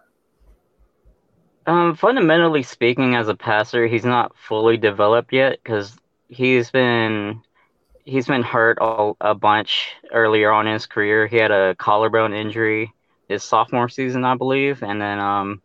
[1.66, 5.97] Um, fundamentally speaking, as a passer, he's not fully developed yet because
[6.28, 7.43] he's been
[8.05, 11.27] he's been hurt all, a bunch earlier on in his career.
[11.27, 12.93] He had a collarbone injury
[13.28, 15.62] his sophomore season, I believe, and then um,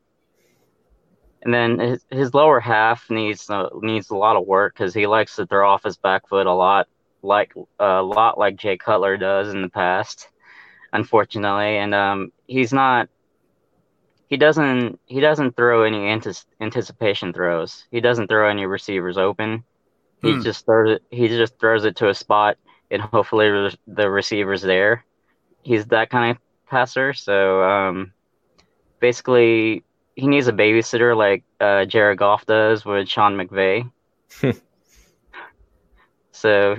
[1.44, 5.08] and then his, his lower half needs uh, needs a lot of work because he
[5.08, 6.88] likes to throw off his back foot a lot,
[7.22, 10.30] like a lot like Jay Cutler does in the past,
[10.94, 13.10] unfortunately, and um, he's not
[14.32, 17.86] he doesn't he doesn't throw any antis- anticipation throws.
[17.92, 19.64] He doesn't throw any receivers open.
[20.22, 20.42] He hmm.
[20.42, 21.04] just throws it.
[21.10, 22.58] He just throws it to a spot,
[22.90, 25.04] and hopefully the receiver's there.
[25.64, 26.38] He's that kind of
[26.70, 27.14] passer.
[27.14, 28.14] So um,
[29.02, 29.84] basically,
[30.16, 33.90] he needs a babysitter like uh, Jared Goff does with Sean McVay.
[36.32, 36.78] so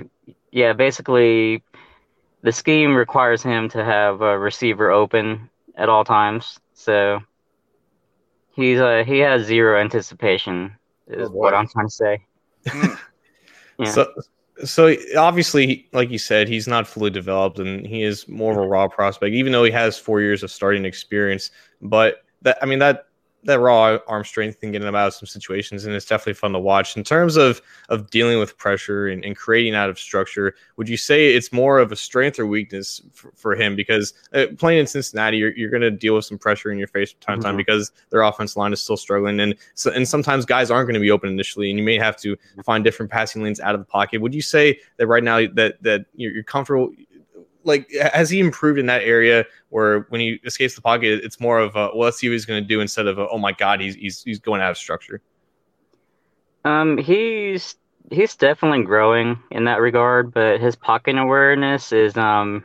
[0.51, 1.63] yeah, basically,
[2.41, 6.59] the scheme requires him to have a receiver open at all times.
[6.73, 7.21] So
[8.55, 10.75] He's uh he has zero anticipation
[11.07, 12.25] is oh what I'm trying to say.
[13.79, 13.89] Yeah.
[13.89, 14.13] So
[14.65, 18.67] so obviously like you said he's not fully developed and he is more of a
[18.67, 21.49] raw prospect even though he has 4 years of starting experience
[21.81, 23.07] but that I mean that
[23.45, 26.53] that raw arm strength can get him out of some situations, and it's definitely fun
[26.53, 26.97] to watch.
[26.97, 30.97] In terms of of dealing with pressure and, and creating out of structure, would you
[30.97, 33.75] say it's more of a strength or weakness for, for him?
[33.75, 36.87] Because uh, playing in Cincinnati, you're, you're going to deal with some pressure in your
[36.87, 37.49] face from time to mm-hmm.
[37.49, 40.95] time because their offense line is still struggling, and so, and sometimes guys aren't going
[40.95, 43.81] to be open initially, and you may have to find different passing lanes out of
[43.81, 44.21] the pocket.
[44.21, 46.93] Would you say that right now that that you're, you're comfortable?
[47.63, 51.59] Like has he improved in that area where when he escapes the pocket, it's more
[51.59, 53.51] of a, well, let's see what he's going to do instead of a, oh my
[53.51, 55.21] god, he's he's he's going out of structure.
[56.65, 57.75] Um, he's
[58.11, 62.63] he's definitely growing in that regard, but his pocket awareness is um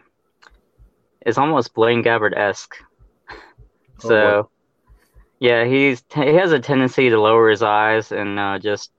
[1.26, 2.76] is almost Blaine Gabbert esque.
[3.30, 3.34] Oh,
[4.08, 4.50] so, oh,
[5.40, 8.90] yeah, he's he has a tendency to lower his eyes and uh, just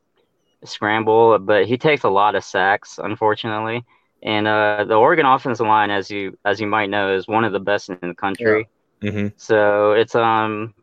[0.63, 3.85] scramble, but he takes a lot of sacks, unfortunately.
[4.21, 7.53] And uh, the Oregon offensive line, as you as you might know, is one of
[7.53, 8.67] the best in the country.
[9.01, 9.11] Yeah.
[9.11, 9.27] Mm-hmm.
[9.37, 10.73] So it's um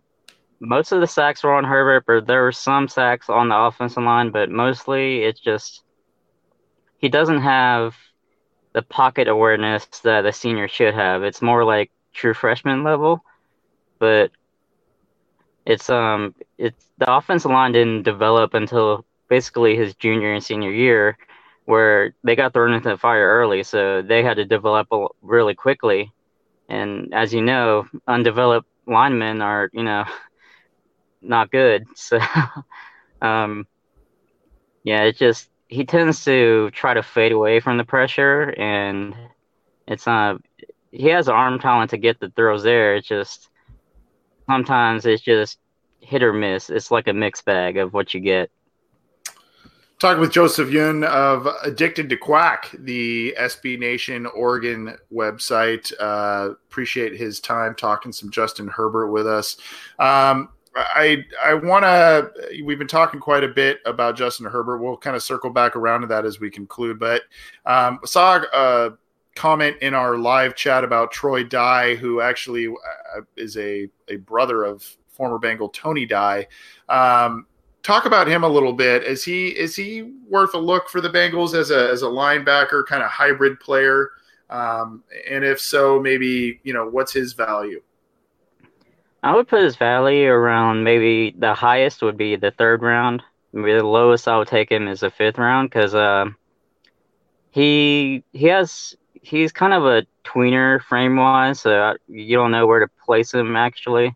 [0.61, 4.03] most of the sacks were on Herbert, but there were some sacks on the offensive
[4.03, 5.83] line, but mostly it's just
[6.99, 7.95] he doesn't have
[8.73, 11.23] the pocket awareness that a senior should have.
[11.23, 13.23] It's more like true freshman level,
[13.99, 14.31] but
[15.67, 21.19] it's um it's the offensive line didn't develop until basically his junior and senior year
[21.67, 24.89] where they got thrown into the fire early, so they had to develop
[25.23, 26.13] really quickly.
[26.69, 30.05] And as you know, undeveloped linemen are, you know,
[31.23, 31.85] not good.
[31.97, 32.19] So,
[33.21, 33.67] um,
[34.85, 39.15] yeah, it just he tends to try to fade away from the pressure, and
[39.89, 40.41] it's not.
[40.93, 42.97] He has arm talent to get the throws there.
[42.97, 43.49] It's just
[44.49, 45.59] sometimes it's just
[46.01, 46.71] hit or miss.
[46.71, 48.51] It's like a mixed bag of what you get.
[49.99, 55.91] Talking with Joseph Yun of Addicted to Quack, the SB Nation Oregon website.
[55.99, 59.57] Uh, appreciate his time talking some Justin Herbert with us.
[59.99, 62.31] Um, I I want to.
[62.63, 64.83] We've been talking quite a bit about Justin Herbert.
[64.83, 66.99] We'll kind of circle back around to that as we conclude.
[66.99, 67.23] But
[67.65, 68.91] um, saw a
[69.35, 74.65] comment in our live chat about Troy Dye, who actually uh, is a a brother
[74.65, 76.49] of former Bengal Tony Dye.
[76.91, 77.47] Um,
[77.87, 79.05] talk about him a little bit.
[79.05, 82.85] Is he is he worth a look for the Bengals as a as a linebacker
[82.85, 84.11] kind of hybrid player?
[84.51, 87.81] Um, and if so, maybe you know what's his value?
[89.23, 93.23] I would put his value around maybe the highest would be the third round.
[93.53, 96.27] Maybe the lowest I would take him is the fifth round because uh,
[97.53, 102.81] he he has he's kind of a tweener frame wise, so you don't know where
[102.81, 104.15] to place him actually.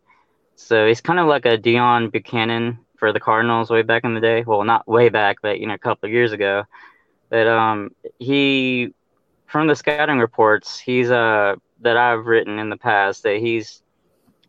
[0.57, 4.21] So he's kind of like a Deone Bucannon for the Cardinals way back in the
[4.21, 4.45] day.
[4.47, 6.65] Well, not way back, but you know, a couple of years ago.
[7.31, 8.95] But um, he,
[9.47, 13.83] from the scouting reports, he's uh that I've written in the past that he's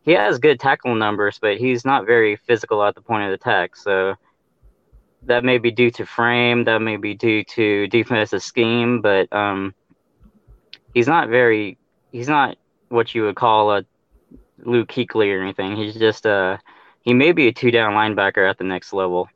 [0.04, 3.76] he has good tackle numbers, but he's not very physical at the point of attack.
[3.76, 4.16] So
[5.24, 9.74] that may be due to frame, that may be due to defensive scheme, but um,
[10.94, 11.78] he's not very
[12.12, 12.58] he's not
[12.90, 13.86] what you would call a
[14.64, 15.76] Luke Kuechly or anything.
[15.76, 16.58] He's just uh
[17.02, 19.30] he may be a two down linebacker at the next level.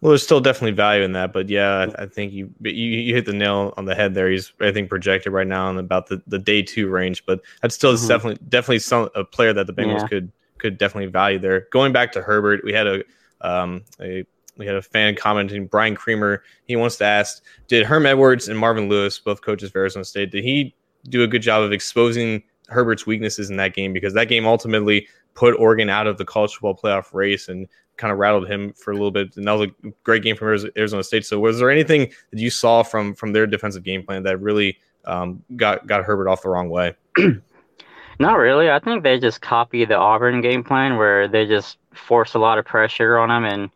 [0.00, 3.14] Well, there's still definitely value in that, but yeah, I, I think you, you you
[3.14, 4.30] hit the nail on the head there.
[4.30, 7.74] He's I think projected right now in about the, the day two range, but that's
[7.74, 8.08] still mm-hmm.
[8.08, 10.08] definitely definitely some a player that the Bengals yeah.
[10.08, 11.66] could could definitely value there.
[11.70, 13.04] Going back to Herbert, we had a
[13.42, 14.24] um a
[14.56, 16.42] we had a fan commenting Brian Creamer.
[16.66, 20.30] He wants to ask, did Herm Edwards and Marvin Lewis, both coaches for Arizona State,
[20.30, 20.74] did he
[21.08, 23.92] do a good job of exposing Herbert's weaknesses in that game?
[23.94, 28.12] Because that game ultimately put Oregon out of the college football playoff race and kind
[28.12, 29.36] of rattled him for a little bit.
[29.36, 31.26] And that was a great game from Arizona State.
[31.26, 34.78] So, was there anything that you saw from from their defensive game plan that really
[35.04, 36.94] um, got got Herbert off the wrong way?
[38.18, 38.70] Not really.
[38.70, 42.58] I think they just copied the Auburn game plan where they just forced a lot
[42.58, 43.70] of pressure on him and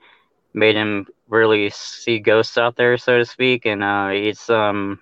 [0.52, 3.64] made him really see ghosts out there, so to speak.
[3.64, 5.00] And uh, he's um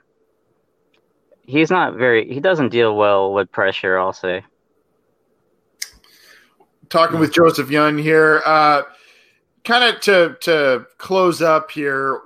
[1.45, 3.99] he's not very he doesn't deal well with pressure.
[3.99, 4.45] I'll say.
[6.93, 8.43] Talking with Joseph Yun here.
[8.45, 8.83] Uh,
[9.65, 12.21] kind of to to close up here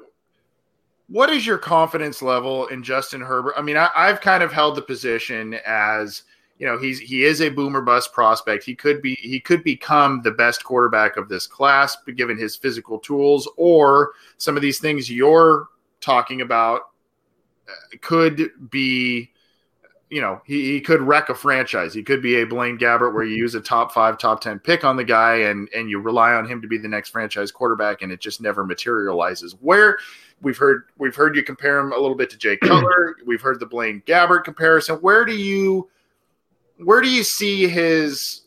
[1.09, 3.55] what is your confidence level in Justin Herbert?
[3.57, 6.25] I mean, I, have kind of held the position as
[6.59, 8.65] you know he's he is a boomer bust prospect.
[8.65, 12.99] He could be he could become the best quarterback of this class, given his physical
[12.99, 15.69] tools, or some of these things you're
[16.01, 16.81] talking about
[17.69, 19.31] uh, could be
[20.11, 21.93] you know, he, he could wreck a franchise.
[21.93, 24.85] He could be a Blaine Gabbert where you use a top five, top 10 pick
[24.85, 28.03] on the guy and, and you rely on him to be the next franchise quarterback
[28.03, 29.57] and it just never materializes.
[29.61, 29.99] Where
[30.41, 33.17] we've heard, we've heard you compare him a little bit to Jay Cutler.
[33.27, 34.97] we've heard the Blaine Gabbert comparison.
[34.97, 35.89] Where do you,
[36.79, 38.43] where do you see his,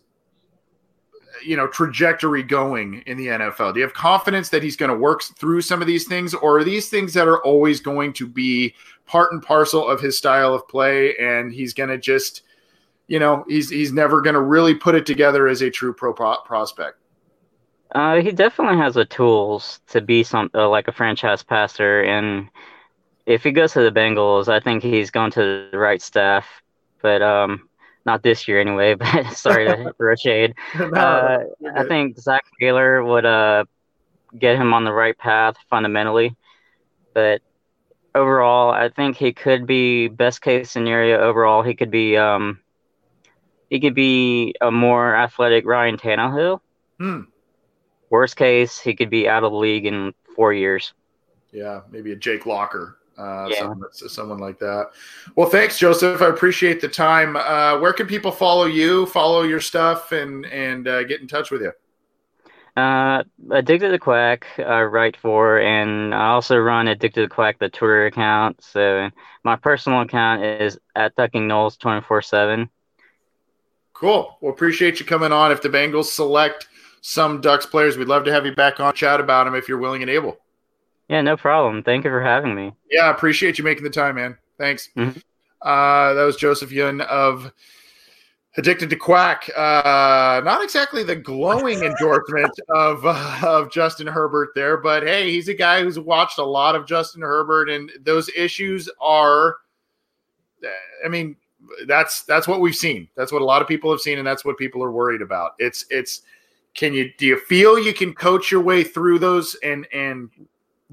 [1.43, 3.73] you know trajectory going in the NFL?
[3.73, 6.59] Do you have confidence that he's going to work through some of these things, or
[6.59, 8.73] are these things that are always going to be
[9.05, 12.43] part and parcel of his style of play, and he's going to just,
[13.07, 16.13] you know, he's he's never going to really put it together as a true pro
[16.13, 16.97] prospect?
[17.93, 22.49] Uh, he definitely has the tools to be some uh, like a franchise passer, and
[23.25, 26.47] if he goes to the Bengals, I think he's going to the right staff.
[27.01, 27.68] But um,
[28.05, 28.95] not this year anyway.
[28.99, 30.55] But sorry to throw shade.
[30.79, 31.43] no, uh,
[31.75, 33.65] I think Zac Taylor would uh,
[34.37, 36.35] get him on the right path fundamentally,
[37.13, 37.41] but
[38.15, 41.19] overall, I think he could be best case scenario.
[41.19, 42.59] Overall, he could be um,
[43.69, 46.59] he could be a more athletic Ryan Tannehill.
[46.99, 47.21] Hmm.
[48.09, 50.93] Worst case, he could be out of the league in four years.
[51.51, 53.57] Yeah, maybe a Jake Locker uh, yeah.
[53.59, 54.91] someone, someone, like that.
[55.35, 56.21] Well, thanks, Joseph.
[56.21, 57.35] I appreciate the time.
[57.35, 61.51] Uh, where can people follow you, follow your stuff, and and uh, get in touch
[61.51, 61.73] with you?
[62.77, 67.67] Uh, Addicted to Quack, I write for, and I also run Addicted to Quack, the
[67.67, 68.63] Twitter account.
[68.63, 69.09] So
[69.43, 72.69] my personal account is at Ducking Knowles twenty four seven.
[73.93, 74.37] Cool.
[74.39, 75.51] Well, appreciate you coming on.
[75.51, 76.69] If the Bengals select
[77.01, 79.77] some Ducks players, we'd love to have you back on chat about them if you're
[79.77, 80.37] willing and able.
[81.09, 81.83] Yeah, no problem.
[81.83, 82.73] Thank you for having me.
[82.89, 84.37] Yeah, I appreciate you making the time, man.
[84.59, 84.89] Thanks.
[84.95, 85.19] Mm-hmm.
[85.61, 87.51] Uh, that was Joseph Yun of
[88.57, 89.49] Addicted to Quack.
[89.55, 95.47] Uh, not exactly the glowing endorsement of uh, of Justin Herbert there, but hey, he's
[95.47, 99.57] a guy who's watched a lot of Justin Herbert, and those issues are.
[101.05, 101.37] I mean,
[101.87, 103.07] that's that's what we've seen.
[103.15, 105.53] That's what a lot of people have seen, and that's what people are worried about.
[105.57, 106.21] It's it's.
[106.75, 110.29] Can you do you feel you can coach your way through those and and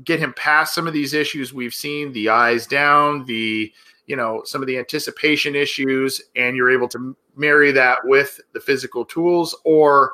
[0.05, 3.73] get him past some of these issues we've seen the eyes down the
[4.07, 8.61] you know some of the anticipation issues and you're able to marry that with the
[8.61, 10.13] physical tools or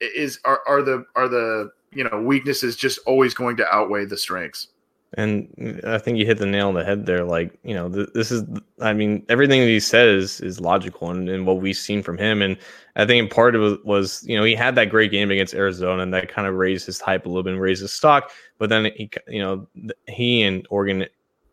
[0.00, 4.16] is are, are the are the you know weaknesses just always going to outweigh the
[4.16, 4.68] strengths
[5.14, 7.24] and I think you hit the nail on the head there.
[7.24, 8.44] Like, you know, th- this is,
[8.80, 12.42] I mean, everything that he says is logical and, and what we've seen from him.
[12.42, 12.58] And
[12.94, 15.54] I think in part of it was, you know, he had that great game against
[15.54, 18.32] Arizona and that kind of raised his hype a little bit and raised his stock.
[18.58, 19.66] But then he, you know,
[20.08, 21.06] he and Oregon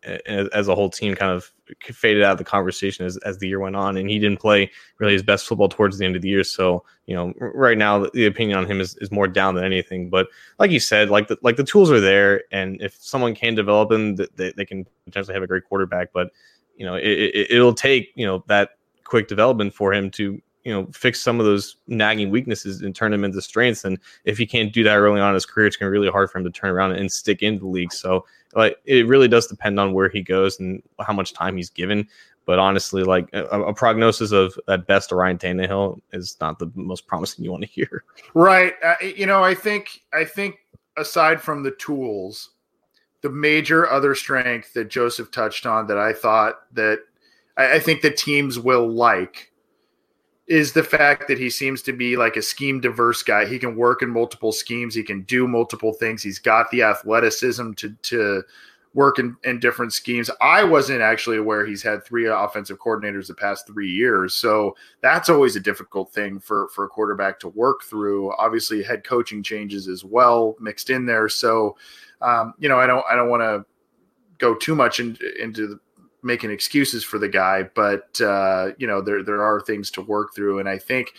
[0.06, 1.52] as a whole team kind of
[1.82, 4.70] faded out of the conversation as, as the year went on and he didn't play
[4.98, 6.44] really his best football towards the end of the year.
[6.44, 10.08] So you know right now the opinion on him is, is more down than anything.
[10.08, 10.28] But
[10.58, 13.88] like you said like the like the tools are there and if someone can develop
[13.90, 16.12] them they, they can potentially have a great quarterback.
[16.12, 16.30] But
[16.76, 18.70] you know it, it, it'll take you know that
[19.04, 23.10] quick development for him to you know fix some of those nagging weaknesses and turn
[23.10, 23.84] them into strengths.
[23.84, 25.98] And if he can't do that early on in his career it's going to be
[25.98, 27.92] really hard for him to turn around and stick into the league.
[27.92, 28.24] So
[28.54, 32.08] like it really does depend on where he goes and how much time he's given.
[32.44, 37.08] But honestly, like a, a prognosis of at best Ryan Tannehill is not the most
[37.08, 38.04] promising you want to hear.
[38.34, 38.74] Right.
[38.84, 40.56] Uh, you know, I think I think
[40.96, 42.50] aside from the tools,
[43.22, 47.00] the major other strength that Joseph touched on that I thought that
[47.56, 49.50] I, I think the teams will like
[50.46, 53.44] is the fact that he seems to be like a scheme diverse guy.
[53.44, 54.94] He can work in multiple schemes.
[54.94, 56.22] He can do multiple things.
[56.22, 58.42] He's got the athleticism to to
[58.96, 60.30] work in, in different schemes.
[60.40, 64.34] I wasn't actually aware he's had three offensive coordinators the past three years.
[64.34, 68.34] So that's always a difficult thing for, for a quarterback to work through.
[68.38, 71.28] Obviously head coaching changes as well mixed in there.
[71.28, 71.76] So,
[72.22, 73.66] um, you know, I don't, I don't want to
[74.38, 75.80] go too much in, into the,
[76.26, 80.34] making excuses for the guy, but uh, you know, there, there are things to work
[80.34, 80.58] through.
[80.58, 81.14] And I think,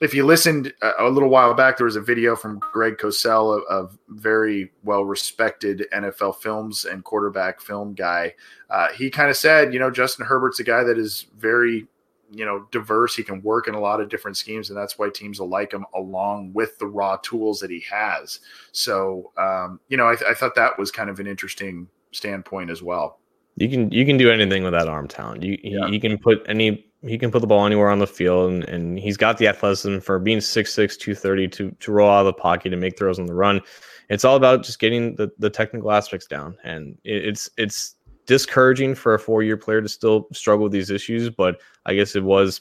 [0.00, 3.82] if you listened a, little while back, there was a video from Greg Cosell, a,
[3.82, 8.34] a very well respected NFL films and quarterback film guy.
[8.70, 11.86] Uh, he kind of said, you know, Justin Herbert's a guy that is very,
[12.32, 13.14] you know, diverse.
[13.14, 15.72] He can work in a lot of different schemes, and that's why teams will like
[15.72, 18.40] him along with the raw tools that he has.
[18.72, 22.82] So, um, you know, I, I thought that was kind of an interesting standpoint as
[22.82, 23.20] well.
[23.56, 25.42] You can you can do anything with that arm talent.
[25.42, 25.86] You yeah.
[25.86, 28.98] you can put any he can put the ball anywhere on the field, and, and
[28.98, 32.72] he's got the athleticism for being 6'6", 230 to to roll out of the pocket
[32.72, 33.60] and make throws on the run.
[34.08, 37.96] It's all about just getting the, the technical aspects down, and it, it's it's
[38.26, 41.30] discouraging for a four year player to still struggle with these issues.
[41.30, 42.60] But I guess it was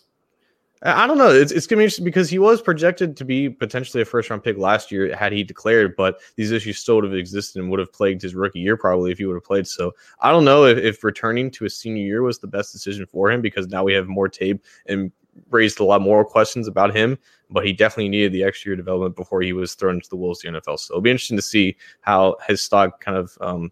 [0.82, 1.30] I don't know.
[1.30, 4.30] It's, it's going to be interesting because he was projected to be potentially a first
[4.30, 7.70] round pick last year had he declared, but these issues still would have existed and
[7.70, 9.68] would have plagued his rookie year probably if he would have played.
[9.68, 9.92] So
[10.22, 13.30] I don't know if, if returning to his senior year was the best decision for
[13.30, 15.12] him because now we have more tape and
[15.52, 17.18] raised a lot more questions about him,
[17.50, 20.40] but he definitely needed the extra year development before he was thrown into the Wolves
[20.40, 20.80] the NFL.
[20.80, 23.72] So it'll be interesting to see how his stock kind of um,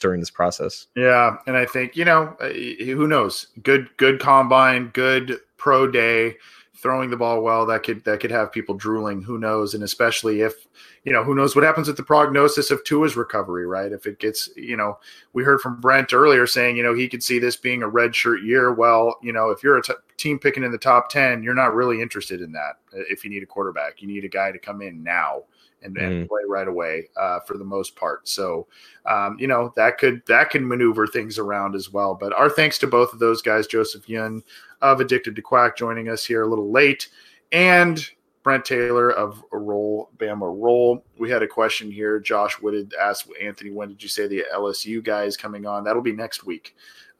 [0.00, 0.86] during this process.
[0.96, 3.48] Yeah, and I think you know uh, who knows.
[3.62, 6.36] Good, good combine, good pro day,
[6.74, 9.22] throwing the ball well, that could that could have people drooling.
[9.22, 9.72] Who knows?
[9.72, 10.66] And especially if
[11.04, 13.90] you know who knows what happens with the prognosis of Tua's recovery, right?
[13.90, 14.98] If it gets, you know,
[15.32, 18.14] we heard from Brent earlier saying, you know, he could see this being a red
[18.14, 18.74] shirt year.
[18.74, 21.74] Well, you know, if you're a t- team picking in the top ten, you're not
[21.74, 22.74] really interested in that.
[22.92, 25.44] If you need a quarterback, you need a guy to come in now
[25.84, 26.28] and, and mm.
[26.28, 28.26] play right away uh, for the most part.
[28.26, 28.66] So,
[29.06, 32.14] um, you know, that could that can maneuver things around as well.
[32.14, 34.42] But our thanks to both of those guys, Joseph Yun
[34.84, 37.08] of Addicted to Quack, joining us here a little late,
[37.52, 38.06] and
[38.42, 41.04] Brent Taylor of Roll Bama Roll.
[41.18, 42.20] We had a question here.
[42.20, 45.82] Josh Wooded asked Anthony, when did you say the LSU guy is coming on?
[45.82, 46.76] That'll be next week.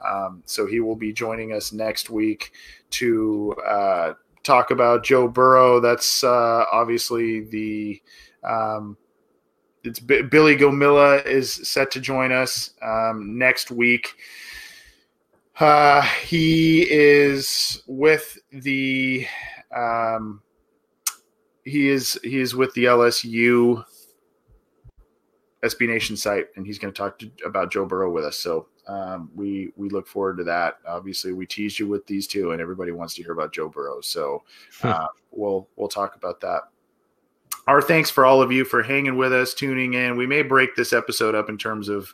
[0.07, 2.53] Um, so he will be joining us next week
[2.91, 4.13] to uh,
[4.43, 5.81] talk about Joe Burrow.
[5.81, 8.03] That's uh, obviously the
[8.45, 8.99] um,
[9.83, 14.15] it's B- Billy Gomila is set to join us um, next week.
[15.59, 19.27] Uh, he is with the
[19.75, 20.43] um,
[21.65, 23.85] he is he is with the LSU
[25.63, 28.37] SB Nation site, and he's going to talk about Joe Burrow with us.
[28.37, 30.79] So um, we we look forward to that.
[30.87, 34.01] Obviously, we teased you with these two, and everybody wants to hear about Joe Burrow.
[34.01, 34.43] So
[34.83, 36.63] uh, we'll we'll talk about that
[37.67, 40.17] our thanks for all of you for hanging with us, tuning in.
[40.17, 42.13] We may break this episode up in terms of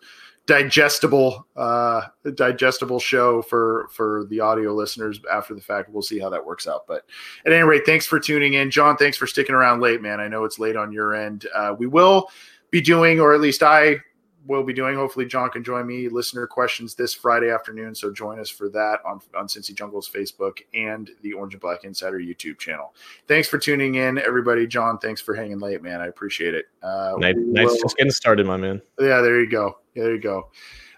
[0.50, 2.02] digestible uh
[2.34, 5.90] digestible show for for the audio listeners after the fact.
[5.90, 6.88] We'll see how that works out.
[6.88, 7.04] But
[7.46, 8.68] at any rate thanks for tuning in.
[8.68, 10.18] John thanks for sticking around late man.
[10.18, 11.46] I know it's late on your end.
[11.54, 12.30] Uh we will
[12.72, 13.96] be doing or at least i
[14.46, 14.94] we'll be doing.
[14.94, 16.08] Hopefully, John can join me.
[16.08, 17.94] Listener questions this Friday afternoon.
[17.94, 21.84] So join us for that on, on Cincy Jungle's Facebook and the Orange and Black
[21.84, 22.94] Insider YouTube channel.
[23.26, 24.66] Thanks for tuning in, everybody.
[24.66, 26.00] John, thanks for hanging late, man.
[26.00, 26.66] I appreciate it.
[26.82, 28.80] Uh, nice, nice just getting started, my man.
[28.98, 29.78] Yeah, there you go.
[29.94, 30.50] Yeah, there you go.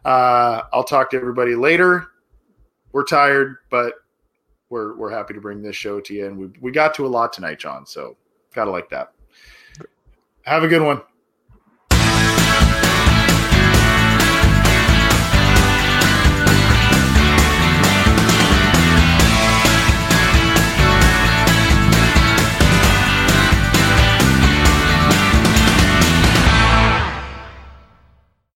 [0.05, 2.09] Uh, I'll talk to everybody later.
[2.93, 3.94] We're tired, but
[4.69, 7.09] we're we're happy to bring this show to you, and we we got to a
[7.09, 7.86] lot tonight, John.
[7.86, 8.16] So
[8.55, 9.12] gotta like that.
[10.43, 11.01] Have a good one.